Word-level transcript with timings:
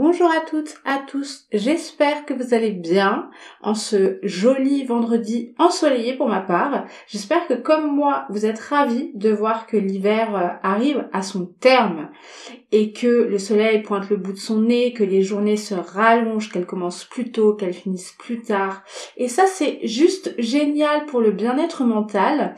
Bonjour 0.00 0.30
à 0.30 0.48
toutes, 0.48 0.76
à 0.84 0.98
tous, 0.98 1.48
j'espère 1.52 2.24
que 2.24 2.32
vous 2.32 2.54
allez 2.54 2.70
bien 2.70 3.30
en 3.62 3.74
ce 3.74 4.20
joli 4.22 4.84
vendredi 4.84 5.56
ensoleillé 5.58 6.14
pour 6.14 6.28
ma 6.28 6.40
part. 6.40 6.86
J'espère 7.08 7.48
que 7.48 7.54
comme 7.54 7.96
moi, 7.96 8.24
vous 8.30 8.46
êtes 8.46 8.60
ravis 8.60 9.10
de 9.14 9.30
voir 9.30 9.66
que 9.66 9.76
l'hiver 9.76 10.36
euh, 10.36 10.50
arrive 10.62 11.08
à 11.12 11.22
son 11.22 11.46
terme 11.46 12.10
et 12.70 12.92
que 12.92 13.08
le 13.08 13.38
soleil 13.40 13.82
pointe 13.82 14.08
le 14.08 14.18
bout 14.18 14.34
de 14.34 14.38
son 14.38 14.60
nez, 14.60 14.92
que 14.92 15.02
les 15.02 15.22
journées 15.22 15.56
se 15.56 15.74
rallongent, 15.74 16.52
qu'elles 16.52 16.64
commencent 16.64 17.04
plus 17.04 17.32
tôt, 17.32 17.54
qu'elles 17.54 17.74
finissent 17.74 18.14
plus 18.20 18.40
tard. 18.40 18.84
Et 19.16 19.26
ça, 19.26 19.46
c'est 19.46 19.80
juste 19.82 20.32
génial 20.38 21.06
pour 21.06 21.20
le 21.20 21.32
bien-être 21.32 21.82
mental. 21.82 22.54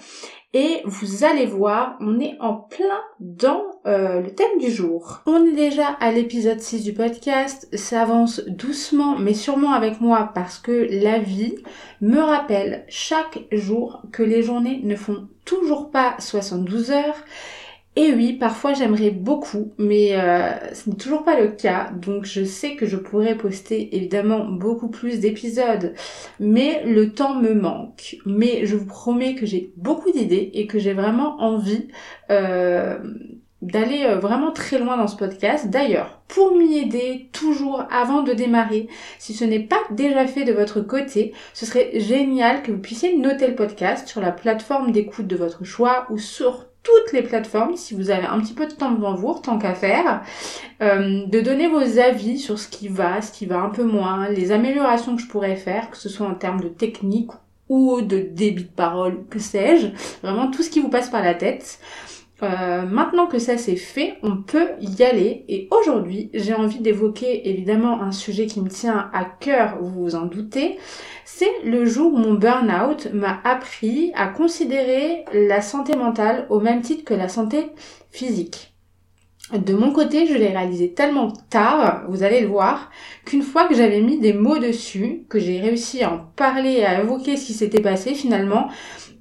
Et 0.52 0.82
vous 0.84 1.22
allez 1.22 1.46
voir, 1.46 1.96
on 2.00 2.18
est 2.18 2.36
en 2.40 2.54
plein 2.54 3.00
dans 3.20 3.62
euh, 3.86 4.20
le 4.20 4.34
thème 4.34 4.58
du 4.58 4.68
jour. 4.68 5.20
On 5.24 5.46
est 5.46 5.54
déjà 5.54 5.86
à 6.00 6.10
l'épisode 6.10 6.58
6 6.58 6.82
du 6.82 6.92
podcast, 6.92 7.68
ça 7.76 8.02
avance 8.02 8.40
doucement 8.48 9.16
mais 9.16 9.34
sûrement 9.34 9.72
avec 9.72 10.00
moi 10.00 10.32
parce 10.34 10.58
que 10.58 10.88
la 10.90 11.20
vie 11.20 11.54
me 12.00 12.18
rappelle 12.18 12.84
chaque 12.88 13.44
jour 13.52 14.02
que 14.10 14.24
les 14.24 14.42
journées 14.42 14.80
ne 14.82 14.96
font 14.96 15.28
toujours 15.44 15.90
pas 15.92 16.16
72 16.18 16.90
heures 16.90 17.24
et 17.96 18.12
oui, 18.14 18.34
parfois 18.34 18.72
j'aimerais 18.72 19.10
beaucoup, 19.10 19.72
mais 19.76 20.10
euh, 20.12 20.52
ce 20.72 20.88
n'est 20.88 20.96
toujours 20.96 21.24
pas 21.24 21.38
le 21.40 21.48
cas. 21.48 21.90
Donc 21.90 22.24
je 22.24 22.44
sais 22.44 22.76
que 22.76 22.86
je 22.86 22.96
pourrais 22.96 23.36
poster 23.36 23.96
évidemment 23.96 24.44
beaucoup 24.44 24.88
plus 24.88 25.18
d'épisodes, 25.18 25.94
mais 26.38 26.84
le 26.84 27.12
temps 27.12 27.34
me 27.34 27.52
manque. 27.52 28.16
Mais 28.26 28.64
je 28.64 28.76
vous 28.76 28.86
promets 28.86 29.34
que 29.34 29.44
j'ai 29.44 29.72
beaucoup 29.76 30.12
d'idées 30.12 30.50
et 30.54 30.68
que 30.68 30.78
j'ai 30.78 30.92
vraiment 30.92 31.40
envie 31.40 31.88
euh, 32.30 32.96
d'aller 33.60 34.04
euh, 34.04 34.20
vraiment 34.20 34.52
très 34.52 34.78
loin 34.78 34.96
dans 34.96 35.08
ce 35.08 35.16
podcast. 35.16 35.68
D'ailleurs, 35.68 36.22
pour 36.28 36.56
m'y 36.56 36.78
aider 36.78 37.28
toujours 37.32 37.84
avant 37.90 38.22
de 38.22 38.32
démarrer, 38.32 38.88
si 39.18 39.34
ce 39.34 39.44
n'est 39.44 39.66
pas 39.66 39.80
déjà 39.90 40.28
fait 40.28 40.44
de 40.44 40.52
votre 40.52 40.80
côté, 40.80 41.32
ce 41.54 41.66
serait 41.66 41.98
génial 41.98 42.62
que 42.62 42.70
vous 42.70 42.78
puissiez 42.78 43.16
noter 43.16 43.48
le 43.48 43.56
podcast 43.56 44.06
sur 44.06 44.20
la 44.20 44.30
plateforme 44.30 44.92
d'écoute 44.92 45.26
de 45.26 45.36
votre 45.36 45.64
choix 45.64 46.06
ou 46.10 46.18
sur 46.18 46.69
toutes 46.82 47.12
les 47.12 47.22
plateformes, 47.22 47.76
si 47.76 47.94
vous 47.94 48.10
avez 48.10 48.26
un 48.26 48.40
petit 48.40 48.54
peu 48.54 48.66
de 48.66 48.72
temps 48.72 48.92
devant 48.92 49.14
vous, 49.14 49.34
tant 49.34 49.58
qu'à 49.58 49.74
faire, 49.74 50.22
euh, 50.82 51.26
de 51.26 51.40
donner 51.40 51.68
vos 51.68 51.98
avis 51.98 52.38
sur 52.38 52.58
ce 52.58 52.68
qui 52.68 52.88
va, 52.88 53.20
ce 53.20 53.32
qui 53.32 53.46
va 53.46 53.60
un 53.60 53.70
peu 53.70 53.84
moins, 53.84 54.28
les 54.28 54.52
améliorations 54.52 55.16
que 55.16 55.22
je 55.22 55.28
pourrais 55.28 55.56
faire, 55.56 55.90
que 55.90 55.96
ce 55.96 56.08
soit 56.08 56.26
en 56.26 56.34
termes 56.34 56.60
de 56.60 56.68
technique 56.68 57.30
ou 57.68 58.00
de 58.00 58.18
débit 58.18 58.64
de 58.64 58.70
parole, 58.70 59.24
que 59.28 59.38
sais-je, 59.38 59.88
vraiment 60.22 60.50
tout 60.50 60.62
ce 60.62 60.70
qui 60.70 60.80
vous 60.80 60.90
passe 60.90 61.10
par 61.10 61.22
la 61.22 61.34
tête. 61.34 61.78
Euh, 62.42 62.82
maintenant 62.82 63.26
que 63.26 63.38
ça 63.38 63.58
c'est 63.58 63.76
fait, 63.76 64.18
on 64.22 64.36
peut 64.36 64.68
y 64.80 65.02
aller. 65.02 65.44
Et 65.48 65.68
aujourd'hui, 65.70 66.30
j'ai 66.32 66.54
envie 66.54 66.80
d'évoquer 66.80 67.48
évidemment 67.48 68.00
un 68.00 68.12
sujet 68.12 68.46
qui 68.46 68.60
me 68.60 68.68
tient 68.68 69.10
à 69.12 69.24
cœur, 69.24 69.78
vous 69.80 70.04
vous 70.04 70.14
en 70.14 70.26
doutez. 70.26 70.78
C'est 71.24 71.62
le 71.64 71.86
jour 71.86 72.14
où 72.14 72.16
mon 72.16 72.34
burn-out 72.34 73.08
m'a 73.12 73.40
appris 73.44 74.12
à 74.14 74.28
considérer 74.28 75.24
la 75.32 75.60
santé 75.62 75.96
mentale 75.96 76.46
au 76.50 76.60
même 76.60 76.82
titre 76.82 77.04
que 77.04 77.14
la 77.14 77.28
santé 77.28 77.66
physique. 78.10 78.69
De 79.52 79.74
mon 79.74 79.92
côté, 79.92 80.26
je 80.28 80.34
l'ai 80.34 80.48
réalisé 80.48 80.92
tellement 80.92 81.32
tard, 81.50 82.04
vous 82.08 82.22
allez 82.22 82.40
le 82.40 82.46
voir, 82.46 82.88
qu'une 83.24 83.42
fois 83.42 83.66
que 83.66 83.74
j'avais 83.74 84.00
mis 84.00 84.18
des 84.18 84.32
mots 84.32 84.58
dessus, 84.58 85.24
que 85.28 85.40
j'ai 85.40 85.60
réussi 85.60 86.04
à 86.04 86.12
en 86.12 86.18
parler 86.36 86.84
à 86.84 87.00
évoquer 87.00 87.36
ce 87.36 87.46
qui 87.46 87.52
s'était 87.54 87.80
passé 87.80 88.14
finalement, 88.14 88.68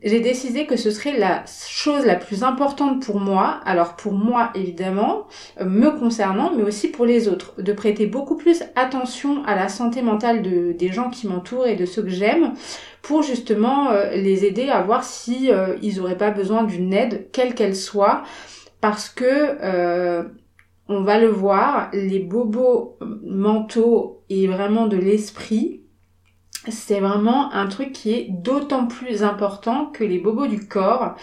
j'ai 0.03 0.19
décidé 0.19 0.67
que 0.67 0.77
ce 0.77 0.91
serait 0.91 1.17
la 1.17 1.43
chose 1.67 2.05
la 2.05 2.15
plus 2.15 2.43
importante 2.43 3.03
pour 3.03 3.19
moi, 3.19 3.59
alors 3.65 3.95
pour 3.95 4.13
moi 4.13 4.51
évidemment, 4.53 5.25
me 5.59 5.89
concernant, 5.89 6.53
mais 6.55 6.63
aussi 6.63 6.89
pour 6.89 7.05
les 7.05 7.27
autres, 7.27 7.59
de 7.59 7.73
prêter 7.73 8.05
beaucoup 8.05 8.35
plus 8.35 8.61
attention 8.75 9.43
à 9.45 9.55
la 9.55 9.67
santé 9.67 10.03
mentale 10.03 10.43
de, 10.43 10.73
des 10.73 10.91
gens 10.91 11.09
qui 11.09 11.27
m'entourent 11.27 11.65
et 11.65 11.75
de 11.75 11.87
ceux 11.87 12.03
que 12.03 12.09
j'aime, 12.09 12.53
pour 13.01 13.23
justement 13.23 13.89
euh, 13.89 14.11
les 14.11 14.45
aider 14.45 14.69
à 14.69 14.81
voir 14.81 15.03
si 15.03 15.51
euh, 15.51 15.75
ils 15.81 15.99
auraient 15.99 16.17
pas 16.17 16.31
besoin 16.31 16.63
d'une 16.63 16.93
aide, 16.93 17.27
quelle 17.31 17.55
qu'elle 17.55 17.75
soit, 17.75 18.23
parce 18.81 19.09
que 19.09 20.27
on 20.89 21.03
va 21.03 21.19
le 21.19 21.27
voir, 21.27 21.89
les 21.93 22.19
bobos 22.19 22.97
mentaux 23.23 24.23
et 24.29 24.47
vraiment 24.47 24.87
de 24.87 24.97
l'esprit, 24.97 25.81
c'est 26.67 26.99
vraiment 26.99 27.53
un 27.53 27.67
truc 27.67 27.93
qui 27.93 28.11
est 28.11 28.27
d'autant 28.29 28.87
plus 28.87 29.23
important 29.23 29.85
que 29.85 30.03
les 30.03 30.17
bobos 30.17 30.47
du 30.47 30.67
corps. 30.67 31.15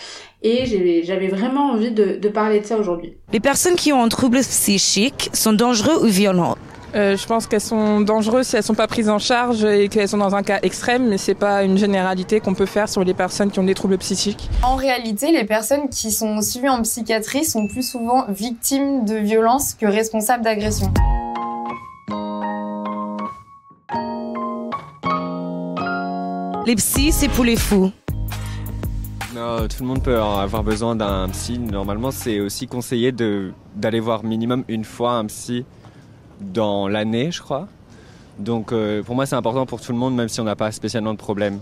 Et 0.42 0.66
j'avais 1.04 1.28
vraiment 1.28 1.72
envie 1.72 1.90
de, 1.90 2.28
parler 2.28 2.60
de 2.60 2.64
ça 2.64 2.78
aujourd'hui. 2.78 3.16
Les 3.32 3.40
personnes 3.40 3.74
qui 3.74 3.92
ont 3.92 4.02
un 4.02 4.08
trouble 4.08 4.38
psychique 4.38 5.30
sont 5.32 5.52
dangereuses 5.52 6.04
ou 6.04 6.06
violentes 6.06 6.58
euh, 6.94 7.16
je 7.16 7.26
pense 7.26 7.46
qu'elles 7.46 7.60
sont 7.60 8.00
dangereuses 8.00 8.46
si 8.46 8.56
elles 8.56 8.62
sont 8.62 8.74
pas 8.74 8.86
prises 8.86 9.08
en 9.08 9.18
charge 9.18 9.64
et 9.64 9.88
qu'elles 9.88 10.08
sont 10.08 10.18
dans 10.18 10.34
un 10.34 10.42
cas 10.42 10.60
extrême, 10.62 11.08
mais 11.08 11.18
c'est 11.18 11.34
pas 11.34 11.62
une 11.62 11.76
généralité 11.76 12.40
qu'on 12.40 12.54
peut 12.54 12.66
faire 12.66 12.88
sur 12.88 13.04
les 13.04 13.14
personnes 13.14 13.50
qui 13.50 13.58
ont 13.58 13.64
des 13.64 13.74
troubles 13.74 13.98
psychiques. 13.98 14.48
En 14.62 14.76
réalité, 14.76 15.32
les 15.32 15.44
personnes 15.44 15.88
qui 15.88 16.10
sont 16.10 16.40
suivies 16.40 16.68
en 16.68 16.82
psychiatrie 16.82 17.44
sont 17.44 17.66
plus 17.66 17.82
souvent 17.82 18.24
victimes 18.28 19.04
de 19.04 19.16
violences 19.16 19.74
que 19.74 19.86
responsables 19.86 20.44
d'agressions. 20.44 20.92
Les 26.66 26.74
psys, 26.74 27.12
c'est 27.12 27.28
pour 27.28 27.44
les 27.44 27.56
fous. 27.56 27.92
Non, 29.36 29.68
tout 29.68 29.82
le 29.82 29.86
monde 29.86 30.02
peut 30.02 30.18
avoir 30.18 30.64
besoin 30.64 30.96
d'un 30.96 31.28
psy. 31.28 31.58
Normalement, 31.58 32.10
c'est 32.10 32.40
aussi 32.40 32.66
conseillé 32.66 33.12
d'aller 33.12 34.00
voir 34.00 34.24
minimum 34.24 34.64
une 34.66 34.84
fois 34.84 35.12
un 35.12 35.26
psy 35.26 35.66
dans 36.40 36.88
l'année, 36.88 37.30
je 37.30 37.42
crois. 37.42 37.68
Donc 38.38 38.72
euh, 38.72 39.02
pour 39.02 39.14
moi, 39.14 39.26
c'est 39.26 39.36
important 39.36 39.66
pour 39.66 39.80
tout 39.80 39.92
le 39.92 39.98
monde, 39.98 40.14
même 40.14 40.28
si 40.28 40.40
on 40.40 40.44
n'a 40.44 40.56
pas 40.56 40.70
spécialement 40.72 41.12
de 41.12 41.18
problème. 41.18 41.60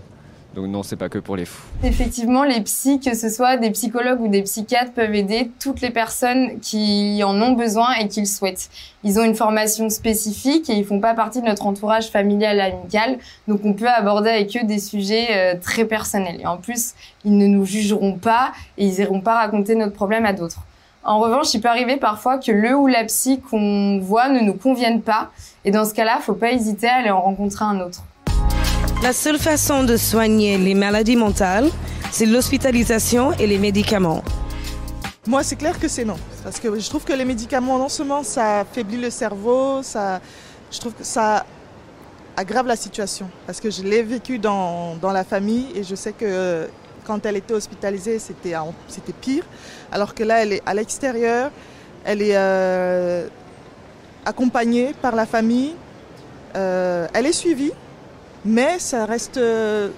Donc 0.55 0.67
non, 0.67 0.83
c'est 0.83 0.95
pas 0.95 1.09
que 1.09 1.19
pour 1.19 1.35
les 1.35 1.43
fous. 1.43 1.63
Effectivement, 1.83 2.45
les 2.45 2.61
psys, 2.61 3.01
que 3.01 3.13
ce 3.13 3.27
soit 3.27 3.57
des 3.57 3.71
psychologues 3.71 4.21
ou 4.21 4.29
des 4.29 4.41
psychiatres, 4.41 4.93
peuvent 4.93 5.13
aider 5.13 5.51
toutes 5.59 5.81
les 5.81 5.89
personnes 5.89 6.61
qui 6.61 7.21
en 7.25 7.41
ont 7.41 7.51
besoin 7.51 7.93
et 7.95 8.07
qui 8.07 8.21
le 8.21 8.25
souhaitent. 8.25 8.69
Ils 9.03 9.19
ont 9.19 9.25
une 9.25 9.35
formation 9.35 9.89
spécifique 9.89 10.69
et 10.69 10.73
ils 10.73 10.85
font 10.85 11.01
pas 11.01 11.13
partie 11.13 11.41
de 11.41 11.45
notre 11.45 11.65
entourage 11.65 12.09
familial 12.09 12.61
amical, 12.61 13.17
donc 13.49 13.65
on 13.65 13.73
peut 13.73 13.89
aborder 13.89 14.29
avec 14.29 14.55
eux 14.55 14.65
des 14.65 14.79
sujets 14.79 15.27
euh, 15.31 15.55
très 15.61 15.83
personnels. 15.83 16.39
Et 16.39 16.47
en 16.47 16.57
plus, 16.57 16.93
ils 17.25 17.37
ne 17.37 17.47
nous 17.47 17.65
jugeront 17.65 18.13
pas 18.13 18.53
et 18.77 18.85
ils 18.85 18.99
iront 18.99 19.19
pas 19.19 19.35
raconter 19.35 19.75
notre 19.75 19.93
problème 19.93 20.25
à 20.25 20.31
d'autres. 20.31 20.61
En 21.07 21.19
revanche, 21.19 21.53
il 21.53 21.61
peut 21.61 21.69
arriver 21.69 21.97
parfois 21.97 22.39
que 22.39 22.51
le 22.51 22.75
ou 22.75 22.87
la 22.87 23.03
psy 23.03 23.39
qu'on 23.39 23.99
voit 23.99 24.27
ne 24.27 24.39
nous 24.39 24.55
convienne 24.55 25.03
pas, 25.03 25.29
et 25.63 25.69
dans 25.69 25.85
ce 25.85 25.93
cas-là, 25.93 26.17
faut 26.19 26.33
pas 26.33 26.51
hésiter 26.51 26.87
à 26.87 26.95
aller 26.95 27.11
en 27.11 27.21
rencontrer 27.21 27.63
un 27.63 27.79
autre. 27.79 28.01
La 29.03 29.13
seule 29.13 29.37
façon 29.37 29.83
de 29.83 29.97
soigner 29.97 30.57
les 30.57 30.73
maladies 30.73 31.15
mentales, 31.15 31.69
c'est 32.09 32.25
l'hospitalisation 32.25 33.33
et 33.33 33.45
les 33.45 33.59
médicaments. 33.59 34.23
Moi, 35.27 35.43
c'est 35.43 35.57
clair 35.57 35.79
que 35.79 35.87
c'est 35.87 36.05
non. 36.05 36.17
Parce 36.43 36.59
que 36.59 36.79
je 36.79 36.89
trouve 36.89 37.03
que 37.03 37.13
les 37.13 37.25
médicaments, 37.25 37.77
non 37.77 37.89
seulement 37.89 38.23
ça 38.23 38.61
affaiblit 38.61 38.97
le 38.97 39.11
cerveau, 39.11 39.83
ça, 39.83 40.21
je 40.71 40.79
trouve 40.79 40.93
que 40.93 41.03
ça 41.03 41.45
aggrave 42.35 42.65
la 42.65 42.75
situation. 42.75 43.29
Parce 43.45 43.61
que 43.61 43.69
je 43.69 43.83
l'ai 43.83 44.01
vécu 44.01 44.39
dans, 44.39 44.95
dans, 44.95 45.11
la 45.11 45.23
famille 45.23 45.67
et 45.75 45.83
je 45.83 45.93
sais 45.93 46.13
que 46.13 46.67
quand 47.05 47.25
elle 47.25 47.37
était 47.37 47.53
hospitalisée, 47.53 48.19
c'était, 48.19 48.55
pire. 49.21 49.43
Alors 49.91 50.13
que 50.13 50.23
là, 50.23 50.41
elle 50.43 50.53
est 50.53 50.63
à 50.65 50.73
l'extérieur, 50.73 51.51
elle 52.03 52.21
est 52.21 52.35
euh, 52.35 53.27
accompagnée 54.25 54.93
par 55.01 55.15
la 55.15 55.25
famille, 55.25 55.73
euh, 56.55 57.07
elle 57.13 57.25
est 57.25 57.33
suivie, 57.33 57.71
mais 58.43 58.79
ça 58.79 59.05
reste, 59.05 59.39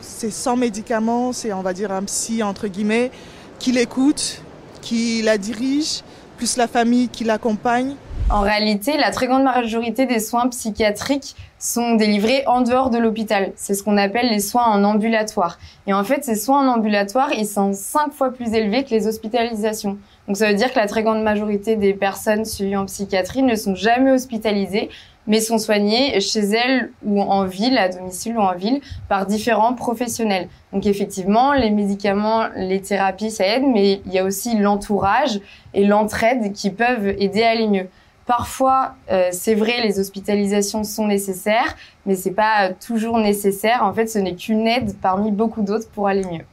c'est 0.02 0.32
sans 0.32 0.56
médicaments, 0.56 1.34
c'est 1.34 1.52
on 1.52 1.62
va 1.62 1.74
dire 1.74 1.92
un 1.92 2.04
psy 2.04 2.44
entre 2.44 2.68
guillemets 2.68 3.12
qui 3.60 3.72
l'écoute, 3.72 4.42
qui 4.82 5.22
la 5.22 5.38
dirige, 5.38 6.02
plus 6.38 6.56
la 6.56 6.68
famille 6.68 7.10
qui 7.10 7.24
l'accompagne. 7.24 7.96
En 8.30 8.42
réalité, 8.42 8.98
la 8.98 9.12
très 9.12 9.28
grande 9.28 9.44
majorité 9.44 10.06
des 10.06 10.20
soins 10.20 10.48
psychiatriques 10.50 11.36
sont 11.60 11.96
délivrés 11.96 12.44
en 12.46 12.62
dehors 12.62 12.90
de 12.90 12.98
l'hôpital. 12.98 13.54
C'est 13.56 13.74
ce 13.74 13.84
qu'on 13.84 13.98
appelle 13.98 14.30
les 14.30 14.42
soins 14.42 14.66
en 14.66 14.84
ambulatoire. 14.84 15.58
Et 15.88 15.94
en 15.94 16.04
fait, 16.04 16.26
ces 16.26 16.36
soins 16.36 16.68
en 16.68 16.74
ambulatoire, 16.74 17.32
ils 17.34 17.48
sont 17.48 17.72
cinq 17.74 18.12
fois 18.12 18.32
plus 18.32 18.54
élevés 18.54 18.84
que 18.84 18.92
les 18.92 19.08
hospitalisations. 19.08 19.98
Donc 20.28 20.36
ça 20.36 20.50
veut 20.50 20.56
dire 20.56 20.74
que 20.74 20.78
la 20.78 20.88
très 20.88 21.04
grande 21.04 21.24
majorité 21.24 21.78
des 21.78 21.94
personnes 21.94 22.44
suivies 22.44 22.76
en 22.76 22.86
psychiatrie 22.86 23.44
ne 23.44 23.56
sont 23.56 23.76
jamais 23.76 24.12
hospitalisées, 24.12 24.90
mais 25.28 25.42
sont 25.42 25.58
soignées 25.58 26.20
chez 26.22 26.40
elles 26.40 26.92
ou 27.06 27.22
en 27.22 27.46
ville, 27.46 27.78
à 27.78 27.90
domicile 27.90 28.38
ou 28.38 28.42
en 28.42 28.56
ville, 28.56 28.82
par 29.10 29.26
différents 29.26 29.74
professionnels. 29.74 30.48
Donc 30.74 30.86
effectivement, 30.86 31.54
les 31.54 31.70
médicaments, 31.70 32.48
les 32.56 32.82
thérapies, 32.82 33.30
ça 33.30 33.46
aide, 33.46 33.64
mais 33.66 34.02
il 34.06 34.14
y 34.14 34.20
a 34.20 34.24
aussi 34.24 34.58
l'entourage 34.58 35.40
et 35.74 35.86
l'entraide 35.86 36.54
qui 36.54 36.70
peuvent 36.70 37.08
aider 37.08 37.44
à 37.44 37.52
aller 37.52 37.68
mieux. 37.68 37.88
Parfois, 38.26 38.96
euh, 39.10 39.30
c'est 39.32 39.56
vrai, 39.56 39.82
les 39.84 40.00
hospitalisations 40.00 40.84
sont 40.84 41.08
nécessaires, 41.08 41.78
mais 42.06 42.16
c'est 42.16 42.32
pas 42.32 42.72
toujours 42.74 43.20
nécessaire. 43.20 43.84
En 43.84 43.94
fait, 43.94 44.08
ce 44.08 44.20
n'est 44.20 44.36
qu'une 44.36 44.68
aide 44.68 44.96
parmi 45.02 45.32
beaucoup 45.32 45.62
d'autres 45.62 45.90
pour 45.90 46.10
aller 46.10 46.26
mieux. 46.26 46.44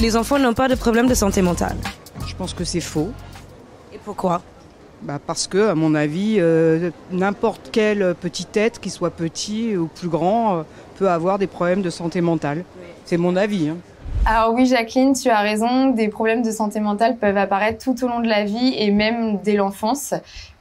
Les 0.00 0.16
enfants 0.16 0.38
n'ont 0.38 0.52
pas 0.52 0.68
de 0.68 0.74
problème 0.74 1.06
de 1.06 1.14
santé 1.14 1.42
mentale. 1.42 1.76
Je 2.26 2.34
pense 2.34 2.54
que 2.54 2.64
c'est 2.64 2.80
faux. 2.80 3.10
Et 3.94 3.98
pourquoi? 4.04 4.42
Bah 5.06 5.20
parce 5.24 5.46
que, 5.46 5.68
à 5.68 5.76
mon 5.76 5.94
avis, 5.94 6.38
euh, 6.40 6.90
n'importe 7.12 7.68
quel 7.70 8.16
petit 8.20 8.48
être, 8.54 8.80
qu'il 8.80 8.90
soit 8.90 9.12
petit 9.12 9.76
ou 9.76 9.86
plus 9.86 10.08
grand, 10.08 10.56
euh, 10.58 10.62
peut 10.98 11.08
avoir 11.08 11.38
des 11.38 11.46
problèmes 11.46 11.80
de 11.80 11.90
santé 11.90 12.20
mentale. 12.20 12.64
C'est 13.04 13.16
mon 13.16 13.36
avis. 13.36 13.68
Hein. 13.68 13.76
Alors 14.24 14.52
oui, 14.52 14.66
Jacqueline, 14.66 15.12
tu 15.12 15.28
as 15.28 15.38
raison. 15.38 15.90
Des 15.90 16.08
problèmes 16.08 16.42
de 16.42 16.50
santé 16.50 16.80
mentale 16.80 17.18
peuvent 17.18 17.36
apparaître 17.36 17.84
tout 17.84 18.04
au 18.04 18.08
long 18.08 18.18
de 18.18 18.26
la 18.26 18.42
vie 18.42 18.74
et 18.76 18.90
même 18.90 19.38
dès 19.44 19.54
l'enfance. 19.54 20.12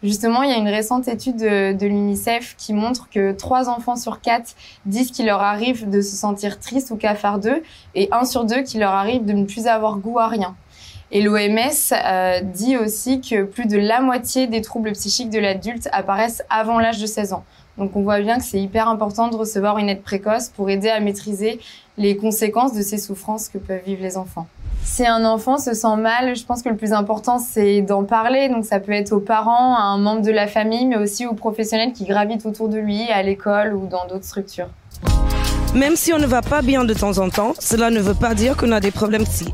Justement, 0.04 0.44
il 0.44 0.52
y 0.52 0.54
a 0.54 0.58
une 0.58 0.68
récente 0.68 1.08
étude 1.08 1.38
de, 1.38 1.74
de 1.74 1.88
l'UNICEF 1.88 2.56
qui 2.60 2.74
montre 2.74 3.10
que 3.10 3.32
3 3.32 3.68
enfants 3.70 3.96
sur 3.96 4.22
4 4.22 4.56
disent 4.86 5.10
qu'il 5.10 5.26
leur 5.26 5.42
arrive 5.42 5.90
de 5.90 6.02
se 6.02 6.16
sentir 6.16 6.60
triste 6.60 6.92
ou 6.92 6.98
cafardeux 6.98 7.64
et 7.96 8.10
1 8.12 8.26
sur 8.26 8.46
2 8.46 8.62
qu'il 8.62 8.82
leur 8.82 8.92
arrive 8.92 9.26
de 9.26 9.34
ne 9.34 9.46
plus 9.46 9.66
avoir 9.66 9.98
goût 9.98 10.20
à 10.20 10.28
rien. 10.28 10.56
Et 11.12 11.22
l'OMS 11.22 11.94
euh, 11.94 12.42
dit 12.42 12.78
aussi 12.78 13.22
que 13.22 13.44
plus 13.44 13.68
de 13.68 13.78
la 13.78 14.02
moitié 14.02 14.48
des 14.48 14.62
troubles 14.62 14.94
psychiques 14.94 15.30
de 15.30 15.40
l'adulte 15.40 15.88
apparaissent 15.92 16.44
avant 16.50 16.80
l'âge 16.80 17.00
de 17.00 17.06
16 17.06 17.34
ans. 17.34 17.44
Donc 17.78 17.96
on 17.96 18.02
voit 18.02 18.20
bien 18.22 18.38
que 18.38 18.44
c'est 18.44 18.60
hyper 18.60 18.88
important 18.88 19.28
de 19.28 19.36
recevoir 19.36 19.78
une 19.78 19.90
aide 19.90 20.02
précoce 20.02 20.50
pour 20.50 20.70
aider 20.70 20.90
à 20.90 21.00
maîtriser 21.00 21.60
les 21.98 22.16
conséquences 22.16 22.74
de 22.74 22.82
ces 22.82 22.98
souffrances 22.98 23.50
que 23.50 23.58
peuvent 23.58 23.84
vivre 23.86 24.02
les 24.02 24.18
enfants. 24.18 24.48
Si 24.84 25.06
un 25.06 25.26
enfant 25.26 25.58
se 25.58 25.74
sent 25.74 25.96
mal, 25.98 26.36
je 26.36 26.46
pense 26.46 26.62
que 26.62 26.70
le 26.70 26.76
plus 26.76 26.94
important, 26.94 27.40
c'est 27.40 27.82
d'en 27.82 28.04
parler. 28.04 28.50
Donc 28.50 28.66
ça 28.66 28.80
peut 28.80 28.92
être 28.92 29.12
aux 29.12 29.20
parents, 29.20 29.76
à 29.76 29.82
un 29.82 29.98
membre 29.98 30.22
de 30.22 30.32
la 30.32 30.48
famille, 30.48 30.86
mais 30.86 30.96
aussi 30.96 31.26
aux 31.26 31.34
professionnels 31.34 31.92
qui 31.92 32.06
gravitent 32.06 32.46
autour 32.46 32.70
de 32.70 32.78
lui, 32.78 33.10
à 33.10 33.22
l'école 33.24 33.74
ou 33.74 33.88
dans 33.88 34.06
d'autres 34.08 34.26
structures. 34.26 34.70
Même 35.74 35.96
si 35.96 36.14
on 36.14 36.20
ne 36.20 36.28
va 36.28 36.42
pas 36.42 36.62
bien 36.62 36.86
de 36.86 36.94
temps 36.94 37.18
en 37.18 37.30
temps, 37.30 37.54
cela 37.60 37.90
ne 37.90 38.00
veut 38.00 38.14
pas 38.14 38.36
dire 38.36 38.56
qu'on 38.56 38.72
a 38.72 38.80
des 38.80 38.92
problèmes 38.92 39.26
psy. 39.26 39.48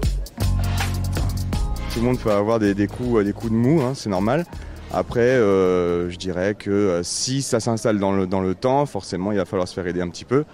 Tout 1.93 1.99
le 1.99 2.05
monde 2.05 2.19
peut 2.19 2.31
avoir 2.31 2.57
des, 2.57 2.87
coups, 2.87 3.21
des 3.25 3.33
coups 3.33 3.51
de 3.51 3.57
mou, 3.57 3.81
hein, 3.81 3.91
c'est 3.95 4.09
normal. 4.09 4.45
Après, 4.93 5.19
euh, 5.19 6.09
je 6.09 6.15
dirais 6.15 6.55
que 6.55 6.69
euh, 6.69 7.03
si 7.03 7.41
ça 7.41 7.59
s'installe 7.59 7.99
dans 7.99 8.11
le, 8.13 8.55
temps, 8.55 8.85
forcément, 8.85 9.33
il 9.33 9.37
va 9.37 9.43
falloir 9.43 9.67
se 9.67 9.73
faire 9.73 9.85
aider 9.87 9.99
un 9.99 10.07
petit 10.07 10.23
peu. 10.23 10.45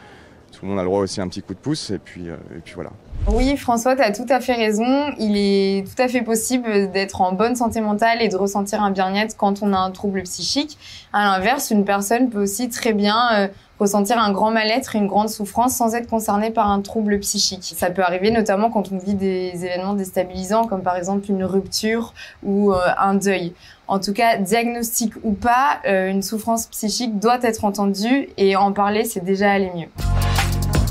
Tout 0.52 0.66
le 0.66 0.70
monde 0.70 0.80
a 0.80 0.82
le 0.82 0.88
droit 0.88 1.02
aussi 1.02 1.20
à 1.20 1.24
un 1.24 1.28
petit 1.28 1.44
coup 1.44 1.54
de 1.54 1.60
pouce, 1.60 1.92
et 1.92 2.00
puis, 2.00 2.30
euh, 2.30 2.38
voilà. 2.74 2.90
Oui, 3.28 3.56
François, 3.58 3.96
tu 3.96 4.02
as 4.02 4.12
tout 4.12 4.26
à 4.30 4.40
fait 4.40 4.54
raison. 4.54 5.12
Il 5.20 5.38
est 5.38 5.86
tout 5.86 6.02
à 6.02 6.08
fait 6.08 6.22
possible 6.22 6.92
d'être 6.92 7.22
en 7.22 7.34
bonne 7.34 7.56
santé 7.56 7.82
mentale 7.82 8.22
et 8.22 8.30
de 8.30 8.36
ressentir 8.36 8.82
un 8.82 8.90
bien-être 8.90 9.36
quand 9.38 9.62
on 9.62 9.74
a 9.74 9.78
un 9.78 9.92
trouble 9.92 10.24
psychique. 10.24 10.78
À 11.14 11.24
l'inverse, 11.26 11.70
une 11.70 11.86
personne 11.86 12.30
peut 12.30 12.42
aussi 12.42 12.70
très 12.70 12.94
bien 12.94 13.18
euh, 13.34 13.48
ressentir 13.80 14.18
un 14.18 14.32
grand 14.32 14.52
mal-être 14.52 14.96
et 14.96 15.00
une 15.00 15.08
grande 15.08 15.30
souffrance 15.30 15.76
sans 15.76 15.94
être 15.96 16.08
concernée 16.08 16.52
par 16.52 16.70
un 16.70 16.82
trouble 16.82 17.20
psychique. 17.20 17.74
Ça 17.76 17.90
peut 17.90 18.02
arriver 18.02 18.32
notamment 18.32 18.70
quand 18.70 18.92
on 18.92 18.98
vit 18.98 19.14
des 19.14 19.54
événements 19.66 19.94
déstabilisants 19.94 20.66
comme 20.66 20.82
par 20.82 20.96
exemple 20.96 21.30
une 21.30 21.44
rupture 21.44 22.14
ou 22.44 22.74
euh, 22.74 22.80
un 22.98 23.16
deuil. 23.16 23.54
En 23.88 24.00
tout 24.00 24.14
cas, 24.14 24.38
diagnostic 24.38 25.14
ou 25.24 25.32
pas, 25.32 25.80
euh, 25.88 26.10
une 26.10 26.22
souffrance 26.22 26.68
psychique 26.68 27.20
doit 27.20 27.40
être 27.44 27.64
entendue 27.64 28.30
et 28.38 28.56
en 28.56 28.74
parler, 28.74 29.06
c'est 29.06 29.24
déjà 29.24 29.52
aller 29.52 29.72
mieux. 29.74 29.88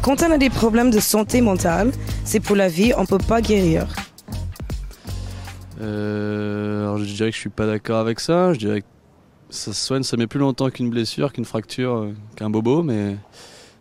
Quand 0.02 0.22
on 0.22 0.30
a 0.30 0.38
des 0.38 0.50
problèmes 0.50 0.90
de 0.90 1.00
santé 1.00 1.40
mentale, 1.40 1.90
c'est 2.24 2.40
pour 2.40 2.56
la 2.56 2.68
vie, 2.68 2.92
on 2.96 3.04
peut 3.04 3.18
pas 3.18 3.40
guérir. 3.40 3.86
Euh, 5.80 6.84
alors 6.84 6.98
je 6.98 7.04
dirais 7.04 7.30
que 7.30 7.36
je 7.36 7.40
suis 7.40 7.50
pas 7.50 7.66
d'accord 7.66 7.98
avec 7.98 8.20
ça. 8.20 8.52
Je 8.54 8.58
dirais 8.58 8.80
que 8.80 8.86
ça 9.50 9.72
se 9.72 9.86
soigne, 9.86 10.02
ça 10.02 10.16
met 10.16 10.26
plus 10.26 10.40
longtemps 10.40 10.70
qu'une 10.70 10.90
blessure, 10.90 11.32
qu'une 11.32 11.44
fracture, 11.44 11.94
euh, 11.96 12.14
qu'un 12.36 12.50
bobo, 12.50 12.82
mais 12.82 13.16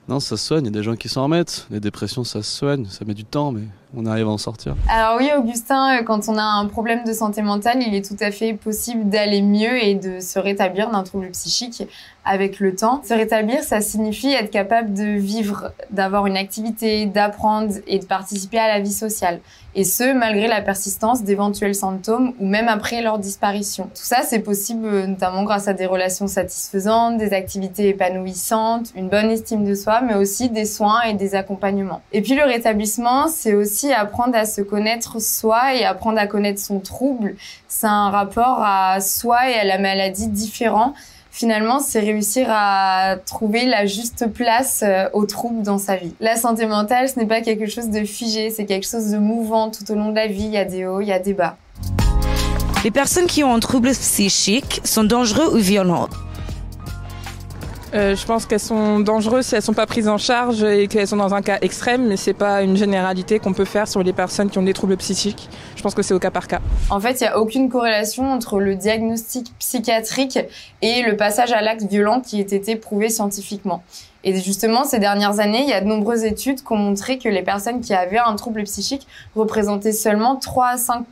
non, 0.08 0.20
ça 0.20 0.38
se 0.38 0.46
soigne. 0.46 0.66
Il 0.66 0.68
y 0.68 0.70
a 0.70 0.72
des 0.80 0.84
gens 0.84 0.96
qui 0.96 1.10
s'en 1.10 1.24
remettent. 1.24 1.68
Les 1.72 1.80
dépressions, 1.80 2.24
ça 2.24 2.44
se 2.44 2.58
soigne. 2.58 2.86
Ça 2.86 3.06
met 3.06 3.16
du 3.16 3.26
temps, 3.26 3.52
mais 3.52 3.64
on 3.96 4.06
arrive 4.06 4.28
à 4.28 4.32
en 4.32 4.38
sortir. 4.38 4.76
Alors 4.90 5.18
oui, 5.18 5.30
Augustin, 5.38 5.98
euh, 5.98 6.04
quand 6.04 6.28
on 6.28 6.38
a 6.38 6.44
un 6.44 6.66
problème 6.68 7.04
de 7.06 7.14
santé 7.14 7.42
mentale, 7.42 7.78
il 7.86 7.96
est 7.96 8.06
tout 8.06 8.18
à 8.20 8.32
fait 8.32 8.54
possible 8.54 9.10
d'aller 9.10 9.42
mieux 9.42 9.84
et 9.84 9.96
de 9.96 10.20
se 10.20 10.40
rétablir 10.40 10.90
d'un 10.90 11.04
trouble 11.04 11.30
psychique 11.32 11.84
avec 12.26 12.60
le 12.60 12.76
temps. 12.76 13.02
Se 13.04 13.14
rétablir, 13.14 13.64
ça 13.64 13.82
signifie 13.82 14.34
être 14.34 14.50
capable 14.50 14.94
de 14.94 15.04
vivre, 15.04 15.72
d'avoir 15.92 16.26
une 16.26 16.38
activité, 16.38 17.06
d'apprendre 17.06 17.76
et 17.88 18.00
de 18.00 18.06
participer 18.06 18.58
à 18.58 18.68
la 18.68 18.80
vie 18.80 18.92
sociale. 18.92 19.40
Et 19.76 19.84
ce, 19.84 20.14
malgré 20.14 20.48
la 20.48 20.62
persistance 20.62 21.24
d'éventuels 21.24 21.76
symptômes 21.76 22.34
ou 22.40 22.48
même 22.48 22.68
après 22.68 23.02
leur 23.02 23.20
disparition. 23.20 23.86
Tout 23.86 24.04
ça, 24.04 24.22
c'est 24.24 24.40
possible 24.40 24.88
euh, 24.88 25.06
notamment 25.06 25.44
grâce 25.44 25.68
à 25.68 25.74
des 25.74 25.86
relations 25.86 26.28
satisfaisantes, 26.28 27.18
des 27.18 27.34
activités 27.34 27.90
épanouissantes, 27.90 28.88
une 28.96 29.10
bonne 29.10 29.30
estime 29.30 29.66
de 29.66 29.76
soi, 29.76 30.02
mais 30.02 30.16
aussi 30.16 30.50
des 30.50 30.66
soins 30.66 31.02
et 31.04 31.14
des 31.14 31.36
accompagnements. 31.36 32.02
Et 32.14 32.22
puis 32.22 32.36
le 32.36 32.44
rétablissement, 32.44 33.28
c'est 33.28 33.54
aussi 33.54 33.85
apprendre 33.94 34.36
à 34.36 34.46
se 34.46 34.62
connaître 34.62 35.22
soi 35.22 35.76
et 35.76 35.86
apprendre 35.86 36.20
à 36.20 36.28
connaître 36.28 36.60
son 36.60 36.80
trouble. 36.80 37.36
C'est 37.68 37.88
un 37.88 38.10
rapport 38.10 38.62
à 38.62 39.00
soi 39.02 39.50
et 39.50 39.56
à 39.56 39.64
la 39.64 39.78
maladie 39.78 40.28
différent 40.28 40.94
finalement, 41.36 41.82
c'est 41.82 42.00
réussir 42.00 42.48
à 42.50 43.18
trouver 43.26 43.66
la 43.66 43.86
juste 43.86 44.28
place 44.32 44.84
euh, 44.88 45.10
au 45.12 45.26
trouble 45.26 45.64
dans 45.64 45.78
sa 45.78 45.98
vie. 45.98 46.14
La 46.22 46.38
santé 46.38 46.66
mentale, 46.66 47.10
ce 47.10 47.20
n'est 47.20 47.26
pas 47.26 47.42
quelque 47.42 47.68
chose 47.68 47.90
de 47.90 48.06
figé, 48.06 48.50
c'est 48.52 48.66
quelque 48.66 48.88
chose 48.88 49.12
de 49.12 49.18
mouvant 49.18 49.70
tout 49.70 49.84
au 49.92 49.96
long 49.96 50.12
de 50.12 50.16
la 50.16 50.28
vie. 50.28 50.46
Il 50.46 50.52
y 50.52 50.58
a 50.58 50.64
des 50.64 50.86
hauts, 50.86 51.02
il 51.02 51.08
y 51.08 51.12
a 51.12 51.20
des 51.20 51.34
bas. 51.34 51.58
Les 52.86 52.92
personnes 52.92 53.26
qui 53.26 53.44
ont 53.44 53.54
un 53.54 53.60
trouble 53.60 53.92
psychique 53.92 54.80
sont 54.86 55.04
dangereux 55.04 55.54
ou 55.54 55.58
violentes. 55.58 56.14
Euh, 57.96 58.14
je 58.14 58.26
pense 58.26 58.46
qu'elles 58.46 58.60
sont 58.60 59.00
dangereuses 59.00 59.46
si 59.46 59.56
elles 59.56 59.62
sont 59.62 59.74
pas 59.74 59.86
prises 59.86 60.10
en 60.10 60.18
charge 60.18 60.64
et 60.64 60.88
qu'elles 60.88 61.08
sont 61.08 61.16
dans 61.16 61.34
un 61.34 61.42
cas 61.42 61.60
extrême, 61.62 62.08
mais 62.08 62.18
c'est 62.18 62.34
pas 62.34 62.62
une 62.62 62.76
généralité 62.76 63.40
qu'on 63.40 63.54
peut 63.54 63.64
faire 63.64 63.88
sur 63.88 64.04
les 64.04 64.12
personnes 64.12 64.50
qui 64.50 64.58
ont 64.58 64.64
des 64.64 64.74
troubles 64.74 64.98
psychiques. 64.98 65.50
Je 65.78 65.82
pense 65.82 65.96
que 65.96 66.02
c'est 66.02 66.14
au 66.14 66.20
cas 66.20 66.32
par 66.32 66.50
cas. 66.50 66.60
En 66.90 67.00
fait, 67.00 67.22
il 67.22 67.24
n'y 67.24 67.30
a 67.30 67.40
aucune 67.40 67.70
corrélation 67.70 68.30
entre 68.30 68.60
le 68.60 68.76
diagnostic 68.76 69.54
psychiatrique 69.60 70.40
et 70.82 71.04
le 71.04 71.16
passage 71.16 71.54
à 71.54 71.62
l'acte 71.62 71.84
violent 71.84 72.20
qui 72.20 72.42
ait 72.42 72.44
été 72.44 72.76
prouvé 72.76 73.08
scientifiquement. 73.08 73.82
Et 74.26 74.36
justement, 74.42 74.84
ces 74.84 75.00
dernières 75.00 75.40
années, 75.40 75.62
il 75.62 75.70
y 75.70 75.74
a 75.74 75.80
de 75.80 75.88
nombreuses 75.88 76.26
études 76.26 76.64
qui 76.64 76.74
ont 76.74 76.78
montré 76.78 77.18
que 77.18 77.30
les 77.30 77.44
personnes 77.44 77.80
qui 77.80 77.94
avaient 77.94 78.18
un 78.18 78.36
trouble 78.36 78.64
psychique 78.64 79.08
représentaient 79.36 79.94
seulement 79.94 80.36
3 80.36 80.68
à 80.68 80.78
5 80.78 81.06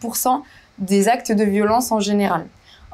des 0.79 1.07
actes 1.07 1.31
de 1.31 1.43
violence 1.45 1.93
en 1.93 2.01
général. 2.01 2.45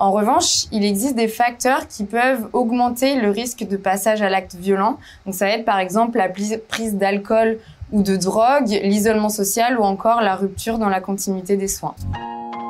En 0.01 0.13
revanche, 0.13 0.67
il 0.71 0.85
existe 0.85 1.17
des 1.17 1.27
facteurs 1.27 1.85
qui 1.89 2.05
peuvent 2.05 2.47
augmenter 2.53 3.19
le 3.19 3.31
risque 3.31 3.67
de 3.67 3.75
passage 3.75 4.21
à 4.21 4.29
l'acte 4.29 4.55
violent. 4.55 4.97
Donc 5.25 5.35
ça 5.35 5.45
va 5.45 5.51
être 5.51 5.65
par 5.65 5.77
exemple 5.77 6.17
la 6.17 6.29
prise 6.29 6.95
d'alcool 6.95 7.59
ou 7.91 8.01
de 8.01 8.15
drogue, 8.15 8.69
l'isolement 8.81 9.27
social 9.27 9.77
ou 9.77 9.83
encore 9.83 10.21
la 10.21 10.37
rupture 10.37 10.77
dans 10.77 10.87
la 10.87 11.01
continuité 11.01 11.57
des 11.57 11.67
soins. 11.67 11.95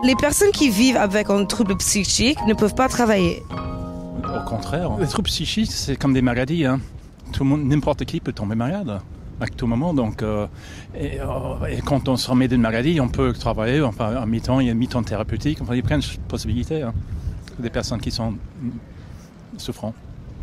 Les 0.04 0.16
personnes 0.16 0.50
qui 0.52 0.70
vivent 0.70 0.98
avec 0.98 1.30
un 1.30 1.46
trouble 1.46 1.78
psychique 1.78 2.40
ne 2.48 2.56
peuvent 2.56 2.74
pas 2.74 2.88
travailler. 2.88 3.44
Au 4.24 4.50
contraire, 4.50 4.98
les 5.00 5.08
troubles 5.08 5.30
psychiques, 5.30 5.72
c'est 5.72 5.98
comme 5.98 6.14
des 6.14 6.24
maladies. 6.24 6.66
Hein. 6.66 6.80
Tout 7.32 7.44
le 7.44 7.50
monde, 7.52 7.64
n'importe 7.66 8.06
qui 8.06 8.22
peut 8.22 8.34
tomber 8.34 8.56
malade 8.56 9.02
à 9.40 9.46
tout 9.46 9.68
moment. 9.68 9.94
Donc, 9.94 10.24
euh, 10.24 10.48
et, 10.96 11.20
euh, 11.22 11.66
et, 11.70 11.82
quand 11.82 12.10
on 12.10 12.18
se 12.18 12.30
remet 12.30 12.48
d'une 12.48 12.62
maladie, 12.62 13.00
on 13.00 13.08
peut 13.08 13.34
travailler 13.34 13.82
enfin, 13.82 14.18
en 14.18 14.26
mi-temps, 14.26 14.60
il 14.62 14.68
y 14.68 14.70
a 14.70 14.74
mi-temps 14.74 15.04
thérapeutique, 15.04 15.60
enfin, 15.62 15.76
il 15.76 15.78
y 15.78 15.82
a 15.82 15.86
plein 15.86 16.00
de 16.00 16.06
possibilités. 16.28 16.82
Hein 16.82 16.94
des 17.60 17.70
personnes 17.70 18.01
qui 18.01 18.12
sont 18.12 18.34
souffrantes. 19.58 19.96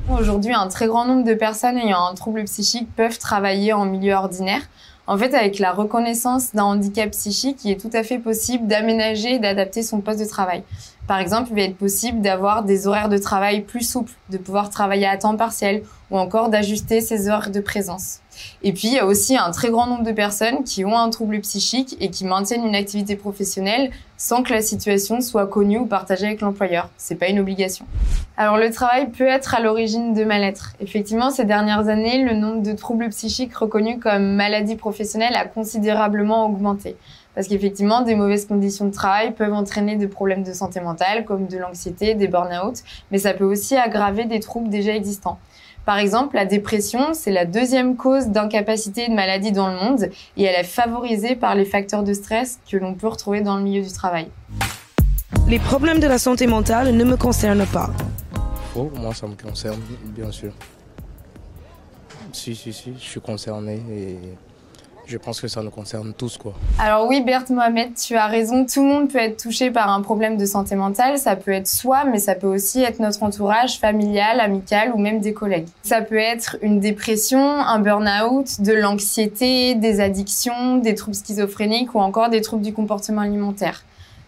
Aujourd'hui, 0.09 0.55
un 0.55 0.69
très 0.69 0.87
grand 0.87 1.05
nombre 1.05 1.25
de 1.25 1.35
personnes 1.35 1.77
ayant 1.79 2.07
un 2.07 2.15
trouble 2.15 2.45
psychique 2.45 2.89
peuvent 2.95 3.19
travailler 3.19 3.73
en 3.73 3.87
milieu 3.87 4.15
ordinaire. 4.15 4.63
En 5.09 5.17
fait, 5.19 5.35
avec 5.35 5.59
la 5.59 5.73
reconnaissance 5.73 6.53
d'un 6.53 6.65
handicap 6.65 7.11
psychique, 7.11 7.65
il 7.65 7.73
est 7.73 7.81
tout 7.81 7.91
à 7.93 8.03
fait 8.03 8.19
possible 8.19 8.67
d'aménager 8.67 9.35
et 9.35 9.39
d'adapter 9.39 9.83
son 9.83 10.01
poste 10.01 10.21
de 10.21 10.25
travail. 10.25 10.63
Par 11.07 11.19
exemple, 11.19 11.51
il 11.51 11.57
va 11.57 11.63
être 11.63 11.77
possible 11.77 12.21
d'avoir 12.21 12.65
des 12.65 12.89
horaires 12.89 13.09
de 13.09 13.19
travail 13.19 13.63
plus 13.63 13.89
souples, 13.89 14.13
de 14.31 14.39
pouvoir 14.39 14.71
travailler 14.71 15.07
à 15.07 15.17
temps 15.17 15.37
partiel 15.37 15.83
ou 16.11 16.19
encore 16.19 16.51
d'ajuster 16.51 17.01
ses 17.01 17.29
heures 17.29 17.51
de 17.51 17.61
présence. 17.61 18.21
Et 18.63 18.73
puis, 18.73 18.89
il 18.89 18.95
y 18.95 18.99
a 18.99 19.07
aussi 19.07 19.37
un 19.37 19.51
très 19.51 19.71
grand 19.71 19.87
nombre 19.87 20.05
de 20.05 20.13
personnes 20.13 20.65
qui 20.65 20.85
ont 20.85 20.97
un 20.97 21.11
trouble 21.11 21.41
psychique 21.41 21.97
et 22.01 22.11
qui 22.11 22.25
maintiennent 22.25 22.65
une 22.65 22.75
activité 22.75 23.17
professionnelle 23.17 23.91
sans 24.17 24.43
que 24.43 24.53
la 24.53 24.63
situation 24.63 25.21
soit 25.21 25.47
connue 25.47 25.79
ou 25.79 25.87
partagée 25.87 26.27
avec 26.27 26.41
l'employeur. 26.41 26.89
C'est 26.97 27.17
pas 27.17 27.29
une 27.29 27.39
obligation. 27.39 27.85
Alors, 28.37 28.57
le 28.57 28.71
travail 28.71 29.11
peut 29.11 29.27
être 29.27 29.55
à 29.55 29.61
l'origine 29.61 30.15
de 30.15 30.25
mal-être. 30.25 30.73
Effectivement, 30.81 31.31
ces 31.31 31.45
dernières 31.45 31.89
années, 31.89 32.23
le 32.23 32.35
nombre 32.35 32.63
de 32.63 32.73
troubles 32.73 33.09
psychiques 33.11 33.55
reconnus 33.55 33.99
comme 34.01 34.35
maladies 34.35 34.77
professionnelles 34.77 35.37
a 35.37 35.45
considérablement 35.45 36.47
augmenté. 36.47 36.97
Parce 37.35 37.49
qu'effectivement, 37.49 38.01
des 38.01 38.15
mauvaises 38.15 38.47
conditions 38.47 38.87
de 38.87 38.93
travail 38.93 39.33
peuvent 39.33 39.53
entraîner 39.53 39.97
des 39.97 40.09
problèmes 40.09 40.43
de 40.43 40.55
santé 40.55 40.81
mentale, 40.81 41.27
comme 41.27 41.47
de 41.47 41.59
l'anxiété, 41.59 42.15
des 42.15 42.29
burn-out, 42.29 42.79
mais 43.11 43.19
ça 43.19 43.35
peut 43.35 43.45
aussi 43.45 43.77
aggraver 43.77 44.25
des 44.25 44.41
troubles 44.41 44.71
déjà 44.71 44.95
existants. 44.95 45.39
Par 45.87 45.99
exemple, 45.99 46.35
la 46.35 46.47
dépression, 46.47 47.15
c'est 47.15 47.31
la 47.31 47.45
deuxième 47.45 47.97
cause 47.97 48.27
d'incapacité 48.27 49.05
et 49.05 49.09
de 49.09 49.15
maladie 49.15 49.53
dans 49.53 49.69
le 49.69 49.77
monde 49.77 50.11
et 50.37 50.43
elle 50.43 50.61
est 50.61 50.65
favorisée 50.65 51.37
par 51.37 51.55
les 51.55 51.65
facteurs 51.65 52.03
de 52.03 52.13
stress 52.13 52.59
que 52.69 52.77
l'on 52.77 52.95
peut 52.95 53.07
retrouver 53.07 53.41
dans 53.41 53.57
le 53.57 53.63
milieu 53.63 53.83
du 53.83 53.93
travail. 53.93 54.27
Les 55.47 55.61
problèmes 55.61 56.01
de 56.01 56.09
la 56.09 56.19
santé 56.19 56.49
mentale 56.49 56.93
ne 56.93 57.05
me 57.05 57.17
concernent 57.17 57.67
pas. 57.67 57.91
Oh, 58.75 58.91
moi 58.97 59.15
ça 59.15 59.29
me 59.29 59.37
concerne, 59.41 59.81
bien 60.07 60.33
sûr. 60.33 60.53
Si, 62.33 62.57
si, 62.57 62.73
si, 62.73 62.95
je 62.99 63.05
suis 63.05 63.21
concerné 63.21 63.81
et 63.89 64.19
je 65.07 65.19
pense 65.19 65.41
que 65.41 65.49
ça 65.49 65.63
nous 65.63 65.71
concerne 65.71 66.13
tous, 66.13 66.37
quoi. 66.37 66.53
Alors 66.79 67.07
oui, 67.07 67.21
Berthe 67.21 67.51
Mohamed, 67.51 67.95
tu 67.95 68.17
as 68.17 68.27
raison. 68.27 68.67
Tout 68.67 68.83
le 68.83 68.89
monde 68.89 69.11
peut 69.11 69.19
être 69.19 69.43
touché 69.43 69.71
par 69.71 69.91
un 69.91 70.03
problème 70.03 70.37
de 70.37 70.47
santé 70.47 70.75
mentale. 70.75 71.19
Ça 71.19 71.37
peut 71.37 71.53
être 71.53 71.69
soi, 71.69 72.05
mais 72.05 72.19
ça 72.19 72.35
peut 72.35 72.47
aussi 72.47 72.83
être 72.83 72.99
notre 72.99 73.23
entourage 73.23 73.79
familial, 73.79 74.41
amical 74.41 74.93
ou 74.95 74.99
même 74.99 75.21
des 75.21 75.33
collègues. 75.33 75.69
Ça 75.83 76.03
peut 76.03 76.17
être 76.17 76.57
une 76.63 76.81
dépression, 76.81 77.41
un 77.41 77.79
burn-out, 77.79 78.61
de 78.61 78.73
l'anxiété, 78.73 79.75
des 79.75 80.01
addictions, 80.01 80.79
des 80.79 80.95
troubles 80.95 81.17
schizophréniques 81.17 81.95
ou 81.95 82.01
encore 82.01 82.29
des 82.29 82.41
troubles 82.41 82.63
du 82.63 82.73
comportement 82.73 83.23
alimentaire. 83.23 83.85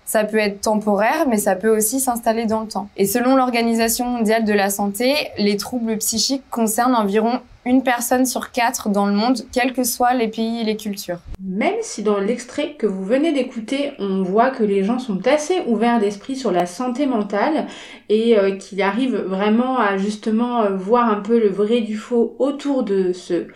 Ça 0.09 0.25
peut 0.25 0.39
être 0.39 0.63
temporaire, 0.63 1.27
mais 1.29 1.37
ça 1.37 1.55
peut 1.55 1.69
aussi 1.69 2.01
s'installer 2.01 2.47
dans 2.47 2.63
le 2.63 2.67
temps. 2.67 2.89
Et 2.97 3.05
selon 3.05 3.37
l'Organisation 3.37 4.07
mondiale 4.07 4.47
de 4.47 4.55
la 4.55 4.71
santé, 4.71 5.15
les 5.37 5.59
troubles 5.59 5.99
psychiques 5.99 6.49
concernent 6.51 6.95
environ 6.95 7.41
une 7.67 7.83
personne 7.83 8.25
sur 8.25 8.51
quatre 8.51 8.89
dans 8.89 9.05
le 9.05 9.13
monde, 9.13 9.43
quels 9.53 9.75
que 9.75 9.85
soient 9.85 10.15
les 10.15 10.29
pays 10.29 10.63
et 10.63 10.65
les 10.65 10.79
cultures. 10.79 11.19
Même 11.45 11.75
si 11.83 12.03
dans 12.03 12.19
l'extrait 12.21 12.73
que 12.79 12.87
vous 12.87 13.05
venez 13.05 13.33
d'écouter, 13.33 13.93
on 13.99 14.23
voit 14.23 14.49
que 14.49 14.65
les 14.65 14.83
gens 14.83 14.99
sont 14.99 15.27
assez 15.27 15.61
ouverts 15.67 16.01
d'esprit 16.01 16.37
sur 16.37 16.53
la 16.53 16.65
santé 16.65 17.05
mentale 17.05 17.67
et 18.09 18.39
euh, 18.39 18.57
qu'ils 18.57 18.81
arrivent 18.81 19.27
vraiment 19.27 19.79
à 19.79 19.99
justement 19.99 20.63
euh, 20.63 20.75
voir 20.75 21.11
un 21.11 21.21
peu 21.21 21.39
le 21.39 21.51
vrai 21.51 21.83
du 21.83 21.99
faux 21.99 22.35
autour 22.39 22.83
de 22.83 23.13
ce 23.13 23.49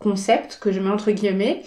concept 0.00 0.58
que 0.60 0.72
je 0.72 0.80
mets 0.80 0.90
entre 0.90 1.12
guillemets, 1.12 1.62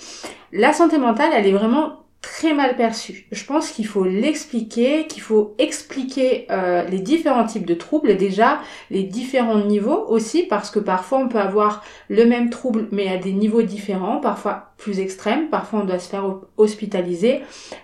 la 0.51 0.73
santé 0.73 0.97
mentale, 0.97 1.31
elle 1.33 1.47
est 1.47 1.53
vraiment 1.53 2.06
très 2.27 2.53
mal 2.53 2.75
perçu. 2.75 3.25
Je 3.31 3.45
pense 3.45 3.71
qu'il 3.71 3.87
faut 3.87 4.03
l'expliquer, 4.03 5.07
qu'il 5.07 5.21
faut 5.21 5.55
expliquer 5.59 6.45
euh, 6.51 6.83
les 6.83 6.99
différents 6.99 7.45
types 7.45 7.65
de 7.65 7.73
troubles, 7.73 8.17
déjà 8.17 8.59
les 8.91 9.03
différents 9.03 9.63
niveaux 9.63 10.05
aussi, 10.09 10.43
parce 10.43 10.69
que 10.69 10.79
parfois 10.79 11.19
on 11.19 11.29
peut 11.29 11.39
avoir 11.39 11.85
le 12.09 12.25
même 12.25 12.49
trouble 12.49 12.89
mais 12.91 13.07
à 13.07 13.15
des 13.15 13.31
niveaux 13.31 13.61
différents, 13.61 14.17
parfois 14.17 14.73
plus 14.75 14.99
extrêmes, 14.99 15.47
parfois 15.49 15.79
on 15.79 15.85
doit 15.85 15.99
se 15.99 16.09
faire 16.09 16.25
hospitaliser, 16.57 17.39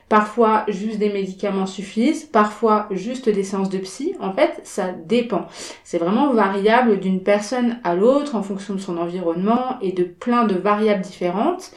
parfois 0.10 0.66
juste 0.68 1.00
des 1.00 1.10
médicaments 1.10 1.66
suffisent, 1.66 2.26
parfois 2.26 2.90
juste 2.92 3.30
des 3.30 3.44
séances 3.44 3.70
de 3.70 3.78
psy. 3.78 4.14
En 4.20 4.34
fait, 4.34 4.60
ça 4.64 4.90
dépend. 4.92 5.48
C'est 5.86 6.00
vraiment 6.00 6.34
variable 6.34 7.00
d'une 7.00 7.24
personne 7.24 7.80
à 7.86 7.96
l'autre 7.96 8.36
en 8.36 8.44
fonction 8.44 8.74
de 8.74 8.82
son 8.82 8.98
environnement 8.98 9.80
et 9.82 9.94
de 9.94 10.04
plein 10.04 10.44
de 10.44 10.56
variables 10.56 11.02
différentes. 11.02 11.72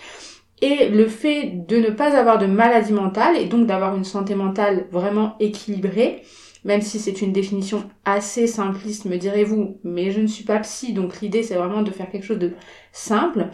Et 0.63 0.89
le 0.89 1.07
fait 1.07 1.67
de 1.69 1.77
ne 1.77 1.91
pas 1.91 2.17
avoir 2.17 2.39
de 2.39 2.47
maladie 2.47 2.93
mentale 2.93 3.37
et 3.37 3.45
donc 3.45 3.67
d'avoir 3.67 3.95
une 3.95 4.05
santé 4.05 4.35
mentale 4.35 4.87
vraiment 4.91 5.37
équilibrée, 5.39 6.23
même 6.65 6.83
si 6.83 6.99
c'est 6.99 7.21
une 7.21 7.33
définition 7.33 7.85
assez 8.05 8.47
simpliste, 8.47 9.05
me 9.05 9.19
direz-vous, 9.19 9.79
mais 9.85 10.11
je 10.11 10.21
ne 10.21 10.27
suis 10.27 10.45
pas 10.45 10.59
psy, 10.61 10.93
donc 10.95 11.21
l'idée 11.21 11.43
c'est 11.43 11.55
vraiment 11.55 11.83
de 11.83 11.91
faire 11.91 12.11
quelque 12.11 12.25
chose 12.25 12.39
de 12.39 12.53
simple. 12.91 13.49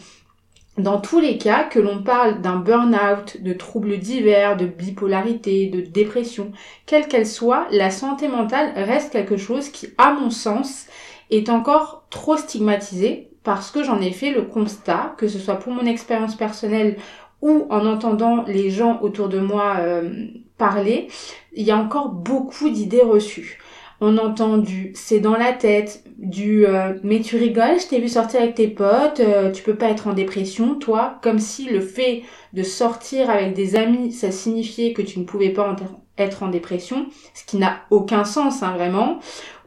Dans 0.79 0.99
tous 0.99 1.21
les 1.21 1.37
cas, 1.37 1.65
que 1.65 1.79
l'on 1.79 2.03
parle 2.03 2.41
d'un 2.41 2.57
burn-out, 2.57 3.43
de 3.43 3.53
troubles 3.53 3.99
divers, 3.99 4.57
de 4.57 4.65
bipolarité, 4.65 5.67
de 5.67 5.83
dépression, 5.83 6.53
quelle 6.87 7.09
qu'elle 7.09 7.27
soit, 7.27 7.67
la 7.73 7.91
santé 7.91 8.29
mentale 8.29 8.73
reste 8.77 9.13
quelque 9.13 9.37
chose 9.37 9.69
qui, 9.69 9.89
à 9.99 10.15
mon 10.15 10.31
sens, 10.31 10.87
est 11.31 11.51
encore 11.51 12.07
trop 12.09 12.39
stigmatisé 12.39 13.32
parce 13.45 13.71
que 13.71 13.83
j'en 13.83 14.01
ai 14.01 14.13
fait 14.13 14.31
le 14.31 14.43
constat, 14.43 15.15
que 15.19 15.29
ce 15.29 15.39
soit 15.39 15.57
pour 15.57 15.73
mon 15.73 15.87
expérience 15.87 16.37
personnelle 16.37 16.97
ou 17.41 17.67
en 17.71 17.87
entendant 17.87 18.45
les 18.47 18.71
gens 18.71 19.01
autour 19.03 19.29
de 19.29 19.41
moi 19.41 19.77
euh, 19.81 20.27
parler, 20.59 21.09
il 21.53 21.65
y 21.65 21.73
a 21.73 21.77
encore 21.77 22.11
beaucoup 22.11 22.71
d'idées 22.71 23.03
reçues. 23.03 23.59
On 24.01 24.19
entend 24.19 24.59
du 24.59 24.93
c'est 24.95 25.21
dans 25.21 25.37
la 25.37 25.53
tête, 25.53 26.05
du 26.19 26.67
euh, 26.67 26.95
mais 27.05 27.21
tu 27.21 27.37
rigoles, 27.37 27.81
je 27.81 27.89
t'ai 27.89 28.01
vu 28.01 28.09
sortir 28.09 28.41
avec 28.41 28.55
tes 28.57 28.69
potes, 28.69 29.21
euh, 29.21 29.53
tu 29.53 29.63
peux 29.63 29.77
pas 29.77 29.91
être 29.91 30.09
en 30.09 30.13
dépression, 30.13 30.77
toi, 30.77 31.19
comme 31.23 31.39
si 31.39 31.67
le 31.69 31.81
fait 31.81 32.23
de 32.53 32.63
sortir 32.63 33.31
avec 33.31 33.55
des 33.55 33.77
amis, 33.77 34.13
ça 34.13 34.33
signifiait 34.33 34.93
que 34.93 35.03
tu 35.03 35.21
ne 35.21 35.25
pouvais 35.25 35.51
pas 35.51 35.77
être 36.19 36.43
en 36.43 36.49
dépression, 36.49 37.07
ce 37.35 37.45
qui 37.45 37.57
n'a 37.57 37.81
aucun 37.91 38.25
sens, 38.25 38.63
hein, 38.63 38.75
vraiment. 38.77 39.19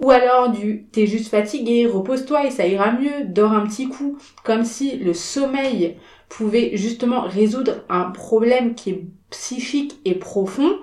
Ou 0.01 0.11
alors 0.11 0.49
du 0.49 0.85
t'es 0.91 1.07
juste 1.07 1.29
fatigué, 1.29 1.87
repose-toi 1.87 2.45
et 2.45 2.51
ça 2.51 2.67
ira 2.67 2.91
mieux, 2.91 3.25
dors 3.25 3.53
un 3.53 3.65
petit 3.65 3.87
coup, 3.87 4.17
comme 4.43 4.63
si 4.63 4.97
le 4.97 5.13
sommeil 5.13 5.97
pouvait 6.29 6.71
justement 6.75 7.21
résoudre 7.21 7.83
un 7.89 8.11
problème 8.11 8.75
qui 8.75 8.89
est 8.91 9.05
psychique 9.29 9.99
et 10.05 10.15
profond 10.15 10.75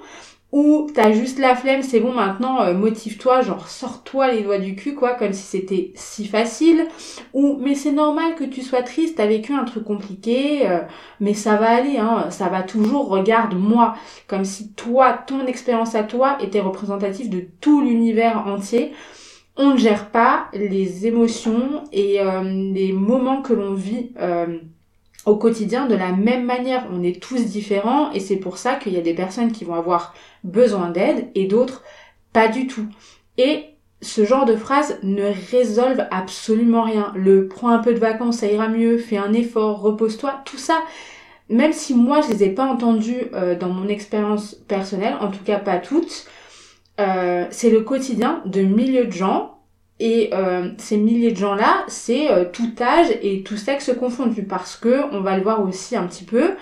ou 0.52 0.86
t'as 0.94 1.12
juste 1.12 1.38
la 1.38 1.56
flemme, 1.56 1.82
c'est 1.82 2.00
bon 2.00 2.12
maintenant, 2.12 2.60
euh, 2.60 2.74
motive-toi, 2.74 3.40
genre 3.40 3.68
sors-toi 3.68 4.32
les 4.32 4.42
doigts 4.42 4.58
du 4.58 4.76
cul, 4.76 4.94
quoi, 4.94 5.14
comme 5.14 5.32
si 5.32 5.42
c'était 5.44 5.92
si 5.94 6.26
facile, 6.26 6.86
ou 7.32 7.56
mais 7.58 7.74
c'est 7.74 7.90
normal 7.92 8.34
que 8.34 8.44
tu 8.44 8.60
sois 8.60 8.82
triste, 8.82 9.16
t'as 9.16 9.26
vécu 9.26 9.54
un 9.54 9.64
truc 9.64 9.84
compliqué, 9.84 10.68
euh, 10.68 10.80
mais 11.20 11.32
ça 11.32 11.56
va 11.56 11.70
aller, 11.70 11.96
hein, 11.96 12.26
ça 12.28 12.48
va 12.48 12.62
toujours, 12.62 13.08
regarde-moi, 13.08 13.94
comme 14.26 14.44
si 14.44 14.74
toi, 14.74 15.14
ton 15.26 15.46
expérience 15.46 15.94
à 15.94 16.02
toi 16.02 16.36
était 16.40 16.60
représentative 16.60 17.30
de 17.30 17.44
tout 17.62 17.80
l'univers 17.80 18.46
entier. 18.46 18.92
On 19.56 19.72
ne 19.72 19.78
gère 19.78 20.10
pas 20.10 20.48
les 20.54 21.06
émotions 21.06 21.84
et 21.92 22.20
euh, 22.20 22.42
les 22.42 22.92
moments 22.92 23.42
que 23.42 23.52
l'on 23.54 23.74
vit 23.74 24.12
au 25.26 25.36
quotidien 25.36 25.86
de 25.86 25.94
la 25.94 26.12
même 26.12 26.44
manière. 26.44 26.86
On 26.92 27.02
est 27.02 27.22
tous 27.22 27.46
différents 27.46 28.10
et 28.12 28.20
c'est 28.20 28.36
pour 28.36 28.58
ça 28.58 28.74
qu'il 28.76 28.92
y 28.92 28.98
a 28.98 29.02
des 29.02 29.14
personnes 29.14 29.52
qui 29.52 29.64
vont 29.64 29.74
avoir 29.74 30.14
besoin 30.44 30.90
d'aide 30.90 31.28
et 31.34 31.46
d'autres 31.46 31.82
pas 32.32 32.48
du 32.48 32.66
tout. 32.66 32.86
Et 33.38 33.66
ce 34.00 34.24
genre 34.24 34.44
de 34.44 34.56
phrases 34.56 34.98
ne 35.02 35.30
résolvent 35.50 36.06
absolument 36.10 36.82
rien. 36.82 37.12
Le 37.14 37.46
prends 37.46 37.68
un 37.68 37.78
peu 37.78 37.94
de 37.94 37.98
vacances, 37.98 38.38
ça 38.38 38.46
ira 38.46 38.68
mieux, 38.68 38.98
fais 38.98 39.16
un 39.16 39.32
effort, 39.32 39.80
repose-toi, 39.80 40.42
tout 40.44 40.58
ça, 40.58 40.82
même 41.48 41.72
si 41.72 41.94
moi 41.94 42.20
je 42.20 42.32
les 42.32 42.44
ai 42.44 42.50
pas 42.50 42.64
entendus 42.64 43.28
euh, 43.34 43.56
dans 43.56 43.68
mon 43.68 43.88
expérience 43.88 44.54
personnelle, 44.54 45.16
en 45.20 45.30
tout 45.30 45.44
cas 45.44 45.58
pas 45.58 45.78
toutes, 45.78 46.26
euh, 47.00 47.46
c'est 47.50 47.70
le 47.70 47.82
quotidien 47.82 48.42
de 48.44 48.62
milliers 48.62 49.06
de 49.06 49.12
gens 49.12 49.51
et 50.04 50.30
euh, 50.32 50.70
ces 50.78 50.96
milliers 50.96 51.30
de 51.30 51.36
gens-là, 51.36 51.84
c'est 51.86 52.28
euh, 52.28 52.44
tout 52.44 52.72
âge 52.80 53.06
et 53.22 53.44
tout 53.44 53.56
sexe 53.56 53.92
confondu 53.96 54.42
parce 54.42 54.74
que 54.74 55.04
on 55.14 55.20
va 55.20 55.36
le 55.36 55.44
voir 55.44 55.62
aussi 55.62 55.94
un 55.94 56.08
petit 56.08 56.24
peu, 56.24 56.56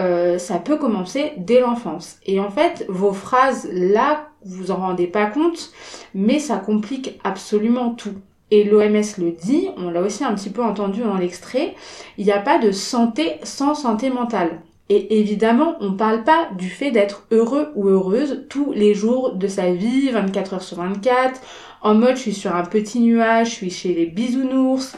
euh, 0.00 0.38
ça 0.38 0.58
peut 0.58 0.76
commencer 0.76 1.34
dès 1.36 1.60
l'enfance. 1.60 2.18
Et 2.26 2.40
en 2.40 2.50
fait, 2.50 2.84
vos 2.88 3.12
phrases 3.12 3.68
là, 3.72 4.26
vous 4.44 4.72
en 4.72 4.76
rendez 4.78 5.06
pas 5.06 5.26
compte, 5.26 5.70
mais 6.16 6.40
ça 6.40 6.56
complique 6.56 7.20
absolument 7.22 7.90
tout. 7.90 8.16
Et 8.50 8.64
l'OMS 8.64 9.18
le 9.18 9.30
dit, 9.40 9.68
on 9.76 9.90
l'a 9.90 10.00
aussi 10.00 10.24
un 10.24 10.34
petit 10.34 10.50
peu 10.50 10.64
entendu 10.64 11.02
dans 11.02 11.16
l'extrait, 11.16 11.76
il 12.18 12.24
n'y 12.24 12.32
a 12.32 12.40
pas 12.40 12.58
de 12.58 12.72
santé 12.72 13.36
sans 13.44 13.76
santé 13.76 14.10
mentale. 14.10 14.62
Et 14.90 15.20
évidemment, 15.20 15.76
on 15.80 15.92
parle 15.92 16.24
pas 16.24 16.48
du 16.58 16.68
fait 16.68 16.90
d'être 16.90 17.24
heureux 17.30 17.68
ou 17.76 17.86
heureuse 17.86 18.46
tous 18.50 18.72
les 18.72 18.92
jours 18.92 19.34
de 19.36 19.46
sa 19.46 19.70
vie, 19.70 20.10
24 20.10 20.54
heures 20.54 20.62
sur 20.62 20.78
24, 20.78 21.40
en 21.80 21.94
mode 21.94 22.16
je 22.16 22.22
suis 22.22 22.34
sur 22.34 22.56
un 22.56 22.64
petit 22.64 22.98
nuage, 22.98 23.50
je 23.50 23.54
suis 23.54 23.70
chez 23.70 23.94
les 23.94 24.06
bisounours. 24.06 24.96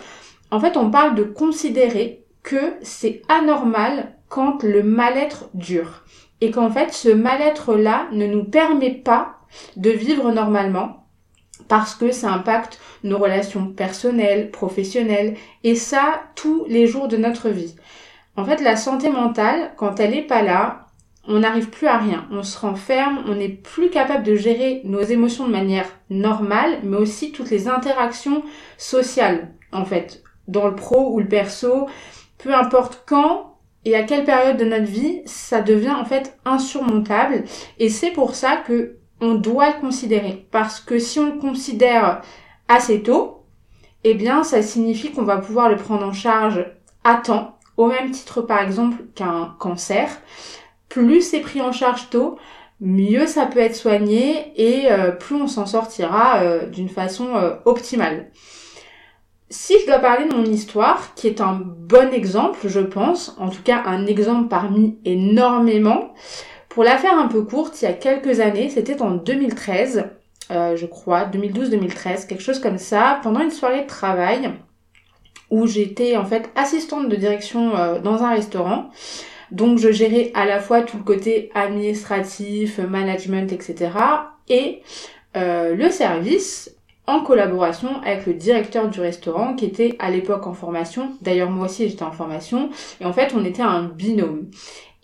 En 0.50 0.60
fait, 0.60 0.78
on 0.78 0.90
parle 0.90 1.14
de 1.14 1.24
considérer 1.24 2.24
que 2.42 2.72
c'est 2.80 3.20
anormal 3.28 4.16
quand 4.30 4.62
le 4.62 4.82
mal-être 4.82 5.50
dure. 5.52 6.04
Et 6.40 6.50
qu'en 6.50 6.70
fait, 6.70 6.94
ce 6.94 7.10
mal-être-là 7.10 8.08
ne 8.12 8.26
nous 8.26 8.44
permet 8.44 8.94
pas 8.94 9.36
de 9.76 9.90
vivre 9.90 10.32
normalement 10.32 11.06
parce 11.68 11.94
que 11.94 12.12
ça 12.12 12.32
impacte 12.32 12.80
nos 13.04 13.18
relations 13.18 13.66
personnelles, 13.66 14.50
professionnelles, 14.50 15.36
et 15.64 15.74
ça 15.74 16.22
tous 16.34 16.64
les 16.66 16.86
jours 16.86 17.08
de 17.08 17.18
notre 17.18 17.50
vie. 17.50 17.76
En 18.36 18.44
fait, 18.44 18.60
la 18.60 18.76
santé 18.76 19.10
mentale, 19.10 19.72
quand 19.76 20.00
elle 20.00 20.14
est 20.14 20.26
pas 20.26 20.42
là, 20.42 20.86
on 21.28 21.40
n'arrive 21.40 21.70
plus 21.70 21.86
à 21.86 21.98
rien. 21.98 22.26
On 22.30 22.42
se 22.42 22.58
renferme, 22.58 23.22
on 23.26 23.34
n'est 23.34 23.48
plus 23.48 23.90
capable 23.90 24.24
de 24.24 24.34
gérer 24.34 24.80
nos 24.84 25.02
émotions 25.02 25.46
de 25.46 25.52
manière 25.52 25.86
normale, 26.10 26.78
mais 26.82 26.96
aussi 26.96 27.32
toutes 27.32 27.50
les 27.50 27.68
interactions 27.68 28.42
sociales, 28.78 29.52
en 29.72 29.84
fait, 29.84 30.22
dans 30.48 30.66
le 30.66 30.74
pro 30.74 31.12
ou 31.12 31.20
le 31.20 31.28
perso, 31.28 31.86
peu 32.38 32.54
importe 32.54 33.04
quand 33.06 33.52
et 33.84 33.96
à 33.96 34.04
quelle 34.04 34.24
période 34.24 34.56
de 34.56 34.64
notre 34.64 34.84
vie, 34.84 35.22
ça 35.26 35.60
devient 35.60 35.90
en 35.90 36.04
fait 36.04 36.38
insurmontable. 36.44 37.44
Et 37.78 37.88
c'est 37.88 38.12
pour 38.12 38.34
ça 38.34 38.56
que 38.56 38.96
on 39.20 39.34
doit 39.34 39.70
le 39.70 39.80
considérer. 39.80 40.46
Parce 40.50 40.80
que 40.80 40.98
si 40.98 41.18
on 41.20 41.34
le 41.34 41.40
considère 41.40 42.22
assez 42.68 43.02
tôt, 43.02 43.44
eh 44.04 44.14
bien, 44.14 44.42
ça 44.42 44.62
signifie 44.62 45.12
qu'on 45.12 45.22
va 45.22 45.36
pouvoir 45.36 45.68
le 45.68 45.76
prendre 45.76 46.04
en 46.04 46.12
charge 46.12 46.66
à 47.04 47.16
temps, 47.16 47.56
au 47.76 47.86
même 47.86 48.10
titre 48.10 48.42
par 48.42 48.60
exemple 48.60 48.96
qu'un 49.14 49.54
cancer. 49.58 50.08
Plus 50.88 51.22
c'est 51.22 51.40
pris 51.40 51.60
en 51.60 51.72
charge 51.72 52.10
tôt, 52.10 52.38
mieux 52.80 53.26
ça 53.26 53.46
peut 53.46 53.60
être 53.60 53.76
soigné 53.76 54.52
et 54.56 54.90
euh, 54.90 55.10
plus 55.10 55.36
on 55.36 55.46
s'en 55.46 55.66
sortira 55.66 56.40
euh, 56.42 56.66
d'une 56.66 56.88
façon 56.88 57.36
euh, 57.36 57.54
optimale. 57.64 58.30
Si 59.48 59.74
je 59.80 59.86
dois 59.86 59.98
parler 59.98 60.26
de 60.28 60.34
mon 60.34 60.44
histoire, 60.44 61.14
qui 61.14 61.26
est 61.26 61.42
un 61.42 61.60
bon 61.62 62.12
exemple, 62.12 62.68
je 62.68 62.80
pense, 62.80 63.36
en 63.38 63.50
tout 63.50 63.62
cas 63.62 63.82
un 63.84 64.06
exemple 64.06 64.48
parmi 64.48 64.98
énormément, 65.04 66.14
pour 66.72 66.84
la 66.84 66.96
faire 66.96 67.18
un 67.18 67.28
peu 67.28 67.42
courte, 67.42 67.82
il 67.82 67.84
y 67.84 67.88
a 67.88 67.92
quelques 67.92 68.40
années, 68.40 68.70
c'était 68.70 69.02
en 69.02 69.10
2013, 69.10 70.06
euh, 70.50 70.74
je 70.74 70.86
crois, 70.86 71.26
2012-2013, 71.26 72.26
quelque 72.26 72.42
chose 72.42 72.60
comme 72.60 72.78
ça, 72.78 73.20
pendant 73.22 73.40
une 73.40 73.50
soirée 73.50 73.82
de 73.82 73.86
travail 73.86 74.50
où 75.52 75.66
j'étais 75.66 76.16
en 76.16 76.24
fait 76.24 76.50
assistante 76.56 77.10
de 77.10 77.14
direction 77.14 77.76
euh, 77.76 78.00
dans 78.00 78.24
un 78.24 78.30
restaurant. 78.30 78.90
Donc 79.50 79.78
je 79.78 79.92
gérais 79.92 80.32
à 80.34 80.46
la 80.46 80.60
fois 80.60 80.80
tout 80.80 80.96
le 80.96 81.04
côté 81.04 81.50
administratif, 81.54 82.78
management, 82.78 83.52
etc. 83.52 83.90
et 84.48 84.80
euh, 85.36 85.74
le 85.74 85.90
service 85.90 86.74
en 87.06 87.20
collaboration 87.20 88.00
avec 88.02 88.26
le 88.26 88.32
directeur 88.32 88.88
du 88.88 89.00
restaurant 89.00 89.54
qui 89.54 89.66
était 89.66 89.94
à 89.98 90.10
l'époque 90.10 90.46
en 90.46 90.54
formation. 90.54 91.12
D'ailleurs 91.20 91.50
moi 91.50 91.66
aussi 91.66 91.86
j'étais 91.86 92.02
en 92.02 92.12
formation 92.12 92.70
et 93.00 93.04
en 93.04 93.12
fait 93.12 93.34
on 93.36 93.44
était 93.44 93.62
un 93.62 93.82
binôme. 93.82 94.46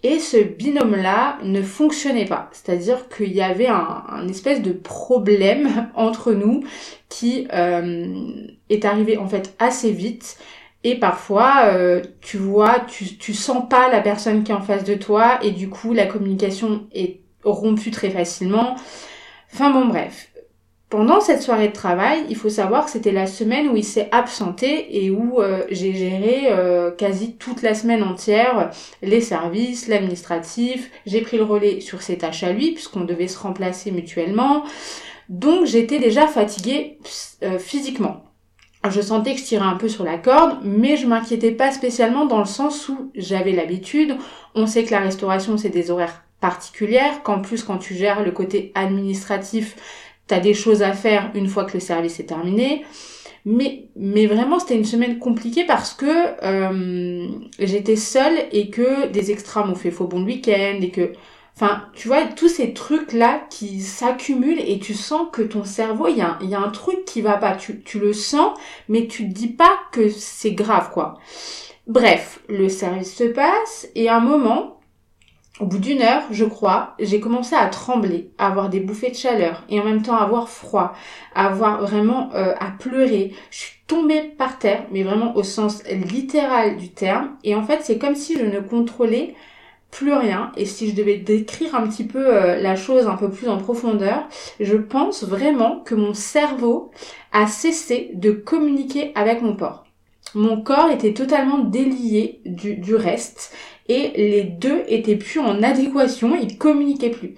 Et 0.03 0.19
ce 0.19 0.37
binôme-là 0.37 1.39
ne 1.43 1.61
fonctionnait 1.61 2.25
pas. 2.25 2.49
C'est-à-dire 2.53 3.09
qu'il 3.09 3.33
y 3.33 3.43
avait 3.43 3.67
un, 3.67 4.29
espèce 4.29 4.63
de 4.63 4.73
problème 4.73 5.91
entre 5.95 6.33
nous 6.33 6.63
qui 7.11 7.49
euh, 7.53 8.47
est 8.71 8.85
arrivé 8.85 9.17
en 9.19 9.29
fait 9.29 9.55
assez 9.59 9.91
vite. 9.91 10.39
Et 10.85 10.95
parfois, 10.95 11.65
euh, 11.65 12.03
tu 12.21 12.37
vois, 12.37 12.81
tu, 12.81 13.17
tu 13.17 13.35
sens 13.35 13.69
pas 13.69 13.89
la 13.91 14.01
personne 14.01 14.45
qui 14.45 14.53
est 14.53 14.55
en 14.55 14.61
face 14.61 14.85
de 14.85 14.95
toi 14.95 15.39
et 15.43 15.51
du 15.51 15.69
coup, 15.69 15.93
la 15.93 16.07
communication 16.07 16.87
est 16.93 17.21
rompue 17.45 17.91
très 17.91 18.11
facilement. 18.11 18.77
Enfin 19.53 19.71
bon, 19.71 19.87
bref. 19.87 20.31
Pendant 20.91 21.21
cette 21.21 21.43
soirée 21.43 21.69
de 21.69 21.75
travail, 21.75 22.25
il 22.31 22.37
faut 22.37 22.49
savoir 22.49 22.87
que 22.87 22.91
c'était 22.91 23.13
la 23.13 23.27
semaine 23.27 23.69
où 23.69 23.77
il 23.77 23.85
s'est 23.85 24.09
absenté 24.11 25.05
et 25.05 25.11
où 25.11 25.43
euh, 25.43 25.65
j'ai 25.71 25.93
géré 25.93 26.47
euh, 26.47 26.91
quasi 26.91 27.37
toute 27.37 27.61
la 27.61 27.75
semaine 27.75 28.03
entière 28.03 28.71
les 29.03 29.21
services, 29.21 29.87
l'administratif. 29.87 30.91
J'ai 31.05 31.21
pris 31.21 31.37
le 31.37 31.43
relais 31.43 31.81
sur 31.81 32.01
ses 32.01 32.17
tâches 32.17 32.43
à 32.43 32.53
lui 32.53 32.73
puisqu'on 32.73 33.05
devait 33.05 33.29
se 33.29 33.39
remplacer 33.39 33.91
mutuellement. 33.91 34.65
Donc 35.29 35.67
j'étais 35.67 35.99
déjà 35.99 36.27
fatiguée 36.27 36.99
euh, 37.43 37.59
physiquement. 37.59 38.28
Je 38.89 39.01
sentais 39.01 39.35
que 39.35 39.41
je 39.41 39.45
tirais 39.45 39.67
un 39.67 39.77
peu 39.77 39.89
sur 39.89 40.05
la 40.05 40.19
corde, 40.19 40.59
mais 40.63 40.97
je 40.97 41.07
m'inquiétais 41.07 41.51
pas 41.51 41.73
spécialement 41.73 42.27
dans 42.27 42.39
le 42.39 42.45
sens 42.47 42.89
où 42.89 43.11
j'avais 43.15 43.53
l'habitude. 43.53 44.17
On 44.55 44.67
sait 44.67 44.85
que 44.85 44.93
la 44.93 45.01
restauration 45.01 45.57
c'est 45.59 45.69
des 45.69 45.91
horaires 45.91 46.23
particulières, 46.41 47.23
qu'en 47.23 47.41
plus 47.41 47.65
quand 47.65 47.79
tu 47.79 47.95
gères 47.95 48.23
le 48.23 48.31
côté 48.31 48.71
administratif, 48.75 49.77
t'as 50.29 50.39
des 50.39 50.55
choses 50.55 50.83
à 50.83 50.93
faire 50.93 51.31
une 51.35 51.49
fois 51.49 51.65
que 51.65 51.75
le 51.75 51.81
service 51.81 52.21
est 52.21 52.27
terminé. 52.27 52.85
Mais, 53.45 53.89
mais 53.97 54.27
vraiment, 54.27 54.59
c'était 54.59 54.77
une 54.77 54.85
semaine 54.85 55.19
compliquée 55.19 55.65
parce 55.65 55.95
que 55.95 56.07
euh, 56.43 57.27
j'étais 57.59 57.97
seule 57.97 58.37
et 58.53 58.69
que 58.69 59.09
des 59.09 59.31
extras 59.31 59.65
m'ont 59.65 59.75
fait 59.75 59.91
faux 59.91 60.07
bon 60.07 60.25
week-end 60.25 60.79
et 60.81 60.91
que... 60.91 61.13
Enfin, 61.61 61.83
tu 61.93 62.07
vois, 62.07 62.25
tous 62.25 62.47
ces 62.47 62.73
trucs-là 62.73 63.41
qui 63.51 63.81
s'accumulent 63.81 64.61
et 64.61 64.79
tu 64.79 64.95
sens 64.95 65.27
que 65.33 65.43
ton 65.43 65.65
cerveau, 65.65 66.07
il 66.07 66.17
y 66.17 66.23
a, 66.23 66.61
un 66.61 66.69
truc 66.69 67.05
qui 67.05 67.21
va 67.21 67.37
pas. 67.37 67.57
Tu, 67.57 67.81
tu 67.81 67.99
le 67.99 68.13
sens, 68.13 68.57
mais 68.89 69.09
tu 69.09 69.29
te 69.29 69.35
dis 69.35 69.49
pas 69.49 69.77
que 69.91 70.09
c'est 70.09 70.53
grave, 70.53 70.93
quoi. 70.93 71.19
Bref, 71.89 72.39
le 72.49 72.69
service 72.69 73.13
se 73.13 73.25
passe 73.25 73.89
et 73.97 74.09
à 74.09 74.19
un 74.19 74.21
moment, 74.21 74.79
au 75.59 75.67
bout 75.67 75.79
d'une 75.79 76.01
heure, 76.01 76.23
je 76.31 76.45
crois, 76.45 76.95
j'ai 77.01 77.19
commencé 77.19 77.57
à 77.57 77.67
trembler, 77.67 78.31
à 78.39 78.47
avoir 78.47 78.69
des 78.69 78.79
bouffées 78.79 79.11
de 79.11 79.17
chaleur 79.17 79.65
et 79.69 79.81
en 79.81 79.85
même 79.85 80.03
temps 80.03 80.15
à 80.15 80.23
avoir 80.23 80.49
froid, 80.49 80.93
à 81.35 81.47
avoir 81.47 81.81
vraiment 81.81 82.31
euh, 82.35 82.55
à 82.61 82.71
pleurer. 82.71 83.33
Je 83.51 83.59
suis 83.59 83.79
tombée 83.89 84.23
par 84.23 84.61
terre, 84.61 84.85
mais 84.93 85.03
vraiment 85.03 85.35
au 85.35 85.43
sens 85.43 85.83
littéral 85.89 86.77
du 86.77 86.91
terme. 86.91 87.31
Et 87.43 87.57
en 87.57 87.65
fait, 87.65 87.81
c'est 87.83 87.99
comme 87.99 88.15
si 88.15 88.39
je 88.39 88.45
ne 88.45 88.61
contrôlais 88.61 89.35
plus 89.91 90.13
rien. 90.13 90.53
Et 90.57 90.65
si 90.65 90.91
je 90.91 90.95
devais 90.95 91.17
décrire 91.17 91.75
un 91.75 91.87
petit 91.87 92.05
peu 92.05 92.35
euh, 92.35 92.61
la 92.61 92.77
chose 92.77 93.07
un 93.07 93.17
peu 93.17 93.31
plus 93.31 93.49
en 93.49 93.59
profondeur, 93.59 94.29
je 94.61 94.77
pense 94.77 95.25
vraiment 95.25 95.81
que 95.81 95.95
mon 95.95 96.15
cerveau 96.15 96.91
a 97.33 97.47
cessé 97.47 98.11
de 98.15 98.31
communiquer 98.31 99.13
avec 99.15 99.43
mon 99.43 99.57
corps. 99.57 99.85
Mon 100.35 100.61
corps 100.61 100.91
était 100.91 101.15
totalement 101.15 101.59
délié 101.59 102.43
du, 102.45 102.77
du 102.77 102.95
reste 102.95 103.55
et 103.89 104.13
les 104.17 104.45
deux 104.45 104.83
étaient 104.89 105.17
plus 105.17 105.41
en 105.41 105.63
adéquation, 105.63 106.37
ils 106.37 106.59
communiquaient 106.59 107.11
plus. 107.11 107.35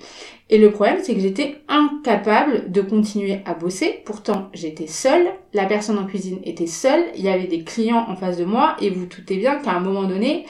Et 0.53 0.59
le 0.59 0.73
problème, 0.73 0.99
c'est 1.01 1.15
que 1.15 1.21
j'étais 1.21 1.59
incapable 1.69 2.73
de 2.73 2.83
continuer 2.83 3.39
à 3.45 3.55
bosser. 3.55 4.03
Pourtant, 4.05 4.51
j'étais 4.53 4.89
seule, 4.89 5.29
la 5.55 5.67
personne 5.67 5.97
en 5.97 6.07
cuisine 6.07 6.41
était 6.43 6.67
seule, 6.67 7.05
il 7.15 7.23
y 7.23 7.29
avait 7.29 7.47
des 7.47 7.63
clients 7.63 8.05
en 8.09 8.17
face 8.17 8.37
de 8.37 8.45
moi, 8.45 8.77
et 8.81 8.91
vous 8.91 9.07
doutez 9.07 9.37
bien 9.37 9.61
qu'à 9.61 9.71
un 9.71 9.81
moment 9.81 10.03
donné, 10.03 10.47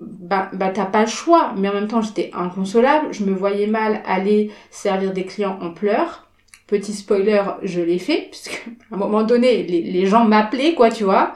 bah, 0.00 0.50
bah 0.52 0.70
t'as 0.70 0.86
pas 0.86 1.02
le 1.02 1.08
choix. 1.08 1.52
Mais 1.56 1.68
en 1.68 1.74
même 1.74 1.88
temps, 1.88 2.02
j'étais 2.02 2.30
inconsolable, 2.34 3.12
je 3.12 3.24
me 3.24 3.32
voyais 3.32 3.66
mal 3.66 4.02
aller 4.06 4.50
servir 4.70 5.12
des 5.12 5.24
clients 5.24 5.58
en 5.60 5.70
pleurs. 5.70 6.26
Petit 6.66 6.92
spoiler, 6.92 7.42
je 7.62 7.80
l'ai 7.80 7.98
fait, 7.98 8.28
puisque 8.30 8.66
à 8.90 8.94
un 8.94 8.98
moment 8.98 9.22
donné, 9.22 9.62
les, 9.62 9.82
les 9.82 10.06
gens 10.06 10.24
m'appelaient, 10.24 10.74
quoi, 10.74 10.90
tu 10.90 11.04
vois. 11.04 11.34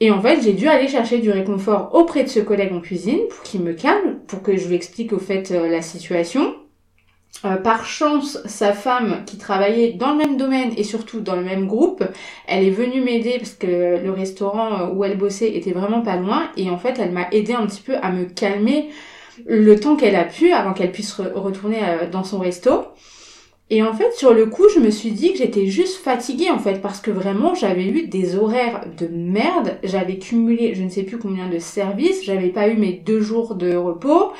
Et 0.00 0.10
en 0.10 0.20
fait, 0.20 0.40
j'ai 0.42 0.54
dû 0.54 0.66
aller 0.66 0.88
chercher 0.88 1.18
du 1.18 1.30
réconfort 1.30 1.90
auprès 1.94 2.24
de 2.24 2.28
ce 2.28 2.40
collègue 2.40 2.72
en 2.72 2.80
cuisine 2.80 3.20
pour 3.28 3.42
qu'il 3.42 3.60
me 3.60 3.74
calme, 3.74 4.18
pour 4.26 4.42
que 4.42 4.56
je 4.56 4.66
lui 4.66 4.74
explique 4.74 5.12
au 5.12 5.18
fait 5.18 5.50
euh, 5.50 5.68
la 5.68 5.82
situation. 5.82 6.54
Euh, 7.44 7.56
par 7.56 7.86
chance, 7.86 8.38
sa 8.44 8.74
femme 8.74 9.22
qui 9.24 9.38
travaillait 9.38 9.92
dans 9.92 10.10
le 10.10 10.18
même 10.18 10.36
domaine 10.36 10.72
et 10.76 10.84
surtout 10.84 11.20
dans 11.20 11.36
le 11.36 11.42
même 11.42 11.66
groupe, 11.66 12.04
elle 12.46 12.64
est 12.64 12.70
venue 12.70 13.00
m'aider 13.00 13.38
parce 13.38 13.54
que 13.54 14.02
le 14.02 14.10
restaurant 14.10 14.80
euh, 14.80 14.92
où 14.92 15.04
elle 15.04 15.16
bossait 15.16 15.56
était 15.56 15.72
vraiment 15.72 16.02
pas 16.02 16.16
loin 16.16 16.50
et 16.58 16.68
en 16.68 16.76
fait 16.76 16.98
elle 16.98 17.12
m'a 17.12 17.28
aidé 17.32 17.54
un 17.54 17.66
petit 17.66 17.80
peu 17.80 17.96
à 17.96 18.10
me 18.12 18.24
calmer 18.24 18.90
le 19.46 19.80
temps 19.80 19.96
qu'elle 19.96 20.16
a 20.16 20.24
pu 20.24 20.52
avant 20.52 20.74
qu'elle 20.74 20.92
puisse 20.92 21.12
retourner 21.12 21.80
dans 22.12 22.24
son 22.24 22.40
resto. 22.40 22.84
Et 23.72 23.84
en 23.84 23.92
fait, 23.92 24.12
sur 24.12 24.34
le 24.34 24.46
coup, 24.46 24.68
je 24.74 24.80
me 24.80 24.90
suis 24.90 25.12
dit 25.12 25.32
que 25.32 25.38
j'étais 25.38 25.68
juste 25.68 25.98
fatiguée 25.98 26.50
en 26.50 26.58
fait 26.58 26.82
parce 26.82 27.00
que 27.00 27.12
vraiment 27.12 27.54
j'avais 27.54 27.86
eu 27.86 28.08
des 28.08 28.36
horaires 28.36 28.84
de 28.98 29.06
merde. 29.06 29.78
J'avais 29.84 30.18
cumulé 30.18 30.74
je 30.74 30.82
ne 30.82 30.88
sais 30.88 31.04
plus 31.04 31.18
combien 31.18 31.48
de 31.48 31.60
services. 31.60 32.24
J'avais 32.24 32.48
pas 32.48 32.68
eu 32.68 32.76
mes 32.76 32.92
deux 32.92 33.20
jours 33.20 33.54
de 33.54 33.76
repos. 33.76 34.32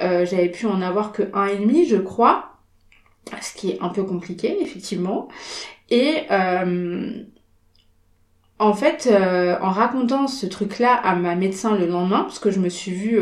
Euh, 0.00 0.26
j'avais 0.26 0.48
pu 0.48 0.66
en 0.66 0.82
avoir 0.82 1.12
que 1.12 1.22
un 1.32 1.46
et 1.46 1.56
demi, 1.56 1.86
je 1.86 1.96
crois. 1.96 2.52
Ce 3.40 3.54
qui 3.54 3.70
est 3.70 3.78
un 3.80 3.88
peu 3.88 4.04
compliqué, 4.04 4.56
effectivement. 4.60 5.28
Et 5.90 6.22
euh, 6.30 7.22
en 8.58 8.72
fait, 8.72 9.08
euh, 9.10 9.56
en 9.60 9.70
racontant 9.70 10.28
ce 10.28 10.46
truc-là 10.46 10.94
à 10.94 11.16
ma 11.16 11.34
médecin 11.34 11.76
le 11.76 11.86
lendemain, 11.86 12.22
parce 12.22 12.38
que 12.38 12.50
je 12.50 12.60
me 12.60 12.68
suis 12.68 12.92
vue 12.92 13.20